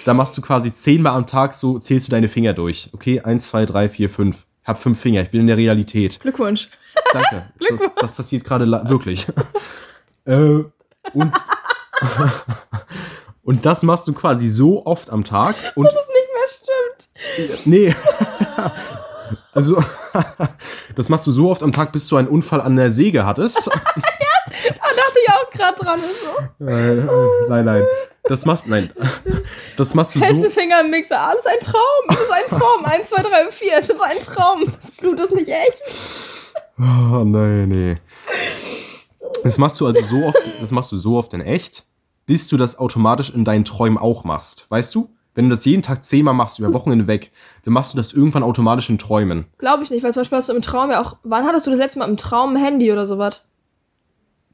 Da 0.04 0.14
machst 0.14 0.36
du 0.36 0.42
quasi 0.42 0.72
zehnmal 0.72 1.14
am 1.16 1.26
Tag 1.26 1.54
so, 1.54 1.78
zählst 1.78 2.06
du 2.06 2.10
deine 2.10 2.28
Finger 2.28 2.52
durch. 2.52 2.90
Okay, 2.92 3.20
eins, 3.20 3.48
zwei, 3.48 3.64
drei, 3.66 3.88
vier, 3.88 4.08
fünf. 4.10 4.46
Ich 4.62 4.68
hab 4.68 4.80
fünf 4.80 5.00
Finger, 5.00 5.22
ich 5.22 5.30
bin 5.30 5.40
in 5.42 5.46
der 5.46 5.56
Realität. 5.56 6.20
Glückwunsch. 6.20 6.68
Danke. 7.12 7.46
Das, 7.70 7.80
das 8.00 8.16
passiert 8.16 8.44
gerade 8.44 8.66
wirklich. 8.88 9.26
äh, 10.24 10.34
und, 10.34 10.72
und 13.42 13.66
das 13.66 13.82
machst 13.82 14.08
du 14.08 14.12
quasi 14.12 14.48
so 14.48 14.84
oft 14.86 15.10
am 15.10 15.24
Tag. 15.24 15.54
Und 15.76 15.86
Das 15.86 15.94
nicht 15.94 16.28
mehr 16.34 17.54
stimmt. 17.56 17.66
nee. 17.66 17.94
Also, 19.52 19.82
das 20.96 21.08
machst 21.08 21.26
du 21.26 21.32
so 21.32 21.50
oft 21.50 21.62
am 21.62 21.72
Tag, 21.72 21.92
bis 21.92 22.08
du 22.08 22.16
einen 22.16 22.28
Unfall 22.28 22.60
an 22.60 22.76
der 22.76 22.90
Säge 22.90 23.26
hattest. 23.26 23.70
Da 24.52 24.88
dachte 24.96 25.18
ich 25.22 25.32
auch 25.32 25.50
gerade 25.50 25.78
dran. 25.78 26.00
So. 26.58 26.66
Äh, 26.66 26.98
äh, 26.98 27.48
nein, 27.48 27.64
nein. 27.64 27.84
Das 28.24 28.44
machst, 28.46 28.66
nein. 28.66 28.90
Das 29.76 29.94
machst 29.94 30.14
du 30.14 30.18
Feste 30.18 30.42
so. 30.42 30.50
Finger 30.50 30.80
im 30.80 30.90
Mixer. 30.90 31.20
Alles 31.20 31.46
ein 31.46 31.60
Traum. 31.60 31.80
Es 32.08 32.16
ist 32.16 32.32
ein 32.32 32.58
Traum. 32.58 32.84
Eins, 32.84 33.08
zwei, 33.08 33.22
drei, 33.22 33.48
vier. 33.50 33.78
Es 33.78 33.88
ist 33.88 34.00
ein 34.00 34.18
Traum. 34.26 34.72
Das 34.82 34.96
Blut 34.96 35.20
ist 35.20 35.32
nicht 35.32 35.48
echt. 35.48 35.78
Oh, 36.78 37.24
nein, 37.24 37.68
nee. 37.68 37.94
Das 39.44 39.58
machst 39.58 39.80
du 39.80 39.86
also 39.86 40.04
so 40.04 40.24
oft, 40.26 40.50
das 40.60 40.70
machst 40.70 40.92
du 40.92 40.98
so 40.98 41.16
oft 41.16 41.32
in 41.34 41.40
echt, 41.40 41.84
bis 42.26 42.48
du 42.48 42.56
das 42.56 42.78
automatisch 42.78 43.30
in 43.30 43.44
deinen 43.44 43.64
Träumen 43.64 43.98
auch 43.98 44.24
machst. 44.24 44.66
Weißt 44.68 44.94
du? 44.94 45.14
Wenn 45.34 45.48
du 45.48 45.54
das 45.54 45.64
jeden 45.64 45.82
Tag 45.82 46.04
zehnmal 46.04 46.34
machst, 46.34 46.58
über 46.58 46.72
Wochen 46.72 46.90
hinweg, 46.90 47.30
dann 47.64 47.72
machst 47.74 47.92
du 47.92 47.96
das 47.96 48.12
irgendwann 48.12 48.42
automatisch 48.42 48.90
in 48.90 48.98
Träumen. 48.98 49.44
Glaube 49.58 49.84
ich 49.84 49.90
nicht, 49.90 50.02
weil 50.02 50.12
zum 50.12 50.20
Beispiel 50.22 50.38
hast 50.38 50.48
du 50.48 50.52
im 50.54 50.62
Traum 50.62 50.90
ja 50.90 51.00
auch. 51.00 51.16
Wann 51.22 51.44
hattest 51.46 51.66
du 51.66 51.70
das 51.70 51.78
letzte 51.78 51.98
Mal 52.00 52.08
im 52.08 52.16
Traum 52.16 52.56
ein 52.56 52.62
Handy 52.62 52.90
oder 52.92 53.06
sowas? 53.06 53.42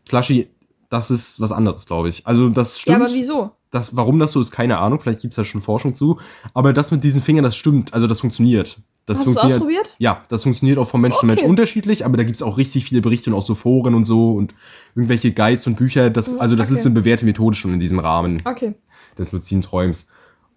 Slushy, 0.09 0.49
das 0.91 1.11
ist 1.11 1.41
was 1.41 1.53
anderes, 1.53 1.87
glaube 1.87 2.09
ich. 2.09 2.27
Also 2.27 2.49
das 2.49 2.77
Ja, 2.77 2.81
stimmt. 2.83 3.03
aber 3.03 3.12
wieso? 3.12 3.51
das, 3.70 3.97
warum 3.97 4.18
das 4.18 4.33
so 4.33 4.41
ist, 4.41 4.53
keine 4.53 4.79
Ahnung. 4.79 5.01
Vielleicht 5.01 5.20
gibt 5.20 5.33
es 5.33 5.37
da 5.37 5.45
schon 5.45 5.61
Forschung 5.61 5.95
zu. 5.95 6.18
Aber 6.55 6.72
das 6.72 6.91
mit 6.91 7.03
diesen 7.05 7.20
Fingern, 7.20 7.43
das 7.45 7.57
stimmt. 7.57 7.93
Also 7.95 8.07
das 8.07 8.20
funktioniert. 8.20 8.79
Das 9.07 9.18
Hast 9.18 9.27
du 9.27 9.31
funktioniert. 9.33 9.57
ausprobiert? 9.61 9.95
Ja, 9.99 10.24
das 10.29 10.43
funktioniert 10.45 10.79
auch 10.79 10.89
von 10.89 11.01
Mensch 11.01 11.14
zu 11.14 11.18
Okay. 11.20 11.27
Mensch 11.27 11.43
unterschiedlich, 11.43 12.05
aber 12.05 12.16
da 12.16 12.22
gibt 12.24 12.37
es 12.37 12.43
auch 12.43 12.59
richtig 12.59 12.85
viele 12.85 13.01
Berichte 13.03 13.31
und 13.31 13.37
auch 13.37 13.43
so 13.43 13.55
Foren 13.55 13.95
und 13.95 14.05
so 14.05 14.33
und 14.33 14.55
irgendwelche 14.95 15.33
Guides 15.33 15.66
und 15.66 15.77
Bücher. 15.77 16.11
Das, 16.11 16.39
also 16.39 16.57
das 16.57 16.68
Mhm, 16.68 16.74
okay. 16.74 16.81
ist 16.81 16.87
eine 16.87 16.95
bewährte 16.95 17.24
Methode 17.24 17.57
schon 17.57 17.72
in 17.72 17.81
diesem 17.81 17.99
Rahmen 17.99 18.43
Okay. 18.45 18.74
des 19.18 19.33
luziden 19.33 19.62
Träums. 19.62 20.09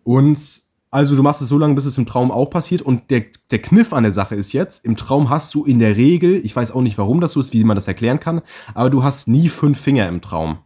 Und 0.10 0.64
also 0.89 1.16
du 1.16 1.22
machst 1.22 1.39
es 1.39 1.49
so 1.49 1.60
lange, 1.60 1.76
bis 1.76 1.86
es 1.86 1.99
im 1.99 2.07
Traum 2.07 2.32
auch 2.32 2.49
passiert. 2.49 2.82
Und 2.82 3.12
der, 3.12 3.26
der 3.51 3.62
Kniff 3.62 3.93
an 3.93 4.01
der 4.01 4.12
Sache 4.12 4.34
ist 4.34 4.53
jetzt, 4.53 4.84
im 4.84 4.97
Traum 4.97 5.30
hast 5.30 5.53
du 5.53 5.66
in 5.66 5.78
der 5.78 5.97
Regel, 5.97 6.43
ich 6.43 6.55
weiß 6.55 6.72
auch 6.72 6.82
nicht, 6.82 6.97
warum 6.97 7.22
das 7.22 7.34
so 7.34 7.39
ist, 7.39 7.53
wie 7.53 7.64
man 7.64 7.76
das 7.76 7.88
erklären 7.88 8.20
kann, 8.20 8.41
aber 8.74 8.89
du 8.89 9.03
hast 9.03 9.28
nie 9.28 9.49
fünf 9.49 9.80
Finger 9.80 10.07
im 10.07 10.22
Traum. 10.22 10.57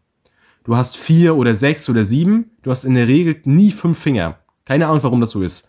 Du 0.64 0.78
hast 0.78 0.96
vier 0.96 1.36
oder 1.36 1.56
sechs 1.56 1.90
oder 1.90 2.06
sieben. 2.06 2.52
Du 2.62 2.72
hast 2.72 2.86
in 2.86 2.96
der 2.96 3.10
Regel 3.10 3.42
nie 3.44 3.74
fünf 3.74 4.00
Finger. 4.00 4.40
Keine 4.64 4.88
Ahnung, 4.88 5.04
warum 5.04 5.20
das 5.20 5.32
so 5.32 5.42
ist. 5.42 5.68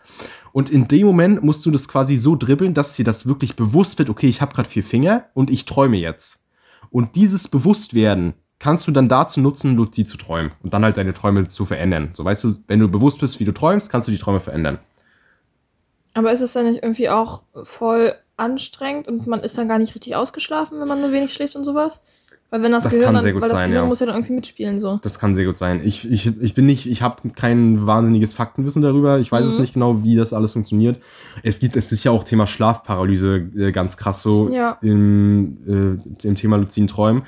Und 0.53 0.69
in 0.69 0.87
dem 0.87 1.05
Moment 1.05 1.43
musst 1.43 1.65
du 1.65 1.69
das 1.69 1.89
quasi 1.89 2.15
so 2.15 2.37
dribbeln, 2.37 2.73
dass 2.73 2.95
dir 2.95 3.03
das 3.03 3.25
wirklich 3.25 3.57
bewusst 3.57 3.99
wird, 3.99 4.09
okay, 4.09 4.27
ich 4.27 4.39
habe 4.39 4.53
gerade 4.53 4.69
vier 4.69 4.83
Finger 4.83 5.25
und 5.33 5.51
ich 5.51 5.65
träume 5.65 5.97
jetzt. 5.97 6.45
Und 6.91 7.17
dieses 7.17 7.49
Bewusstwerden 7.49 8.35
kannst 8.59 8.87
du 8.87 8.91
dann 8.91 9.07
dazu 9.09 9.39
nutzen, 9.41 9.75
luzid 9.75 10.07
zu 10.09 10.17
träumen 10.17 10.51
und 10.63 10.73
dann 10.73 10.83
halt 10.83 10.97
deine 10.97 11.13
Träume 11.13 11.47
zu 11.47 11.65
verändern. 11.65 12.09
So 12.13 12.23
weißt 12.23 12.43
du, 12.45 12.55
wenn 12.67 12.79
du 12.79 12.87
bewusst 12.87 13.19
bist, 13.19 13.39
wie 13.39 13.45
du 13.45 13.53
träumst, 13.53 13.91
kannst 13.91 14.07
du 14.07 14.11
die 14.11 14.17
Träume 14.17 14.39
verändern. 14.39 14.79
Aber 16.13 16.31
ist 16.31 16.41
es 16.41 16.53
dann 16.53 16.65
nicht 16.71 16.81
irgendwie 16.81 17.09
auch 17.09 17.43
voll 17.63 18.15
anstrengend 18.37 19.07
und 19.07 19.27
man 19.27 19.41
ist 19.41 19.57
dann 19.57 19.67
gar 19.67 19.77
nicht 19.79 19.93
richtig 19.95 20.15
ausgeschlafen, 20.15 20.79
wenn 20.79 20.87
man 20.87 21.01
nur 21.01 21.11
wenig 21.11 21.33
schläft 21.33 21.55
und 21.55 21.63
sowas? 21.65 22.01
Weil 22.51 22.61
wenn 22.61 22.71
das, 22.71 22.83
Das 22.83 22.93
Gehirn 22.93 23.05
kann 23.07 23.13
dann, 23.15 23.23
sehr 23.23 23.33
gut 23.33 23.41
weil 23.41 23.49
das 23.49 23.57
sein, 23.57 23.69
Gehirn 23.69 23.83
ja. 23.85 23.89
muss 23.89 23.99
ja 23.99 24.05
dann 24.05 24.15
irgendwie 24.15 24.33
mitspielen 24.35 24.79
so. 24.79 24.99
Das 25.01 25.19
kann 25.19 25.35
sehr 25.35 25.45
gut 25.45 25.57
sein. 25.57 25.81
Ich, 25.83 26.09
ich, 26.09 26.41
ich 26.41 26.53
bin 26.53 26.65
nicht, 26.67 26.85
ich 26.85 27.01
habe 27.01 27.27
kein 27.35 27.85
wahnsinniges 27.85 28.33
Faktenwissen 28.33 28.81
darüber. 28.81 29.19
Ich 29.19 29.31
weiß 29.31 29.45
es 29.45 29.55
Mhm. 29.55 29.61
nicht 29.61 29.73
genau, 29.73 30.03
wie 30.03 30.15
das 30.15 30.31
alles 30.31 30.53
funktioniert. 30.53 31.01
Es 31.43 31.59
gibt, 31.59 31.75
es 31.75 31.91
ist 31.91 32.03
ja 32.03 32.11
auch 32.11 32.23
Thema 32.23 32.45
Schlafparalyse 32.47 33.49
äh, 33.57 33.71
ganz 33.71 33.97
krass 33.97 34.21
so 34.21 34.49
Ja. 34.49 34.77
im, 34.81 35.99
äh, 36.23 36.27
im 36.27 36.35
Thema 36.35 36.57
luziden 36.57 36.87
Träumen. 36.87 37.23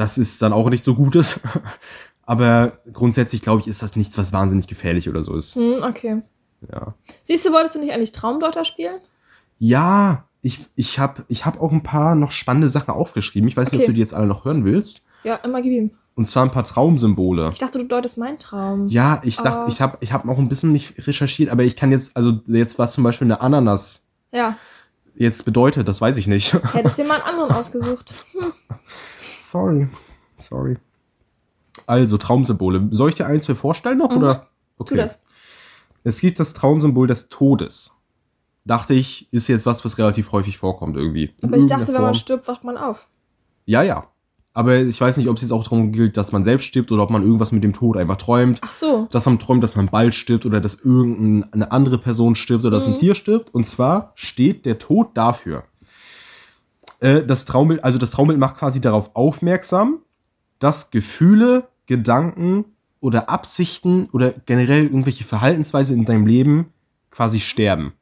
Das 0.00 0.16
ist 0.16 0.40
dann 0.40 0.54
auch 0.54 0.70
nicht 0.70 0.82
so 0.82 0.94
Gutes. 0.94 1.40
Aber 2.22 2.78
grundsätzlich, 2.90 3.42
glaube 3.42 3.60
ich, 3.60 3.68
ist 3.68 3.82
das 3.82 3.96
nichts, 3.96 4.16
was 4.16 4.32
wahnsinnig 4.32 4.66
gefährlich 4.66 5.10
oder 5.10 5.22
so 5.22 5.34
ist. 5.36 5.56
Hm, 5.56 5.82
okay. 5.82 6.22
Ja. 6.72 6.94
Siehst 7.22 7.44
du, 7.44 7.52
wolltest 7.52 7.74
du 7.74 7.80
nicht 7.80 7.92
eigentlich 7.92 8.12
Traumdeuter 8.12 8.64
spielen? 8.64 8.98
Ja, 9.58 10.24
ich, 10.40 10.60
ich 10.74 10.98
habe 10.98 11.24
ich 11.28 11.44
hab 11.44 11.60
auch 11.60 11.70
ein 11.70 11.82
paar 11.82 12.14
noch 12.14 12.32
spannende 12.32 12.70
Sachen 12.70 12.94
aufgeschrieben. 12.94 13.46
Ich 13.46 13.58
weiß 13.58 13.72
nicht, 13.72 13.80
ob 13.80 13.82
Okay. 13.82 13.88
du 13.88 13.92
die 13.92 14.00
jetzt 14.00 14.14
alle 14.14 14.26
noch 14.26 14.46
hören 14.46 14.64
willst. 14.64 15.04
Ja, 15.22 15.34
immer 15.36 15.60
gib 15.60 15.72
ihm. 15.72 15.90
Und 16.14 16.26
zwar 16.28 16.44
ein 16.44 16.50
paar 16.50 16.64
Traumsymbole. 16.64 17.50
Ich 17.52 17.58
dachte, 17.58 17.78
du 17.78 17.84
deutest 17.84 18.16
meinen 18.16 18.38
Traum. 18.38 18.86
Ja, 18.88 19.20
ich 19.22 19.36
dachte, 19.36 19.64
Ah. 19.64 19.68
ich 19.68 19.82
habe 19.82 19.98
ich 20.00 20.14
hab 20.14 20.24
noch 20.24 20.38
ein 20.38 20.48
bisschen 20.48 20.72
nicht 20.72 21.06
recherchiert, 21.06 21.50
aber 21.50 21.62
ich 21.64 21.76
kann 21.76 21.90
jetzt, 21.92 22.16
also 22.16 22.40
jetzt 22.46 22.78
was 22.78 22.94
zum 22.94 23.04
Beispiel 23.04 23.26
eine 23.26 23.42
Ananas 23.42 24.06
Ja. 24.32 24.56
jetzt 25.14 25.44
bedeutet, 25.44 25.88
das 25.88 26.00
weiß 26.00 26.16
ich 26.16 26.26
nicht. 26.26 26.54
Hättest 26.72 26.96
dir 26.96 27.04
mal 27.04 27.16
einen 27.20 27.24
anderen 27.38 27.52
ausgesucht. 27.52 28.14
Sorry. 29.50 29.88
Sorry. 30.38 30.76
Also, 31.86 32.16
Traumsymbole. 32.16 32.88
Soll 32.92 33.08
ich 33.10 33.14
dir 33.14 33.26
eins 33.26 33.48
mir 33.48 33.54
vorstellen 33.56 33.98
noch? 33.98 34.10
Oder? 34.14 34.48
Okay. 34.78 34.94
Mhm. 34.94 34.96
Tu 34.98 35.02
das. 35.02 35.20
Es 36.04 36.20
gibt 36.20 36.40
das 36.40 36.54
Traumsymbol 36.54 37.06
des 37.06 37.28
Todes. 37.28 37.96
Dachte 38.64 38.94
ich, 38.94 39.28
ist 39.32 39.48
jetzt 39.48 39.66
was, 39.66 39.84
was 39.84 39.98
relativ 39.98 40.32
häufig 40.32 40.56
vorkommt 40.58 40.96
irgendwie. 40.96 41.34
In 41.42 41.48
Aber 41.48 41.56
ich 41.56 41.62
dachte, 41.66 41.82
irgendeiner 41.82 41.86
wenn 41.88 41.94
man 41.94 42.14
Form. 42.14 42.20
stirbt, 42.20 42.48
wacht 42.48 42.64
man 42.64 42.76
auf. 42.76 43.06
Ja, 43.66 43.82
ja. 43.82 44.06
Aber 44.52 44.76
ich 44.78 45.00
weiß 45.00 45.16
nicht, 45.16 45.28
ob 45.28 45.36
es 45.36 45.42
jetzt 45.42 45.52
auch 45.52 45.62
darum 45.62 45.92
gilt, 45.92 46.16
dass 46.16 46.32
man 46.32 46.42
selbst 46.44 46.64
stirbt 46.66 46.90
oder 46.90 47.04
ob 47.04 47.10
man 47.10 47.22
irgendwas 47.22 47.52
mit 47.52 47.62
dem 47.62 47.72
Tod 47.72 47.96
einfach 47.96 48.16
träumt. 48.16 48.58
Ach 48.62 48.72
so. 48.72 49.06
Dass 49.10 49.24
man 49.26 49.38
träumt, 49.38 49.62
dass 49.62 49.76
man 49.76 49.86
bald 49.88 50.14
stirbt 50.14 50.44
oder 50.44 50.60
dass 50.60 50.74
irgendeine 50.74 51.70
andere 51.70 51.98
Person 51.98 52.34
stirbt 52.34 52.64
oder 52.64 52.76
dass 52.76 52.86
Mhm. 52.86 52.94
ein 52.94 52.98
Tier 52.98 53.14
stirbt. 53.14 53.54
Und 53.54 53.66
zwar 53.66 54.12
steht 54.14 54.66
der 54.66 54.78
Tod 54.78 55.10
dafür. 55.14 55.64
Äh, 57.00 57.24
das 57.24 57.44
Traumbild, 57.44 57.82
also 57.84 57.98
das 57.98 58.12
Traumbild 58.12 58.38
macht 58.38 58.56
quasi 58.56 58.80
darauf 58.80 59.10
aufmerksam, 59.14 59.98
dass 60.58 60.90
Gefühle, 60.90 61.68
Gedanken 61.86 62.66
oder 63.00 63.28
Absichten 63.28 64.08
oder 64.12 64.32
generell 64.46 64.84
irgendwelche 64.84 65.24
Verhaltensweise 65.24 65.94
in 65.94 66.04
deinem 66.04 66.26
Leben 66.26 66.72
quasi 67.10 67.40
sterben. 67.40 67.94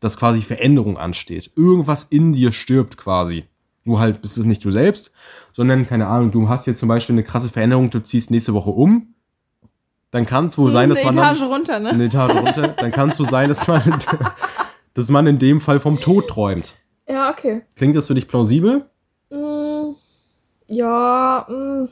Dass 0.00 0.16
quasi 0.16 0.40
Veränderung 0.40 0.96
ansteht. 0.96 1.50
Irgendwas 1.56 2.04
in 2.04 2.32
dir 2.32 2.52
stirbt 2.52 2.96
quasi. 2.96 3.44
Nur 3.84 4.00
halt 4.00 4.22
bist 4.22 4.38
es 4.38 4.44
nicht 4.44 4.64
du 4.64 4.70
selbst, 4.70 5.12
sondern, 5.52 5.86
keine 5.86 6.06
Ahnung, 6.06 6.30
du 6.30 6.48
hast 6.48 6.66
jetzt 6.66 6.78
zum 6.78 6.88
Beispiel 6.88 7.14
eine 7.14 7.24
krasse 7.24 7.50
Veränderung, 7.50 7.90
du 7.90 8.02
ziehst 8.02 8.30
nächste 8.30 8.54
Woche 8.54 8.70
um. 8.70 9.14
Dann 10.10 10.24
kann 10.24 10.46
es 10.46 10.56
wohl 10.56 10.70
sein, 10.70 10.88
dass 10.88 11.00
Eine 11.00 11.06
man. 11.08 11.18
Etage 11.18 11.40
Dann, 11.40 11.48
runter, 11.48 11.80
ne? 11.80 11.90
eine 11.90 12.04
Etage 12.04 12.34
runter. 12.34 12.68
Dann 12.68 12.92
kann 12.92 13.10
es 13.10 13.16
so 13.16 13.24
sein, 13.24 13.48
dass 13.48 13.66
man, 13.66 13.82
dass 14.94 15.10
man 15.10 15.26
in 15.26 15.38
dem 15.38 15.60
Fall 15.60 15.80
vom 15.80 16.00
Tod 16.00 16.28
träumt. 16.28 16.76
Ja, 17.08 17.30
okay. 17.30 17.62
Klingt 17.76 17.94
das 17.96 18.06
für 18.06 18.14
dich 18.14 18.28
plausibel? 18.28 18.86
Mm, 19.30 19.94
ja, 20.68 21.46
mm, 21.48 21.88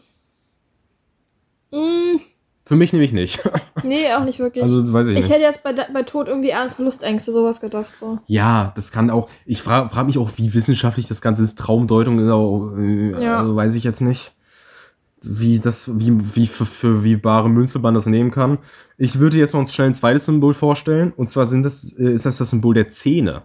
mm, 1.76 2.20
Für 2.64 2.76
mich 2.76 2.92
nämlich 2.92 3.12
nicht. 3.12 3.42
nee, 3.82 4.12
auch 4.16 4.24
nicht 4.24 4.38
wirklich. 4.38 4.62
Also, 4.64 4.92
weiß 4.92 5.08
ich 5.08 5.14
ich 5.14 5.22
nicht. 5.24 5.30
hätte 5.30 5.42
jetzt 5.42 5.62
bei, 5.62 5.72
bei 5.72 6.02
Tod 6.04 6.28
irgendwie 6.28 6.54
an 6.54 6.70
Verlustängste 6.70 7.32
sowas 7.32 7.60
gedacht. 7.60 7.96
So. 7.96 8.18
Ja, 8.26 8.72
das 8.76 8.92
kann 8.92 9.10
auch. 9.10 9.28
Ich 9.44 9.62
frage 9.62 9.88
frag 9.90 10.06
mich 10.06 10.16
auch, 10.18 10.30
wie 10.36 10.54
wissenschaftlich 10.54 11.06
das 11.08 11.20
Ganze 11.20 11.42
ist. 11.42 11.58
Traumdeutung 11.58 12.18
ist 12.18 12.30
auch, 12.30 12.72
äh, 12.76 13.22
Ja. 13.22 13.40
also 13.40 13.54
weiß 13.56 13.74
ich 13.74 13.84
jetzt 13.84 14.00
nicht, 14.00 14.32
wie 15.22 15.58
das, 15.60 15.98
wie, 16.00 16.12
wie 16.36 16.46
für, 16.46 16.64
für 16.64 17.04
wie 17.04 17.16
bare 17.16 17.48
Münze 17.50 17.78
man 17.80 17.94
das 17.94 18.06
nehmen 18.06 18.30
kann. 18.30 18.58
Ich 18.96 19.18
würde 19.18 19.36
jetzt 19.36 19.52
noch 19.52 19.60
uns 19.60 19.74
schnell 19.74 19.88
ein 19.88 19.94
zweites 19.94 20.24
Symbol 20.24 20.54
vorstellen. 20.54 21.12
Und 21.16 21.28
zwar 21.30 21.46
sind 21.46 21.64
das, 21.64 21.92
äh, 21.98 22.12
ist 22.12 22.24
das 22.26 22.38
das 22.38 22.50
Symbol 22.50 22.74
der 22.74 22.88
Zähne. 22.88 23.42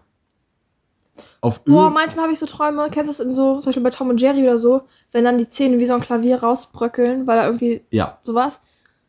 Auf 1.42 1.64
Boah, 1.64 1.90
manchmal 1.90 2.24
habe 2.24 2.34
ich 2.34 2.40
so 2.40 2.46
Träume, 2.46 2.88
kennst 2.92 3.10
du 3.10 3.14
das 3.14 3.20
in 3.20 3.32
so, 3.32 3.56
zum 3.56 3.66
Beispiel 3.66 3.84
bei 3.84 3.90
Tom 3.92 4.10
und 4.10 4.20
Jerry 4.20 4.42
oder 4.44 4.58
so, 4.58 4.82
wenn 5.12 5.24
dann 5.24 5.38
die 5.38 5.48
Zähne 5.48 5.80
wie 5.80 5.86
so 5.86 5.94
ein 5.94 6.02
Klavier 6.02 6.42
rausbröckeln, 6.42 7.28
weil 7.28 7.38
da 7.38 7.46
irgendwie 7.46 7.84
ja, 7.92 8.18
sowas. 8.24 8.62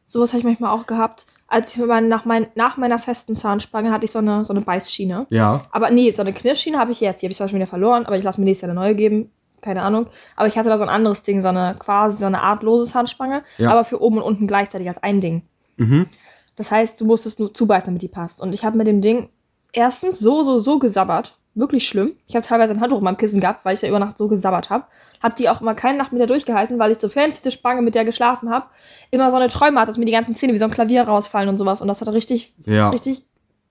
Sowas 0.07 0.31
habe 0.33 0.39
ich 0.41 0.45
manchmal 0.45 0.71
auch 0.79 0.87
gehabt. 0.87 1.27
Als 1.51 1.75
ich 1.75 1.83
nach, 1.83 2.27
mein, 2.27 2.49
nach 2.55 2.77
meiner 2.77 2.99
festen 2.99 3.35
Zahnspange 3.35 3.91
hatte 3.91 4.05
ich 4.05 4.13
so 4.13 4.19
eine, 4.19 4.45
so 4.45 4.53
eine 4.53 4.61
Beißschiene. 4.61 5.27
ja, 5.31 5.63
Aber 5.71 5.91
nee, 5.91 6.11
so 6.11 6.21
eine 6.23 6.35
Knirschschiene 6.35 6.79
habe 6.79 6.93
ich 6.93 7.01
jetzt. 7.01 7.23
Die 7.23 7.27
habe 7.27 7.31
ich 7.33 7.39
zwar 7.39 7.49
schon 7.49 7.57
wieder 7.59 7.67
verloren, 7.67 8.05
aber 8.05 8.17
ich 8.17 8.23
lasse 8.23 8.39
mir 8.39 8.45
nächstes 8.45 8.67
Jahr 8.69 8.71
eine 8.73 8.81
neue 8.81 8.95
geben. 8.95 9.31
Keine 9.63 9.83
Ahnung. 9.83 10.07
Aber 10.37 10.47
ich 10.47 10.59
hatte 10.59 10.69
da 10.69 10.77
so 10.77 10.85
ein 10.85 10.91
anderes 10.91 11.23
Ding, 11.23 11.41
so 11.43 11.49
eine 11.49 11.75
quasi 11.79 12.19
so 12.19 12.27
eine 12.27 12.43
Art 12.43 12.63
lose 12.63 12.91
Zahnspange, 12.91 13.43
Ja. 13.57 13.71
aber 13.71 13.85
für 13.85 14.01
oben 14.03 14.19
und 14.19 14.25
unten 14.25 14.47
gleichzeitig 14.47 14.89
als 14.89 15.03
ein 15.03 15.21
Ding. 15.21 15.43
mhm. 15.77 16.07
Das 16.57 16.71
heißt, 16.73 17.01
du 17.01 17.05
musstest 17.05 17.39
nur 17.39 17.55
zubeißen, 17.55 17.87
damit 17.87 18.03
die 18.03 18.09
passt. 18.09 18.43
Und 18.43 18.53
ich 18.53 18.65
habe 18.65 18.77
mit 18.77 18.89
dem 18.89 19.01
Ding 19.01 19.29
erstens 19.73 20.19
so, 20.19 20.43
so, 20.43 20.59
so 20.59 20.79
gesabbert. 20.81 21.39
Wirklich 21.59 21.89
schlimm. 21.89 22.13
Ich 22.29 22.37
habe 22.37 22.47
teilweise 22.47 22.73
ein 22.73 22.81
Handtuch 22.81 22.99
in 22.99 23.05
meinem 23.05 23.17
Kissen 23.17 23.41
gehabt, 23.41 23.65
weil 23.65 23.75
ich 23.75 23.81
da 23.81 23.89
über 23.89 23.99
Nacht 23.99 24.17
so 24.17 24.29
gesabbert 24.29 24.71
habe. 24.71 24.85
Hab 25.21 25.35
die 25.35 25.49
auch 25.49 25.61
immer 25.61 25.75
keine 25.75 25.99
Nacht 25.99 26.13
mit 26.13 26.21
der 26.21 26.29
durchgehalten, 26.29 26.79
weil 26.79 26.93
ich 26.93 26.99
so 26.99 27.09
fancy 27.09 27.43
die 27.43 27.51
Spange 27.51 27.83
mit 27.83 27.97
der 27.97 28.05
geschlafen 28.05 28.49
habe. 28.49 28.67
Immer 29.11 29.33
so 29.33 29.37
eine 29.37 29.49
Träume 29.49 29.81
hatte, 29.81 29.91
dass 29.91 29.99
mir 29.99 30.05
die 30.05 30.13
ganzen 30.13 30.37
Zähne 30.37 30.55
wie 30.55 30.59
so 30.59 30.67
ein 30.67 30.71
Klavier 30.71 31.03
rausfallen 31.03 31.49
und 31.49 31.59
sowas. 31.59 31.81
Und 31.81 31.89
das 31.89 32.01
hat 32.01 32.09
richtig, 32.09 32.55
ja. 32.65 32.91
richtig 32.91 33.25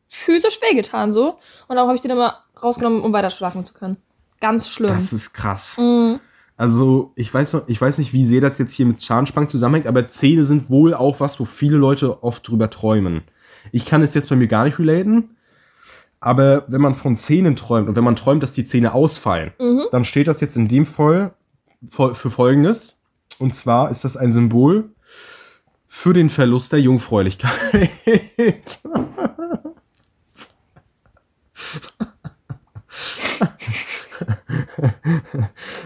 physisch 0.09 0.59
wehgetan 0.61 1.13
so. 1.13 1.37
Und 1.69 1.75
darum 1.77 1.87
habe 1.87 1.95
ich 1.95 2.01
den 2.01 2.11
immer 2.11 2.43
rausgenommen, 2.61 3.01
um 3.01 3.13
weiter 3.13 3.29
schlafen 3.29 3.63
zu 3.63 3.73
können. 3.73 3.95
Ganz 4.41 4.67
schlimm. 4.67 4.89
Das 4.89 5.13
ist 5.13 5.33
krass. 5.33 5.77
Mhm. 5.77 6.19
Also, 6.57 7.13
ich 7.15 7.33
weiß, 7.33 7.53
noch, 7.53 7.67
ich 7.69 7.79
weiß 7.79 7.99
nicht, 7.99 8.11
wie 8.11 8.25
sehr 8.25 8.41
das 8.41 8.57
jetzt 8.57 8.73
hier 8.73 8.85
mit 8.85 8.99
Zahnspangen 8.99 9.47
zusammenhängt, 9.47 9.87
aber 9.87 10.09
Zähne 10.09 10.43
sind 10.43 10.69
wohl 10.69 10.93
auch 10.93 11.21
was, 11.21 11.39
wo 11.39 11.45
viele 11.45 11.77
Leute 11.77 12.21
oft 12.21 12.45
drüber 12.47 12.69
träumen. 12.69 13.21
Ich 13.71 13.85
kann 13.85 14.01
es 14.01 14.13
jetzt 14.13 14.27
bei 14.27 14.35
mir 14.35 14.47
gar 14.47 14.65
nicht 14.65 14.79
relaten, 14.79 15.36
aber 16.19 16.65
wenn 16.67 16.81
man 16.81 16.95
von 16.95 17.15
Zähnen 17.15 17.55
träumt 17.55 17.87
und 17.89 17.95
wenn 17.95 18.03
man 18.03 18.15
träumt, 18.15 18.41
dass 18.43 18.53
die 18.53 18.65
Zähne 18.65 18.93
ausfallen, 18.93 19.51
Mhm. 19.59 19.83
dann 19.91 20.05
steht 20.05 20.27
das 20.27 20.41
jetzt 20.41 20.55
in 20.55 20.67
dem 20.67 20.85
Fall 20.85 21.33
für 21.89 22.13
Folgendes. 22.29 23.01
Und 23.39 23.53
zwar 23.53 23.91
ist 23.91 24.03
das 24.03 24.17
ein 24.17 24.31
Symbol 24.31 24.89
für 25.87 26.13
den 26.13 26.29
Verlust 26.29 26.71
der 26.73 26.81
Jungfräulichkeit. 26.81 28.79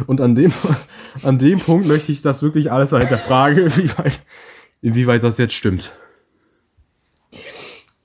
Und 0.07 0.21
an 0.21 0.35
dem, 0.35 0.53
an 1.23 1.37
dem 1.37 1.59
Punkt 1.59 1.87
möchte 1.87 2.11
ich 2.11 2.21
das 2.21 2.41
wirklich 2.41 2.71
alles 2.71 2.91
mal 2.91 3.01
hinterfragen, 3.01 3.75
wie 3.77 3.89
weit, 3.97 4.19
inwieweit 4.81 5.23
das 5.23 5.37
jetzt 5.37 5.53
stimmt. 5.53 5.93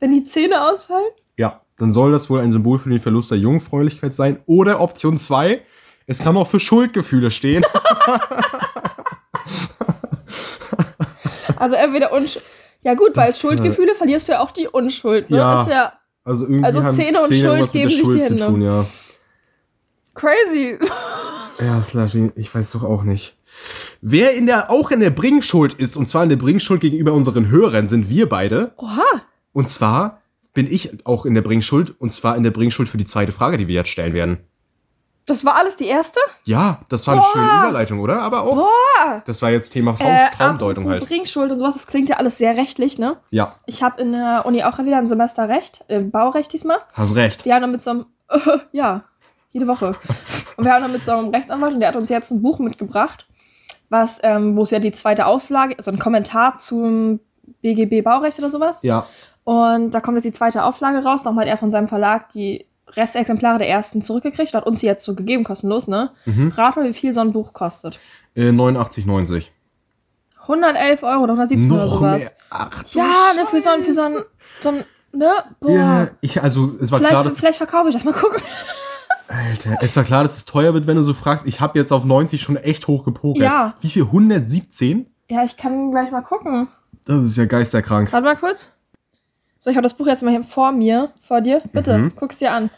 Wenn 0.01 0.11
die 0.13 0.25
Zähne 0.25 0.69
ausfallen? 0.71 1.11
Ja, 1.37 1.63
dann 1.79 1.93
soll 1.93 2.13
das 2.13 2.31
wohl 2.31 2.41
ein 2.41 2.51
Symbol 2.53 2.79
für 2.79 2.89
den 2.89 3.01
Verlust 3.01 3.31
der 3.31 3.39
Jungfräulichkeit 3.39 4.15
sein. 4.15 4.39
Oder 4.47 4.81
Option 4.81 5.19
2, 5.19 5.61
es 6.07 6.21
kann 6.21 6.37
auch 6.37 6.47
für 6.49 6.61
Schuldgefühle 6.61 7.31
stehen. 7.31 7.65
Also 11.57 11.75
entweder 11.77 12.13
Unschuld. 12.13 12.45
Ja 12.83 12.95
gut, 12.95 13.17
weil 13.17 13.29
Das, 13.29 13.41
Schuldgefühle 13.41 13.95
verlierst 13.95 14.29
du 14.29 14.33
ja 14.33 14.41
auch 14.41 14.51
die 14.51 14.69
Unschuld. 14.69 15.31
Ne? 15.31 15.39
Ja. 15.39 15.67
Ja 15.69 15.93
Also 16.25 16.45
irgendwie 16.45 16.65
Also 16.65 16.83
Zähne 16.93 17.23
und 17.23 17.35
Schuld 17.35 17.73
geben 17.73 17.91
sich 17.91 17.99
die 18.01 18.05
Schuld 18.05 18.23
zu 18.23 18.29
Hände. 18.31 18.47
tun, 18.47 18.63
ja. 18.63 18.85
crazy. 20.15 20.79
Ja, 21.59 21.81
Slushy, 21.81 22.33
ich 22.37 22.55
weiß 22.55 22.73
doch 22.73 22.85
auch 22.85 23.03
nicht. 23.03 23.35
Wer 24.03 24.35
in 24.35 24.47
der, 24.47 24.71
auch 24.71 24.91
in 24.91 25.01
der 25.01 25.09
Bringschuld 25.09 25.73
ist, 25.73 25.97
und 25.97 26.07
zwar 26.07 26.23
in 26.23 26.29
der 26.29 26.37
Bringschuld 26.37 26.83
gegenüber 26.83 27.15
unseren 27.15 27.49
Hörern, 27.49 27.89
sind 27.89 28.11
wir 28.11 28.29
beide. 28.29 28.75
Oha. 28.77 29.03
Und 29.55 29.71
zwar 29.71 30.21
bin 30.57 30.67
ich 30.73 31.07
auch 31.07 31.25
in 31.27 31.35
der 31.35 31.43
Bringschuld, 31.43 31.95
und 32.01 32.13
zwar 32.13 32.35
in 32.37 32.43
der 32.43 32.51
Bringschuld 32.51 32.89
für 32.89 32.97
die 32.97 33.05
zweite 33.05 33.31
Frage, 33.31 33.59
die 33.59 33.69
wir 33.69 33.75
jetzt 33.77 33.91
stellen 33.91 34.15
werden. 34.15 34.39
Das 35.27 35.45
war 35.45 35.57
alles 35.57 35.77
die 35.77 35.87
erste? 35.87 36.19
Ja, 36.45 36.81
das 36.89 37.07
war 37.07 37.15
eine 37.15 37.21
Boah. 37.21 37.31
schöne 37.33 37.59
Überleitung, 37.69 38.01
oder? 38.01 38.23
Aber 38.23 38.43
auch, 38.43 38.55
Boah. 38.57 39.23
das 39.27 39.43
war 39.43 39.51
jetzt 39.51 39.71
Thema 39.71 39.93
Traum, 39.95 40.07
Äh, 40.09 40.31
Traumdeutung 40.31 40.89
halt. 40.89 41.07
Bringschuld 41.07 41.51
und 41.53 41.59
sowas, 41.59 41.75
das 41.75 41.87
klingt 41.87 42.09
ja 42.09 42.17
alles 42.17 42.39
sehr 42.39 42.57
rechtlich, 42.57 42.99
ne? 42.99 43.17
Ja, 43.31 43.51
Ich 43.67 43.83
habe 43.83 44.01
in 44.01 44.13
der 44.13 44.47
Uni 44.47 44.65
auch 44.65 44.79
wieder 44.79 44.97
ein 44.99 45.07
Semester 45.09 45.49
Recht, 45.49 45.85
äh, 45.89 46.01
Baurecht 46.01 46.53
diesmal. 46.53 46.79
hast 46.95 47.17
recht. 47.17 47.45
Wir 47.45 47.55
haben 47.55 47.63
dann 47.63 47.73
mit 47.73 47.83
so 47.83 47.91
einem, 47.91 48.07
ja, 48.73 49.05
jede 49.51 49.67
Woche. 49.67 49.95
Und 50.57 50.65
wir 50.65 50.73
haben 50.73 50.83
dann 50.83 50.93
mit 50.93 51.03
so 51.05 51.13
einem 51.13 51.29
Rechtsanwalt 51.31 51.75
und 51.75 51.81
der 51.81 51.89
hat 51.91 51.97
uns 51.97 52.09
jetzt 52.09 52.31
ein 52.31 52.41
Buch 52.41 52.59
mitgebracht, 52.61 53.27
was, 53.91 54.19
ähm, 54.23 54.57
wo 54.57 54.63
es 54.63 54.71
ja 54.71 54.79
die 54.79 54.93
zweite 54.93 55.27
Auflage, 55.27 55.75
also 55.77 55.91
ein 55.91 55.99
Kommentar 55.99 56.57
zum 56.59 57.21
BGB 57.63 58.03
Baurecht 58.03 58.39
oder 58.39 58.51
sowas. 58.51 58.79
Ja, 58.83 59.07
Und 59.47 59.93
da 59.93 60.01
kommt 60.01 60.17
jetzt 60.17 60.25
die 60.25 60.33
zweite 60.33 60.65
Auflage 60.65 61.05
raus. 61.05 61.23
Nochmal 61.23 61.45
hat 61.45 61.51
er 61.53 61.57
von 61.57 61.71
seinem 61.71 61.87
Verlag 61.87 62.31
die 62.31 62.67
Restexemplare 62.89 63.59
der 63.59 63.69
ersten 63.69 64.03
zurückgekriegt 64.03 64.55
hat 64.55 64.67
uns 64.67 64.81
die 64.81 64.87
jetzt 64.87 65.05
so 65.05 65.15
gegeben, 65.15 65.45
kostenlos, 65.45 65.87
ne? 65.87 66.11
Mhm. 66.25 66.49
Rat 66.57 66.75
mal, 66.77 66.85
wie 66.85 66.93
viel 66.93 67.15
so 67.15 67.21
ein 67.21 67.33
Buch 67.33 67.53
kostet. 67.53 68.01
äh, 68.35 68.51
89,90. 68.51 69.47
111 70.43 71.03
Euro 71.05 71.23
oder 71.23 71.33
117 71.35 71.71
oder 71.71 71.85
Noch 71.85 71.93
sowas. 71.93 72.23
mehr. 72.23 72.33
Ach, 72.51 72.83
du 72.83 72.99
Ja, 72.99 73.33
ne, 73.37 73.47
für 73.49 73.61
so 73.61 73.71
ein, 73.71 73.83
für 73.85 73.95
so 73.95 74.01
ein, 74.03 74.15
so 74.63 74.69
ein, 74.71 74.85
ne? 75.13 75.31
Boah. 75.61 75.71
Ja, 75.71 76.09
ich, 76.21 76.43
also, 76.43 76.75
es 76.81 76.91
war 76.91 76.99
vielleicht, 76.99 77.13
klar, 77.13 77.25
dass 77.25 77.39
vielleicht 77.39 77.59
verkaufe 77.59 77.89
ich 77.89 77.95
das 77.95 78.05
mal 78.05 78.15
gucken. 78.15 78.41
Alter, 79.29 79.79
es 79.81 79.97
war 79.97 80.05
klar, 80.05 80.23
dass 80.25 80.37
es 80.37 80.45
teuer 80.45 80.75
wird, 80.75 80.87
wenn 80.89 80.97
du 80.97 81.03
so 81.03 81.15
fragst. 81.15 81.47
Ich 81.47 81.61
habe 81.61 81.79
jetzt 81.79 81.93
auf 81.93 82.05
90 82.05 82.41
schon 82.43 82.57
echt 82.57 82.87
hoch 82.89 83.05
gepokert. 83.05 83.43
Ja. 83.43 83.75
Wie 83.81 83.89
viel? 83.89 84.03
117? 84.03 85.07
Ja, 85.29 85.45
ich 85.45 85.57
kann 85.57 85.91
gleich 85.93 86.11
mal 86.11 86.23
gucken. 86.23 86.69
Das 87.05 87.23
ist 87.25 87.37
ja 87.37 87.45
geisterkrank. 87.45 88.13
Warte 88.13 88.25
mal 88.25 88.37
kurz. 88.37 88.73
So, 89.67 89.71
ich 89.73 89.77
habe 89.77 89.83
das 89.83 89.95
Buch 89.95 90.07
jetzt 90.07 90.23
mal 90.23 90.31
hier 90.31 90.45
vor 90.45 90.71
mir, 90.71 91.11
vor 91.21 91.41
dir. 91.41 91.61
Bitte, 91.73 91.99
Mhm. 91.99 92.13
guck's 92.15 92.39
dir 92.39 92.53
an. 92.53 92.71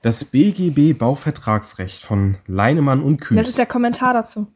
Das 0.00 0.24
BGB 0.24 0.94
Bauvertragsrecht 0.98 2.02
von 2.02 2.38
Leinemann 2.46 3.02
und 3.02 3.20
Kühs. 3.20 3.36
Das 3.36 3.48
ist 3.48 3.58
der 3.58 3.66
Kommentar 3.66 4.14
dazu. 4.14 4.46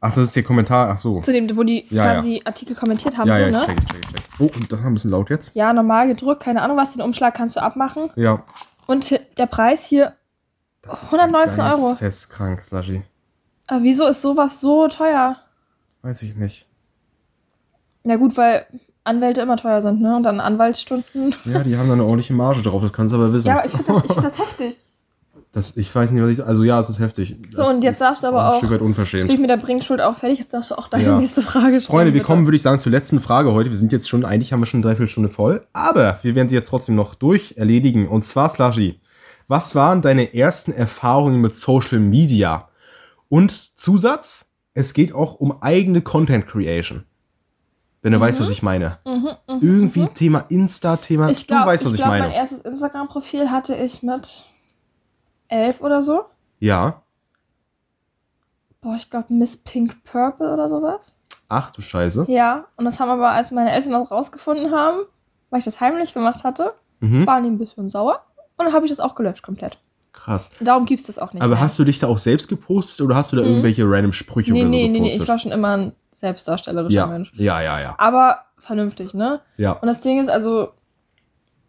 Ach, 0.00 0.08
das 0.14 0.28
ist 0.28 0.36
der 0.36 0.42
Kommentar. 0.42 0.88
Ach 0.88 0.96
so. 0.98 1.20
Zu 1.20 1.34
dem, 1.34 1.54
wo 1.58 1.62
die 1.62 1.84
Ja, 1.90 2.06
quasi 2.14 2.16
ja. 2.16 2.34
die 2.38 2.46
Artikel 2.46 2.74
kommentiert 2.74 3.18
haben, 3.18 3.28
Ja, 3.28 3.34
so, 3.34 3.40
ja, 3.42 3.50
ne? 3.50 3.58
check, 3.66 3.80
check, 3.86 4.00
check. 4.00 4.22
Oh, 4.38 4.44
und 4.44 4.72
das 4.72 4.80
war 4.80 4.86
ein 4.86 4.94
bisschen 4.94 5.10
laut 5.10 5.28
jetzt. 5.28 5.54
Ja, 5.54 5.74
normal 5.74 6.08
gedrückt, 6.08 6.42
keine 6.42 6.62
Ahnung 6.62 6.78
was, 6.78 6.92
den 6.92 7.02
Umschlag 7.02 7.34
kannst 7.34 7.56
du 7.56 7.60
abmachen. 7.60 8.10
Ja. 8.16 8.42
Und 8.86 9.10
der 9.36 9.44
Preis 9.46 9.84
hier, 9.84 10.14
Das 10.80 11.02
ist 11.02 11.12
119 11.12 11.60
Euro. 11.60 11.88
Geisteskrank, 11.90 12.62
Slushy. 12.62 13.02
aber 13.66 13.82
wieso 13.82 14.06
ist 14.06 14.22
sowas 14.22 14.58
so 14.62 14.88
teuer? 14.88 15.36
Weiß 16.00 16.22
ich 16.22 16.34
nicht. 16.34 16.66
Na 18.04 18.16
gut, 18.16 18.38
weil 18.38 18.64
Anwälte 19.04 19.40
immer 19.40 19.56
teuer 19.56 19.80
sind, 19.82 20.00
ne? 20.00 20.16
Und 20.16 20.22
dann 20.24 20.40
Anwaltsstunden. 20.40 21.34
Ja, 21.44 21.62
die 21.62 21.76
haben 21.76 21.86
da 21.88 21.94
eine 21.94 22.04
ordentliche 22.04 22.34
Marge 22.34 22.62
drauf, 22.62 22.82
das 22.82 22.92
kannst 22.92 23.12
du 23.14 23.18
aber 23.18 23.32
wissen. 23.32 23.48
Ja, 23.48 23.58
aber 23.58 23.66
ich 23.66 23.72
finde 23.72 23.92
das, 23.92 24.04
ich 24.04 24.12
find 24.12 24.24
das 24.24 24.38
heftig. 24.38 24.76
Das, 25.52 25.76
ich 25.76 25.92
weiß 25.92 26.12
nicht, 26.12 26.22
was 26.22 26.30
ich. 26.30 26.44
Also 26.44 26.62
ja, 26.62 26.78
es 26.78 26.88
ist 26.90 27.00
heftig. 27.00 27.36
So, 27.50 27.66
und 27.66 27.82
jetzt 27.82 28.00
darfst 28.00 28.22
du 28.22 28.28
aber 28.28 28.44
Ein 28.44 28.52
auch- 28.52 28.58
Stück 28.58 28.70
weit 28.70 28.82
unverschämt. 28.82 29.32
ich 29.32 29.38
mit 29.40 29.50
der 29.50 29.56
Bringschuld 29.56 30.00
auch 30.00 30.16
fertig. 30.16 30.38
Jetzt 30.38 30.52
darfst 30.54 30.70
du 30.70 30.76
auch 30.76 30.86
deine 30.86 31.04
Ja. 31.04 31.18
nächste 31.18 31.42
Frage 31.42 31.80
stellen. 31.80 31.82
Freunde, 31.82 32.06
wir 32.14 32.20
bitte. 32.20 32.24
kommen, 32.24 32.46
würde 32.46 32.54
ich 32.56 32.62
sagen, 32.62 32.78
zur 32.78 32.92
letzten 32.92 33.18
Frage 33.18 33.52
heute. 33.52 33.68
Wir 33.70 33.76
sind 33.76 33.90
jetzt 33.90 34.08
schon, 34.08 34.24
eigentlich 34.24 34.52
haben 34.52 34.60
wir 34.60 34.66
schon 34.66 34.78
eine 34.78 34.86
Dreiviertelstunde 34.86 35.28
voll, 35.28 35.66
aber 35.72 36.20
wir 36.22 36.36
werden 36.36 36.48
sie 36.48 36.54
jetzt 36.54 36.68
trotzdem 36.68 36.94
noch 36.94 37.16
durch 37.16 37.54
erledigen. 37.56 38.06
Und 38.06 38.24
zwar, 38.26 38.48
Slushy, 38.48 39.00
was 39.48 39.74
waren 39.74 40.02
deine 40.02 40.34
ersten 40.34 40.70
Erfahrungen 40.72 41.40
mit 41.40 41.56
Social 41.56 41.98
Media? 41.98 42.68
Und 43.28 43.50
Zusatz, 43.50 44.52
es 44.74 44.94
geht 44.94 45.12
auch 45.12 45.34
um 45.34 45.62
eigene 45.62 46.00
Content 46.02 46.46
Creation. 46.46 47.02
Wenn 48.02 48.12
du 48.12 48.18
Mhm. 48.18 48.22
weißt, 48.22 48.40
was 48.40 48.50
ich 48.50 48.62
meine. 48.62 48.98
Irgendwie 49.46 50.06
Thema 50.08 50.44
Insta, 50.48 50.96
Thema. 50.96 51.28
Ich 51.28 51.46
du 51.46 51.54
glaube, 51.54 51.66
weißt, 51.66 51.84
was 51.84 51.92
ich 51.92 51.98
ich, 51.98 52.02
glaub, 52.04 52.10
meine. 52.12 52.24
mein 52.28 52.32
erstes 52.32 52.60
Instagram-Profil 52.62 53.50
hatte 53.50 53.74
ich 53.76 54.02
mit 54.02 54.46
elf 55.48 55.80
oder 55.80 56.02
so. 56.02 56.24
ja. 56.60 57.02
Boah, 58.82 58.94
ich 58.96 59.10
glaube 59.10 59.26
Miss 59.34 59.58
Pink 59.58 60.02
Purple 60.04 60.50
oder 60.54 60.70
sowas. 60.70 61.12
Ach 61.50 61.70
du 61.70 61.82
Scheiße. 61.82 62.24
Ja, 62.28 62.64
und 62.78 62.86
das 62.86 62.98
haben 62.98 63.10
aber, 63.10 63.30
als 63.30 63.50
meine 63.50 63.70
Eltern 63.72 63.92
das 63.92 64.10
rausgefunden 64.10 64.70
haben, 64.74 65.00
weil 65.50 65.58
ich 65.58 65.66
das 65.66 65.80
heimlich 65.80 66.14
gemacht 66.14 66.44
hatte, 66.44 66.72
Mhm. 67.00 67.26
waren 67.26 67.42
die 67.44 67.50
ein 67.50 67.58
bisschen 67.58 67.90
sauer. 67.90 68.24
Und 68.56 68.64
dann 68.64 68.72
habe 68.72 68.86
ich 68.86 68.90
das 68.90 68.98
auch 69.00 69.14
gelöscht 69.14 69.42
komplett. 69.42 69.78
Krass. 70.12 70.50
Darum 70.60 70.86
gibt 70.86 71.00
es 71.00 71.06
das 71.06 71.18
auch 71.18 71.32
nicht 71.32 71.42
Aber 71.42 71.54
mehr. 71.54 71.60
hast 71.60 71.78
du 71.78 71.84
dich 71.84 71.98
da 71.98 72.06
auch 72.08 72.18
selbst 72.18 72.48
gepostet 72.48 73.04
oder 73.04 73.16
hast 73.16 73.32
du 73.32 73.36
da 73.36 73.42
irgendwelche 73.42 73.84
random 73.84 74.12
Sprüche 74.12 74.52
nee, 74.52 74.60
oder 74.62 74.68
so 74.68 74.76
nee, 74.76 74.82
nee, 74.82 74.88
nee, 74.88 74.98
gepostet? 74.98 75.22
ich 75.22 75.28
war 75.28 75.38
schon 75.38 75.52
immer 75.52 75.76
ein 75.76 75.92
selbstdarstellerischer 76.12 76.94
ja. 76.94 77.06
Mensch. 77.06 77.32
ja, 77.34 77.60
ja, 77.60 77.80
ja. 77.80 77.94
Aber 77.98 78.40
vernünftig, 78.58 79.14
ne? 79.14 79.40
Ja. 79.56 79.72
Und 79.72 79.86
das 79.86 80.00
Ding 80.00 80.20
ist, 80.20 80.28
also, 80.28 80.68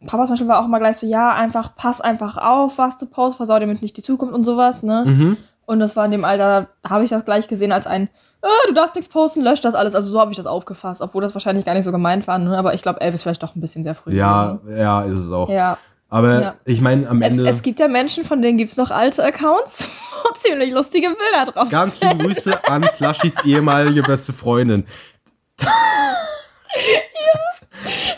Papa 0.06 0.26
zum 0.26 0.34
Beispiel 0.34 0.48
war 0.48 0.62
auch 0.64 0.68
mal 0.68 0.80
gleich 0.80 0.98
so, 0.98 1.06
ja, 1.08 1.34
einfach, 1.34 1.76
pass 1.76 2.02
einfach 2.02 2.38
auf, 2.38 2.78
was 2.78 2.98
du 2.98 3.06
postest, 3.06 3.38
versau 3.38 3.60
dir 3.60 3.68
mit 3.68 3.82
nicht 3.82 3.96
die 3.98 4.02
Zukunft 4.02 4.34
und 4.34 4.44
sowas, 4.44 4.82
ne? 4.84 5.04
Mhm. 5.06 5.38
Und 5.68 5.80
das 5.80 5.96
war 5.96 6.04
in 6.06 6.12
dem 6.12 6.26
Alter, 6.26 6.68
da 6.82 6.90
habe 6.90 7.04
ich 7.06 7.12
das 7.12 7.24
gleich 7.24 7.48
gesehen 7.48 7.72
als 7.72 7.88
ein, 7.88 8.10
äh, 8.42 8.48
du 8.68 8.74
darfst 8.74 8.96
nichts 8.96 9.10
posten, 9.10 9.42
lösch 9.42 9.62
das 9.62 9.76
alles. 9.76 9.94
Also 9.96 10.12
so 10.12 10.20
habe 10.20 10.32
ich 10.32 10.38
das 10.38 10.48
aufgefasst, 10.48 11.02
obwohl 11.02 11.22
das 11.22 11.34
wahrscheinlich 11.36 11.64
gar 11.66 11.76
nicht 11.76 11.86
so 11.86 11.92
gemeint 11.92 12.28
war, 12.28 12.40
ne? 12.40 12.58
Aber 12.58 12.74
ich 12.74 12.82
glaube, 12.82 13.00
elf 13.00 13.14
ist 13.16 13.24
vielleicht 13.24 13.44
doch 13.44 13.56
ein 13.56 13.62
bisschen 13.62 13.84
sehr 13.84 13.94
früh 13.96 14.14
Ja, 14.16 14.54
gewesen. 14.54 14.78
ja, 14.80 15.02
ist 15.04 15.20
es 15.20 15.32
auch. 15.32 15.48
Ja. 15.50 15.78
Aber 16.14 16.42
Ja. 16.42 16.56
ich 16.66 16.82
meine, 16.82 17.08
am 17.10 17.22
Es, 17.22 17.34
Ende. 17.38 17.50
es 17.50 17.64
gibt 17.64 17.80
ja 17.80 17.88
Menschen, 17.88 18.26
von 18.26 18.42
denen 18.42 18.58
gibt 18.58 18.72
es 18.72 18.78
noch 18.78 18.92
alte 18.92 19.24
Accounts, 19.24 19.88
wo 20.24 20.34
ziemlich 20.40 20.72
lustige 20.74 21.08
Bilder 21.08 21.52
drauf 21.52 21.70
ganz 21.70 22.00
sind. 22.00 22.12
liebe 22.12 22.26
Grüße 22.26 22.68
an 22.70 22.84
Slushys 22.84 23.44
ehemalige 23.46 24.04
beste 24.04 24.34
Freundin. 24.34 24.86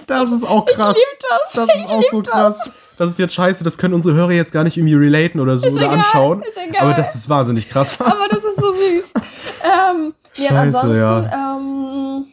Das 0.07 0.31
ist 0.31 0.45
auch 0.47 0.65
krass. 0.65 0.97
das. 1.29 1.67
Das 1.67 1.75
ist 1.75 1.89
auch 1.89 2.03
so 2.11 2.21
krass. 2.23 2.57
Das 2.97 3.09
ist 3.09 3.17
jetzt 3.19 3.33
scheiße, 3.33 3.63
das 3.63 3.77
können 3.77 3.93
unsere 3.95 4.13
Hörer 4.15 4.31
jetzt 4.31 4.51
gar 4.51 4.63
nicht 4.63 4.77
irgendwie 4.77 4.93
relaten 4.95 5.39
oder 5.39 5.57
so 5.57 5.65
Ist 5.67 5.73
oder 5.73 5.83
egal, 5.85 5.97
anschauen. 5.97 6.43
ist 6.43 6.57
egal. 6.57 6.81
Aber 6.83 6.93
das 6.93 7.15
ist 7.15 7.27
wahnsinnig 7.27 7.67
krass. 7.69 7.99
Aber 7.99 8.27
das 8.29 8.43
ist 8.43 8.55
so 8.59 8.71
süß. 8.71 9.13
ähm, 9.63 10.13
Scheiße, 10.35 10.55
ansonsten, 10.55 10.95
ja. 10.95 11.55
ähm, 11.57 12.25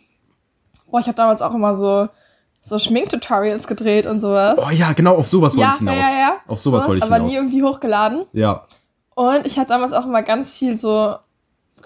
boah, 0.90 1.00
ich 1.00 1.06
habe 1.06 1.16
damals 1.16 1.40
auch 1.40 1.54
immer 1.54 1.74
so, 1.76 2.08
so 2.70 2.78
Schminktutorials 2.78 3.66
gedreht 3.66 4.06
und 4.06 4.20
sowas. 4.20 4.58
Oh 4.66 4.70
ja, 4.70 4.92
genau, 4.94 5.16
auf 5.16 5.28
sowas 5.28 5.54
wollte 5.56 5.68
ja, 5.68 5.72
ich 5.74 5.78
hinaus. 5.80 5.96
ja, 5.96 6.02
ja, 6.12 6.18
ja. 6.18 6.36
Auf 6.46 6.60
sowas 6.60 6.86
wollte 6.88 6.98
ich 6.98 7.04
Aber 7.04 7.16
hinaus. 7.16 7.30
nie 7.30 7.36
irgendwie 7.36 7.62
hochgeladen. 7.62 8.24
Ja. 8.32 8.64
Und 9.14 9.46
ich 9.46 9.58
hatte 9.58 9.68
damals 9.68 9.92
auch 9.92 10.06
immer 10.06 10.22
ganz 10.22 10.52
viel 10.52 10.78
so 10.78 11.14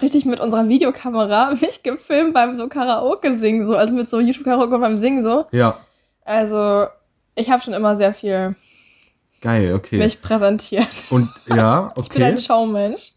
richtig 0.00 0.24
mit 0.26 0.38
unserer 0.40 0.68
Videokamera 0.68 1.54
mich 1.60 1.82
gefilmt 1.82 2.34
beim 2.34 2.56
so 2.56 2.68
Karaoke 2.68 3.34
singen, 3.34 3.66
so, 3.66 3.76
also 3.76 3.94
mit 3.94 4.08
so 4.08 4.20
YouTube-Karaoke 4.20 4.78
beim 4.78 4.96
Singen 4.96 5.22
so. 5.22 5.46
Ja. 5.50 5.78
Also, 6.24 6.86
ich 7.34 7.50
habe 7.50 7.62
schon 7.62 7.74
immer 7.74 7.96
sehr 7.96 8.14
viel 8.14 8.54
Geil, 9.40 9.74
okay. 9.74 9.98
mich 9.98 10.22
präsentiert. 10.22 10.88
Und 11.10 11.28
ja, 11.46 11.92
Ich 11.96 12.08
bin 12.08 12.22
okay. 12.22 12.32
ein 12.32 12.38
Showmensch. 12.38 13.12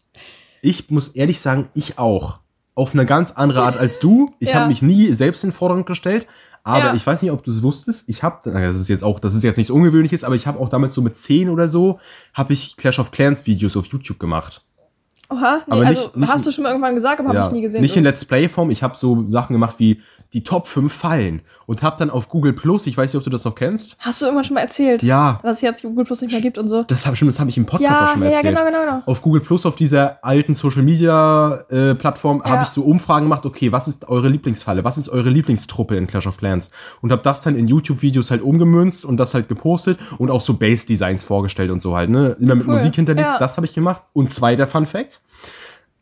Ich 0.60 0.90
muss 0.90 1.08
ehrlich 1.08 1.40
sagen, 1.40 1.70
ich 1.74 1.98
auch. 1.98 2.40
Auf 2.74 2.92
eine 2.94 3.06
ganz 3.06 3.32
andere 3.32 3.62
Art 3.62 3.78
als 3.78 3.98
du. 3.98 4.34
Ich 4.38 4.48
Ja. 4.52 4.56
habe 4.56 4.68
mich 4.68 4.82
nie 4.82 5.12
selbst 5.12 5.42
in 5.42 5.50
den 5.50 5.56
Vordergrund 5.56 5.86
gestellt. 5.86 6.26
Aber 6.64 6.86
Ja. 6.86 6.94
ich 6.94 7.06
weiß 7.06 7.22
nicht, 7.22 7.30
ob 7.32 7.42
du 7.44 7.50
es 7.50 7.62
wusstest. 7.62 8.08
Ich 8.08 8.22
habe, 8.22 8.38
das 8.50 8.76
ist 8.78 8.88
jetzt 8.88 9.02
auch, 9.04 9.20
das 9.20 9.34
ist 9.34 9.42
jetzt 9.44 9.56
nichts 9.56 9.70
Ungewöhnliches, 9.70 10.24
aber 10.24 10.34
ich 10.34 10.46
habe 10.46 10.58
auch 10.60 10.68
damals 10.68 10.94
so 10.94 11.00
mit 11.02 11.16
10 11.16 11.48
oder 11.48 11.68
so, 11.68 11.98
habe 12.34 12.52
ich 12.52 12.76
Clash 12.76 12.98
of 12.98 13.10
Clans 13.10 13.46
Videos 13.46 13.76
auf 13.76 13.86
YouTube 13.86 14.18
gemacht. 14.18 14.62
Oha, 15.30 15.58
nee, 15.66 15.72
Aber 15.72 15.84
nicht- 15.84 15.98
also 15.98 16.10
nicht 16.14 16.32
hast 16.32 16.46
du 16.46 16.50
schon 16.50 16.64
mal 16.64 16.70
irgendwann 16.70 16.94
gesagt, 16.94 17.20
aber 17.20 17.28
habe 17.30 17.46
ich 17.46 17.52
nie 17.52 17.60
gesehen. 17.60 17.82
Nicht 17.82 17.96
in 17.96 18.04
Let's 18.04 18.24
Play-Form. 18.24 18.70
Ich 18.70 18.82
habe 18.82 18.96
so 18.96 19.26
Sachen 19.26 19.52
gemacht 19.52 19.76
wie 19.78 20.00
die 20.32 20.42
Top 20.42 20.66
5 20.66 20.92
Fallen 20.92 21.42
und 21.68 21.82
habe 21.82 21.96
dann 21.98 22.08
auf 22.08 22.30
Google 22.30 22.54
Plus, 22.54 22.86
ich 22.86 22.96
weiß 22.96 23.12
nicht, 23.12 23.18
ob 23.18 23.24
du 23.24 23.30
das 23.30 23.44
noch 23.44 23.54
kennst. 23.54 23.96
Hast 24.00 24.22
du 24.22 24.24
irgendwann 24.24 24.44
schon 24.44 24.54
mal 24.54 24.62
erzählt, 24.62 25.02
Ja, 25.02 25.38
dass 25.42 25.58
es 25.58 25.60
jetzt 25.60 25.82
Google 25.82 26.06
Plus 26.06 26.22
nicht 26.22 26.32
mehr 26.32 26.40
gibt 26.40 26.56
und 26.56 26.66
so? 26.66 26.82
das 26.82 27.06
habe 27.06 27.14
das 27.26 27.38
hab 27.38 27.46
ich 27.46 27.58
im 27.58 27.66
Podcast 27.66 27.94
auch 27.94 28.00
Ja, 28.00 28.08
schon 28.08 28.20
mal 28.20 28.24
ja, 28.26 28.30
ja, 28.32 28.36
erzählt. 28.38 28.56
genau, 28.56 28.66
genau, 28.66 28.80
genau. 28.84 29.02
auf 29.04 29.20
Google 29.20 29.42
Plus, 29.42 29.66
auf 29.66 29.76
dieser 29.76 30.24
alten 30.24 30.54
Social 30.54 30.82
Media 30.82 31.58
äh, 31.68 31.94
Plattform, 31.94 32.40
Ja. 32.42 32.50
habe 32.52 32.62
ich 32.62 32.70
so 32.70 32.82
Umfragen 32.82 33.26
gemacht, 33.26 33.44
okay, 33.44 33.70
was 33.70 33.86
ist 33.86 34.08
eure 34.08 34.28
Lieblingsfalle? 34.30 34.82
Was 34.82 34.96
ist 34.96 35.10
eure 35.10 35.28
Lieblingstruppe 35.28 35.94
in 35.94 36.06
Clash 36.06 36.26
of 36.26 36.38
Clans? 36.38 36.70
Und 37.02 37.12
habe 37.12 37.22
das 37.22 37.42
dann 37.42 37.54
in 37.54 37.68
YouTube-Videos 37.68 38.30
halt 38.30 38.40
umgemünzt 38.40 39.04
und 39.04 39.18
das 39.18 39.34
halt 39.34 39.48
gepostet 39.48 39.98
und 40.16 40.30
auch 40.30 40.40
so 40.40 40.54
Base-Designs 40.54 41.22
vorgestellt 41.22 41.70
und 41.70 41.82
so 41.82 41.94
halt, 41.94 42.08
ne? 42.08 42.34
Immer 42.40 42.54
mit 42.54 42.66
Cool. 42.66 42.76
Musik 42.76 42.94
hinterlegt, 42.94 43.28
das 43.38 43.56
habe 43.58 43.66
ich 43.66 43.74
gemacht. 43.74 44.02
Und 44.14 44.30
zweiter 44.32 44.66
Fun 44.66 44.86
Fact. 44.86 45.20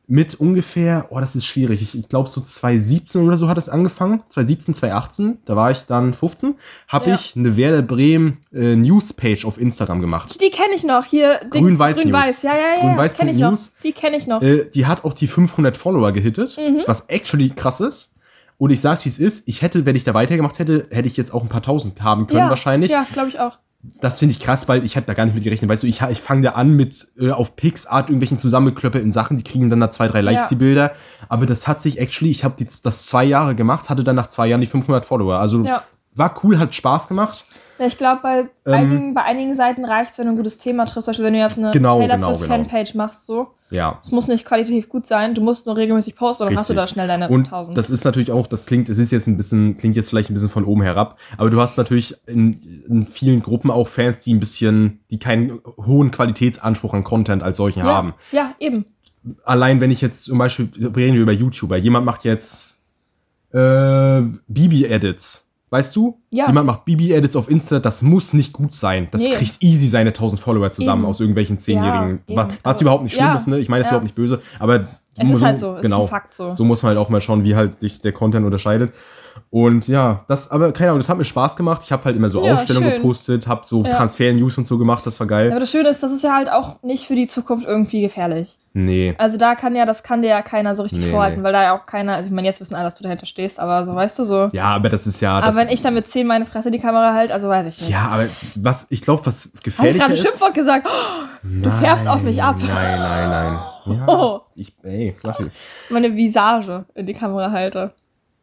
Mit 0.09 0.35
ungefähr, 0.35 1.07
oh, 1.11 1.19
das 1.19 1.35
ist 1.35 1.45
schwierig. 1.47 1.83
Ich, 1.83 1.99
ich 1.99 2.09
glaube, 2.09 2.29
so 2.29 2.41
2017 2.41 3.27
oder 3.27 3.37
so 3.37 3.49
hat 3.49 3.59
es 3.59 3.69
angefangen. 3.69 4.23
2017, 4.29 4.75
2018, 4.75 5.39
da 5.45 5.57
war 5.57 5.73
ich 5.73 5.79
dann 5.87 6.15
15, 6.15 6.55
habe 6.87 7.11
Ja. 7.11 7.17
ich 7.17 7.35
eine 7.35 7.57
Werder 7.57 7.83
Bremen 7.83 8.39
äh, 8.55 8.77
Newspage 8.77 9.45
auf 9.45 9.59
Instagram 9.61 10.01
gemacht. 10.01 10.41
Die 10.41 10.51
kenne 10.51 10.75
ich 10.77 10.85
noch. 10.85 11.05
Hier, 11.07 11.41
Grün-Weiß 11.51 11.97
Grün-Weiß. 12.01 12.27
News. 12.27 12.43
Ja, 12.43 12.55
ja, 12.57 12.75
ja. 12.77 12.81
Grün-Weiß 12.83 13.15
kenn 13.15 13.29
ich 13.29 13.39
noch. 13.39 13.49
News. 13.51 13.73
Die 13.83 13.93
kenne 13.93 14.17
ich 14.17 14.27
noch. 14.29 14.43
Äh, 14.43 14.67
die 14.73 14.87
hat 14.87 15.05
auch 15.05 15.13
die 15.13 15.27
500 15.27 15.77
Follower 15.77 16.13
gehittet, 16.13 16.57
Mhm. 16.57 16.83
was 16.87 17.07
actually 17.09 17.51
krass 17.51 17.81
ist. 17.81 18.15
Und 18.59 18.71
ich 18.71 18.81
sag's, 18.81 19.05
wie 19.05 19.09
es 19.11 19.19
ist. 19.19 19.49
Ich 19.49 19.61
hätte, 19.61 19.85
wenn 19.87 19.97
ich 19.97 20.05
da 20.05 20.15
weitergemacht 20.15 20.59
hätte, 20.61 20.87
hätte 20.91 21.09
ich 21.09 21.17
jetzt 21.17 21.35
auch 21.35 21.43
ein 21.43 21.49
paar 21.49 21.63
tausend 21.63 22.01
haben 22.01 22.27
können 22.27 22.39
ja, 22.39 22.49
wahrscheinlich. 22.49 22.91
Ja, 22.93 23.07
glaube 23.13 23.29
ich 23.29 23.39
auch. 23.41 23.59
Das 24.01 24.19
finde 24.19 24.33
ich 24.33 24.41
krass, 24.41 24.67
weil 24.69 24.85
ich 24.85 24.97
hätte 24.97 25.07
da 25.07 25.15
gar 25.15 25.27
nicht 25.27 25.35
mit 25.35 25.45
gerechnet. 25.45 25.71
Weißt 25.71 25.83
du, 25.85 25.87
ich, 25.87 26.03
ich 26.03 26.21
fange 26.21 26.43
da 26.43 26.51
an 26.53 26.75
mit 26.75 27.07
äh, 27.21 27.31
auf 27.31 27.55
Pixart 27.55 28.09
irgendwelchen 28.09 28.37
zusammengeklöppelten 28.37 29.13
Sachen, 29.13 29.37
die 29.37 29.45
kriegen 29.45 29.71
dann 29.71 29.79
da 29.81 29.91
zwei, 29.91 30.09
drei 30.09 30.23
Likes, 30.23 30.45
Ja. 30.45 30.49
die 30.49 30.55
Bilder. 30.57 30.93
Aber 31.29 31.47
das 31.47 31.69
hat 31.69 31.81
sich 31.83 31.99
actually, 31.99 32.31
ich 32.33 32.43
habe 32.43 32.57
das 32.83 33.07
zwei 33.07 33.25
Jahre 33.25 33.55
gemacht, 33.55 33.89
hatte 33.89 34.03
dann 34.03 34.17
nach 34.17 34.27
zwei 34.27 34.49
Jahren 34.49 34.61
die 34.61 34.67
500 34.67 35.05
Follower. 35.07 35.37
Also 35.39 35.63
Ja. 35.63 35.85
War 36.17 36.35
cool, 36.43 36.59
hat 36.59 36.75
Spaß 36.75 37.09
gemacht. 37.09 37.45
Ja, 37.79 37.87
ich 37.87 37.99
glaube, 37.99 38.21
bei, 38.23 38.39
Ähm, 38.65 38.73
einigen, 38.73 39.15
bei 39.15 39.23
einigen 39.23 39.55
Seiten 39.55 39.85
reicht 39.85 40.13
es, 40.13 40.19
wenn 40.19 40.27
du 40.27 40.33
ein 40.33 40.37
gutes 40.37 40.59
Thema 40.59 40.87
triffst. 40.87 41.05
Zum 41.05 41.13
Beispiel, 41.13 41.27
wenn 41.27 41.35
du 41.35 41.41
jetzt 41.41 41.59
eine 41.59 41.71
Genau, 41.73 41.99
Taylor 41.99 42.17
genau, 42.17 42.29
Swift 42.37 42.51
genau. 42.51 42.55
Fanpage 42.55 42.95
machst, 42.95 43.27
so. 43.27 43.49
Ja. 43.71 43.99
Es 44.03 44.13
muss 44.13 44.29
nicht 44.29 44.45
qualitativ 44.45 44.89
gut 44.89 45.07
sein, 45.07 45.35
du 45.35 45.43
musst 45.43 45.67
nur 45.67 45.77
regelmäßig 45.77 46.15
posten 46.15 46.45
und 46.45 46.51
dann 46.51 46.59
hast 46.59 46.71
du 46.71 46.75
da 46.75 46.87
schnell 46.87 47.09
deine 47.09 47.29
Und 47.29 47.47
1000. 47.47 47.77
das 47.77 47.91
ist 47.91 48.05
natürlich 48.05 48.31
auch, 48.31 48.47
das 48.47 48.67
klingt, 48.67 48.89
es 48.89 48.99
ist 48.99 49.11
jetzt 49.11 49.27
ein 49.27 49.37
bisschen, 49.37 49.77
klingt 49.77 49.97
jetzt 49.97 50.09
vielleicht 50.09 50.31
ein 50.31 50.35
bisschen 50.35 50.49
von 50.49 50.65
oben 50.65 50.83
herab, 50.83 51.19
aber 51.37 51.51
du 51.51 51.61
hast 51.61 51.77
natürlich 51.77 52.15
in, 52.27 52.61
in 52.89 53.07
vielen 53.07 53.43
Gruppen 53.43 53.73
auch 53.73 53.89
Fans, 53.89 54.21
die 54.21 54.33
ein 54.33 54.39
bisschen, 54.39 55.01
die 55.11 55.19
keinen 55.19 55.59
hohen 55.79 56.13
Qualitätsanspruch 56.13 56.95
an 56.95 57.03
Content 57.03 57.43
als 57.43 57.57
solchen 57.57 57.81
ja, 57.81 57.87
haben. 57.87 58.15
ja, 58.31 58.55
eben. 58.61 58.85
Allein 59.45 59.81
wenn 59.81 59.91
ich 59.91 60.01
jetzt 60.01 60.23
zum 60.23 60.39
Beispiel, 60.39 60.71
reden 60.95 61.15
wir 61.15 61.23
über 61.23 61.33
YouTuber, 61.33 61.77
jemand 61.77 62.07
macht 62.07 62.23
jetzt 62.25 62.85
äh, 63.53 64.23
Bibi-Edits. 64.47 65.46
Weißt 65.71 65.97
du? 65.97 66.21
Ja. 66.31 66.47
Jemand 66.47 66.67
macht 66.67 66.85
Bibi-Edits 66.85 67.35
auf 67.35 67.51
Insta, 67.51 67.81
das 67.81 68.01
muss 68.03 68.33
nicht 68.35 68.53
gut 68.53 68.75
sein. 68.75 69.09
Das 69.11 69.21
Nee. 69.21 69.31
kriegt 69.33 69.63
easy 69.63 69.89
seine 69.89 70.13
1000 70.13 70.41
Follower 70.41 70.71
zusammen 70.71 71.03
Eben. 71.03 71.11
aus 71.11 71.19
irgendwelchen 71.21 71.59
Zehnjährigen. 71.59 72.21
Ja, 72.29 72.37
was, 72.37 72.47
was 72.47 72.57
Also, 72.63 72.81
überhaupt 72.83 73.03
nicht 73.03 73.15
schlimm 73.15 73.27
ja. 73.27 73.35
ist, 73.35 73.49
ne? 73.49 73.59
Ich 73.59 73.69
meine, 73.69 73.81
das 73.81 73.89
ist 73.89 73.91
Ja. 73.91 73.97
überhaupt 73.97 74.05
nicht 74.05 74.15
böse, 74.15 74.41
aber 74.61 74.87
Es 75.19 75.29
ist 75.31 75.43
halt 75.43 75.59
so, 75.59 75.75
es 75.77 75.85
ist 75.87 75.93
ein 75.93 76.09
Fakt 76.09 76.35
so. 76.35 76.55
So 76.55 76.63
muss 76.65 76.83
man 76.83 76.91
halt 76.91 76.99
auch 76.99 77.09
mal 77.09 77.21
schauen, 77.21 77.43
wie 77.43 77.57
halt 77.57 77.81
sich 77.81 78.01
der 78.01 78.13
Content 78.13 78.45
unterscheidet. 78.45 78.93
Und 79.51 79.89
ja, 79.89 80.25
das, 80.29 80.51
aber 80.51 80.73
keine 80.73 80.91
Ahnung, 80.91 81.01
das 81.01 81.09
hat 81.09 81.17
mir 81.19 81.25
Spaß 81.25 81.57
gemacht. 81.57 81.83
Ich 81.85 81.93
habe 81.93 82.05
halt 82.05 82.17
immer 82.17 82.29
so 82.29 82.45
Ja, 82.45 82.55
Aufstellungen 82.55 82.95
gepostet, 82.97 83.47
habe 83.47 83.63
so 83.65 83.83
Ja. 83.85 83.91
Transfer-News 83.91 84.59
und 84.59 84.67
so 84.67 84.79
gemacht, 84.79 85.07
das 85.07 85.19
war 85.21 85.27
geil. 85.27 85.51
Aber 85.51 85.61
das 85.61 85.71
Schöne 85.71 85.89
ist, 85.89 86.03
das 86.03 86.13
ist 86.13 86.23
ja 86.25 86.35
halt 86.35 86.51
auch 86.51 86.83
nicht 86.83 87.07
für 87.07 87.15
die 87.15 87.27
Zukunft 87.27 87.67
irgendwie 87.67 88.01
gefährlich. 88.01 88.59
Nee. 88.73 89.15
Also 89.17 89.39
da 89.39 89.55
kann 89.55 89.75
ja, 89.75 89.87
das 89.87 90.03
kann 90.03 90.21
dir 90.21 90.29
ja 90.29 90.43
keiner 90.43 90.75
so 90.75 90.83
richtig 90.83 91.05
Nee, 91.05 91.11
vorhalten, 91.11 91.39
nee. 91.41 91.45
weil 91.45 91.53
da 91.55 91.63
ja 91.63 91.77
auch 91.79 91.87
keiner, 91.87 92.15
also 92.17 92.27
ich 92.29 92.33
meine, 92.35 92.47
jetzt 92.47 92.61
wissen 92.61 92.75
alle, 92.75 92.85
dass 92.85 92.95
du 92.97 93.03
dahinter 93.03 93.25
stehst, 93.25 93.59
aber 93.59 93.85
so, 93.87 93.95
weißt 93.95 94.19
du, 94.19 94.25
so. 94.27 94.51
Ja, 94.53 94.65
aber 94.67 94.91
das 94.91 95.07
ist 95.07 95.21
ja. 95.23 95.41
Das, 95.41 95.49
aber 95.49 95.57
wenn 95.59 95.69
ich 95.71 95.81
dann 95.81 95.95
mit 95.95 96.09
10 96.09 96.27
meine 96.27 96.45
Fresse 96.45 96.69
in 96.69 96.73
die 96.73 96.79
Kamera 96.79 97.15
halt, 97.15 97.33
also 97.33 97.49
weiß 97.49 97.67
ich 97.67 97.81
nicht. 97.81 97.91
ja, 97.91 98.09
aber 98.11 98.25
was, 98.57 98.87
ich 98.91 99.01
glaube, 99.01 99.25
was 99.25 99.45
Habe 99.47 99.53
ich 99.57 99.63
gefährlicher 99.63 99.99
gerade 100.01 100.13
ein 100.13 100.15
ist. 100.19 100.23
Schimpfwort 100.29 100.55
gesagt? 100.55 100.87
Oh, 100.87 101.25
du 101.43 101.71
färbst 101.71 102.07
auf 102.07 102.23
mich 102.23 102.43
ab. 102.43 102.57
Nein, 102.61 102.99
nein, 103.01 103.31
nein. 103.31 103.59
Ja, 103.87 104.05
Oh. 104.09 104.41
ich, 104.57 104.75
ey, 104.83 105.15
Flasche. 105.17 105.53
Meine 105.91 106.17
Visage 106.17 106.87
in 106.97 107.07
die 107.07 107.15
Kamera 107.15 107.53
halte. 107.53 107.93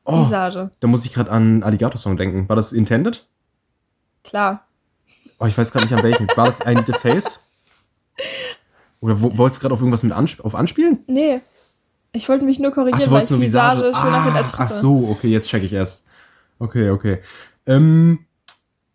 Oh, 0.06 0.26
Visage. 0.26 0.72
da 0.80 0.88
muss 0.88 1.06
ich 1.06 1.14
gerade 1.14 1.32
an 1.32 1.64
Alligator 1.64 2.00
Song 2.00 2.18
denken. 2.18 2.48
War 2.50 2.56
das 2.56 2.74
intended? 2.74 3.26
Klar. 4.24 4.66
Oh, 5.40 5.46
ich 5.46 5.58
weiß 5.58 5.72
gerade 5.72 5.86
nicht 5.86 5.96
an 5.96 6.04
welchen. 6.04 6.28
War 6.36 6.46
das 6.46 6.62
ein 6.62 6.84
The 6.86 6.94
Face? 6.94 7.44
Oder 9.02 9.20
wo, 9.22 9.38
wolltest 9.38 9.60
du 9.60 9.62
gerade 9.64 9.74
auf 9.74 9.80
irgendwas 9.82 10.04
mit 10.04 10.14
ansp 10.14 10.40
auf 10.46 10.56
anspielen? 10.56 11.00
Nee. 11.08 11.42
Ich 12.14 12.30
wollte 12.30 12.46
mich 12.46 12.60
nur 12.60 12.72
Ach, 12.72 12.76
korrigieren, 12.76 13.04
du 13.04 13.12
weil 13.12 13.24
ich 13.24 13.30
nur 13.30 13.42
Visage, 13.42 13.80
Visage. 13.82 13.96
schöner 13.98 14.18
ah, 14.18 14.24
finde 14.24 14.40
als 14.40 14.50
ach 14.50 14.56
Fresse. 14.56 14.80
so, 14.82 15.08
okay, 15.10 15.30
jetzt 15.30 15.50
check 15.50 15.64
ich 15.64 15.74
erst. 15.74 16.06
Okay, 16.60 16.90
okay. 16.92 17.20
Ähm, 17.66 18.26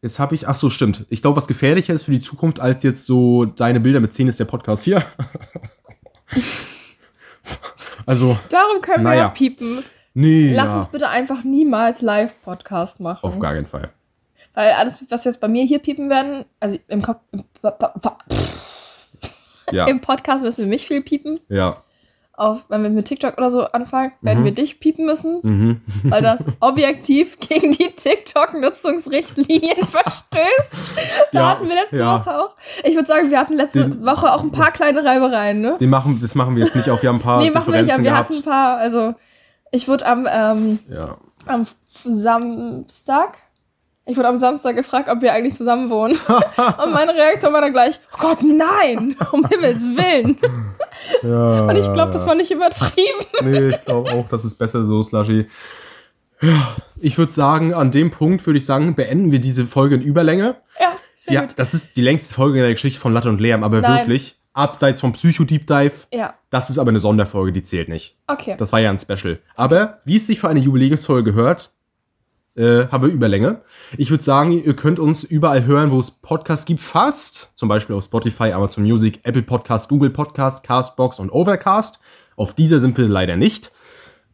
jetzt 0.00 0.18
habe 0.18 0.34
ich, 0.34 0.46
ach 0.48 0.54
so, 0.54 0.70
stimmt. 0.70 1.04
Ich 1.10 1.20
glaube, 1.20 1.36
was 1.36 1.48
gefährlicher 1.48 1.92
ist 1.94 2.04
für 2.04 2.12
die 2.12 2.20
Zukunft 2.20 2.60
als 2.60 2.82
jetzt 2.84 3.06
so 3.06 3.44
deine 3.44 3.80
Bilder 3.80 4.00
mit 4.00 4.14
10 4.14 4.28
ist 4.28 4.38
der 4.40 4.44
Podcast 4.44 4.84
hier. 4.84 5.02
also, 8.06 8.38
Darum 8.48 8.80
können 8.80 9.04
wir 9.04 9.10
Naja. 9.10 9.22
ja 9.22 9.28
piepen. 9.30 9.84
Nee. 10.20 10.52
Lass 10.54 10.70
ja, 10.70 10.76
uns 10.76 10.86
bitte 10.86 11.08
einfach 11.08 11.44
niemals 11.44 12.02
Live-Podcast 12.02 13.00
machen. 13.00 13.20
auf 13.26 13.38
gar 13.38 13.54
keinen 13.54 13.66
Fall. 13.66 13.90
Weil 14.54 14.72
alles, 14.72 14.96
was 15.08 15.24
jetzt 15.24 15.40
bei 15.40 15.48
mir 15.48 15.64
hier 15.64 15.78
piepen 15.78 16.10
werden, 16.10 16.44
also 16.60 16.78
im, 16.88 17.02
Kopf, 17.02 17.20
im, 17.32 17.44
Ja, 19.70 19.86
im 19.86 20.00
Podcast 20.00 20.42
müssen 20.42 20.62
wir 20.64 20.66
mich 20.68 20.86
viel 20.86 21.02
piepen. 21.02 21.40
ja. 21.48 21.76
Auch 22.34 22.60
wenn 22.68 22.84
wir 22.84 22.90
mit 22.90 23.06
TikTok 23.06 23.36
oder 23.36 23.50
so 23.50 23.64
anfangen, 23.64 24.12
werden 24.20 24.42
Mhm. 24.42 24.44
wir 24.44 24.52
dich 24.54 24.78
piepen 24.78 25.06
müssen, 25.06 25.40
Mhm. 25.42 25.80
weil 26.04 26.22
das 26.22 26.46
objektiv 26.60 27.36
gegen 27.40 27.72
die 27.72 27.90
TikTok-Nutzungsrichtlinien 27.90 29.76
verstößt. 29.90 30.72
Da 31.32 31.38
Ja, 31.40 31.48
hatten 31.50 31.68
wir 31.68 31.74
letzte 31.74 31.96
ja. 31.96 32.20
Woche 32.20 32.38
auch. 32.38 32.54
Ich 32.84 32.94
würde 32.94 33.08
sagen, 33.08 33.32
wir 33.32 33.40
hatten 33.40 33.54
letzte 33.54 33.88
Den- 33.88 34.06
Woche 34.06 34.32
auch 34.32 34.44
ein 34.44 34.52
paar 34.52 34.70
kleine 34.70 35.04
Reibereien, 35.04 35.60
ne? 35.60 35.78
Den 35.80 35.90
machen, 35.90 36.20
das 36.22 36.36
machen 36.36 36.54
wir 36.54 36.64
jetzt 36.64 36.76
nicht 36.76 36.88
auf. 36.90 37.02
Wir 37.02 37.08
haben 37.08 37.16
ein 37.16 37.22
paar 37.22 37.40
nee, 37.40 37.50
machen 37.50 37.72
wir 37.72 37.82
nicht, 37.82 37.92
aber 37.92 38.04
wir 38.04 38.10
gehabt. 38.10 38.28
hatten 38.28 38.38
ein 38.38 38.44
paar, 38.44 38.76
also 38.78 39.14
ich 39.72 39.88
wurde 39.88 40.06
am, 40.06 40.26
ähm, 40.30 40.78
ja. 40.88 41.16
am 41.46 41.66
Samstag. 42.04 43.38
Ich 44.06 44.16
wurde 44.16 44.28
am 44.28 44.38
Samstag 44.38 44.74
gefragt, 44.74 45.10
ob 45.10 45.20
wir 45.20 45.34
eigentlich 45.34 45.54
zusammen 45.54 45.90
wohnen. 45.90 46.18
Und 46.82 46.92
meine 46.94 47.12
Reaktion 47.14 47.52
war 47.52 47.60
dann 47.60 47.72
gleich, 47.72 48.00
oh 48.14 48.18
Gott, 48.20 48.38
nein, 48.42 49.14
um 49.32 49.44
Himmels 49.46 49.84
Willen. 49.84 50.38
ja. 51.22 51.66
Und 51.66 51.76
ich 51.76 51.92
glaube, 51.92 52.12
das 52.12 52.24
war 52.26 52.34
nicht 52.34 52.50
übertrieben. 52.50 53.20
Nee, 53.42 53.68
ich 53.68 53.84
glaube 53.84 54.10
auch, 54.12 54.26
das 54.28 54.46
ist 54.46 54.54
besser 54.54 54.84
so, 54.84 55.02
Slushy. 55.02 55.46
Ja, 56.40 56.76
ich 56.96 57.18
würde 57.18 57.32
sagen, 57.32 57.74
an 57.74 57.90
dem 57.90 58.10
Punkt 58.10 58.46
würde 58.46 58.58
ich 58.58 58.64
sagen, 58.64 58.94
beenden 58.94 59.30
wir 59.30 59.40
diese 59.40 59.66
Folge 59.66 59.96
in 59.96 60.02
Überlänge. 60.02 60.56
Ja, 60.80 60.92
sehr 61.16 61.34
Ja, 61.34 61.40
gut. 61.42 61.54
das 61.56 61.74
ist 61.74 61.96
die 61.96 62.00
längste 62.00 62.32
Folge 62.34 62.58
in 62.58 62.64
der 62.64 62.72
Geschichte 62.72 62.98
von 63.00 63.12
Latte 63.12 63.28
und 63.28 63.40
Lärm, 63.40 63.62
aber 63.62 63.80
Nein. 63.82 63.98
wirklich, 63.98 64.37
abseits 64.52 65.00
vom 65.00 65.12
Psycho-Deep 65.12 65.66
Dive, 65.66 65.92
Ja, 66.12 66.34
das 66.50 66.70
ist 66.70 66.78
aber 66.78 66.90
eine 66.90 67.00
Sonderfolge, 67.00 67.52
die 67.52 67.62
zählt 67.62 67.88
nicht. 67.88 68.16
okay. 68.26 68.54
Das 68.58 68.72
war 68.72 68.80
ja 68.80 68.90
ein 68.90 68.98
Special. 68.98 69.38
Aber 69.54 70.00
wie 70.04 70.16
es 70.16 70.26
sich 70.26 70.40
für 70.40 70.48
eine 70.48 70.60
Jubiläumsfolge 70.60 71.32
gehört, 71.32 71.70
äh, 72.56 72.88
haben 72.88 73.04
wir 73.04 73.10
Überlänge. 73.12 73.60
Ich 73.96 74.10
würde 74.10 74.24
sagen, 74.24 74.50
ihr 74.50 74.74
könnt 74.74 74.98
uns 74.98 75.22
überall 75.22 75.64
hören, 75.64 75.90
wo 75.92 76.00
es 76.00 76.10
Podcasts 76.10 76.66
gibt, 76.66 76.80
fast. 76.80 77.52
Zum 77.54 77.68
Beispiel 77.68 77.94
auf 77.94 78.02
Spotify, 78.04 78.52
Amazon 78.52 78.82
Music, 78.82 79.20
Apple 79.22 79.42
Podcast, 79.42 79.88
Google 79.88 80.10
Podcast, 80.10 80.64
Castbox 80.64 81.20
und 81.20 81.30
Overcast. 81.30 82.00
Auf 82.34 82.54
dieser 82.54 82.80
sind 82.80 82.98
wir 82.98 83.06
leider 83.06 83.36
nicht. 83.36 83.70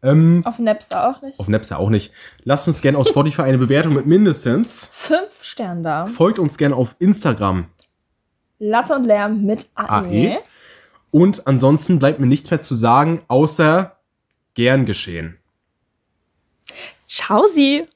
Auf 0.01 0.59
Napster 0.59 1.09
auch 1.09 1.23
nicht. 1.23 1.41
Auf 1.41 1.49
Napster 1.49 1.79
auch 1.79 1.89
nicht. 1.89 2.12
Lasst 2.43 2.69
uns 2.69 2.83
gerne 2.83 2.99
auf 2.99 3.09
Spotify 3.09 3.41
eine 3.43 3.57
Bewertung 3.57 3.95
mit 3.95 4.05
mindestens. 4.05 4.91
Fünf 4.93 5.43
Sterne 5.43 5.81
da. 5.83 6.05
Folgt 6.07 6.39
uns 6.39 6.59
gerne 6.59 6.77
auf 6.77 6.95
Instagram. 6.99 7.69
Latte 8.65 8.95
und 8.95 9.05
Lärm 9.05 9.45
mit 9.45 9.69
AE. 9.75 9.87
AE. 9.89 10.39
Und 11.11 11.47
ansonsten 11.47 11.99
bleibt 11.99 12.19
mir 12.19 12.27
nichts 12.27 12.51
mehr 12.51 12.61
zu 12.61 12.75
sagen, 12.75 13.23
außer 13.29 13.97
gern 14.55 14.87
geschehen. 14.87 15.39
Ciao, 17.07 17.47
Sie. 17.47 17.87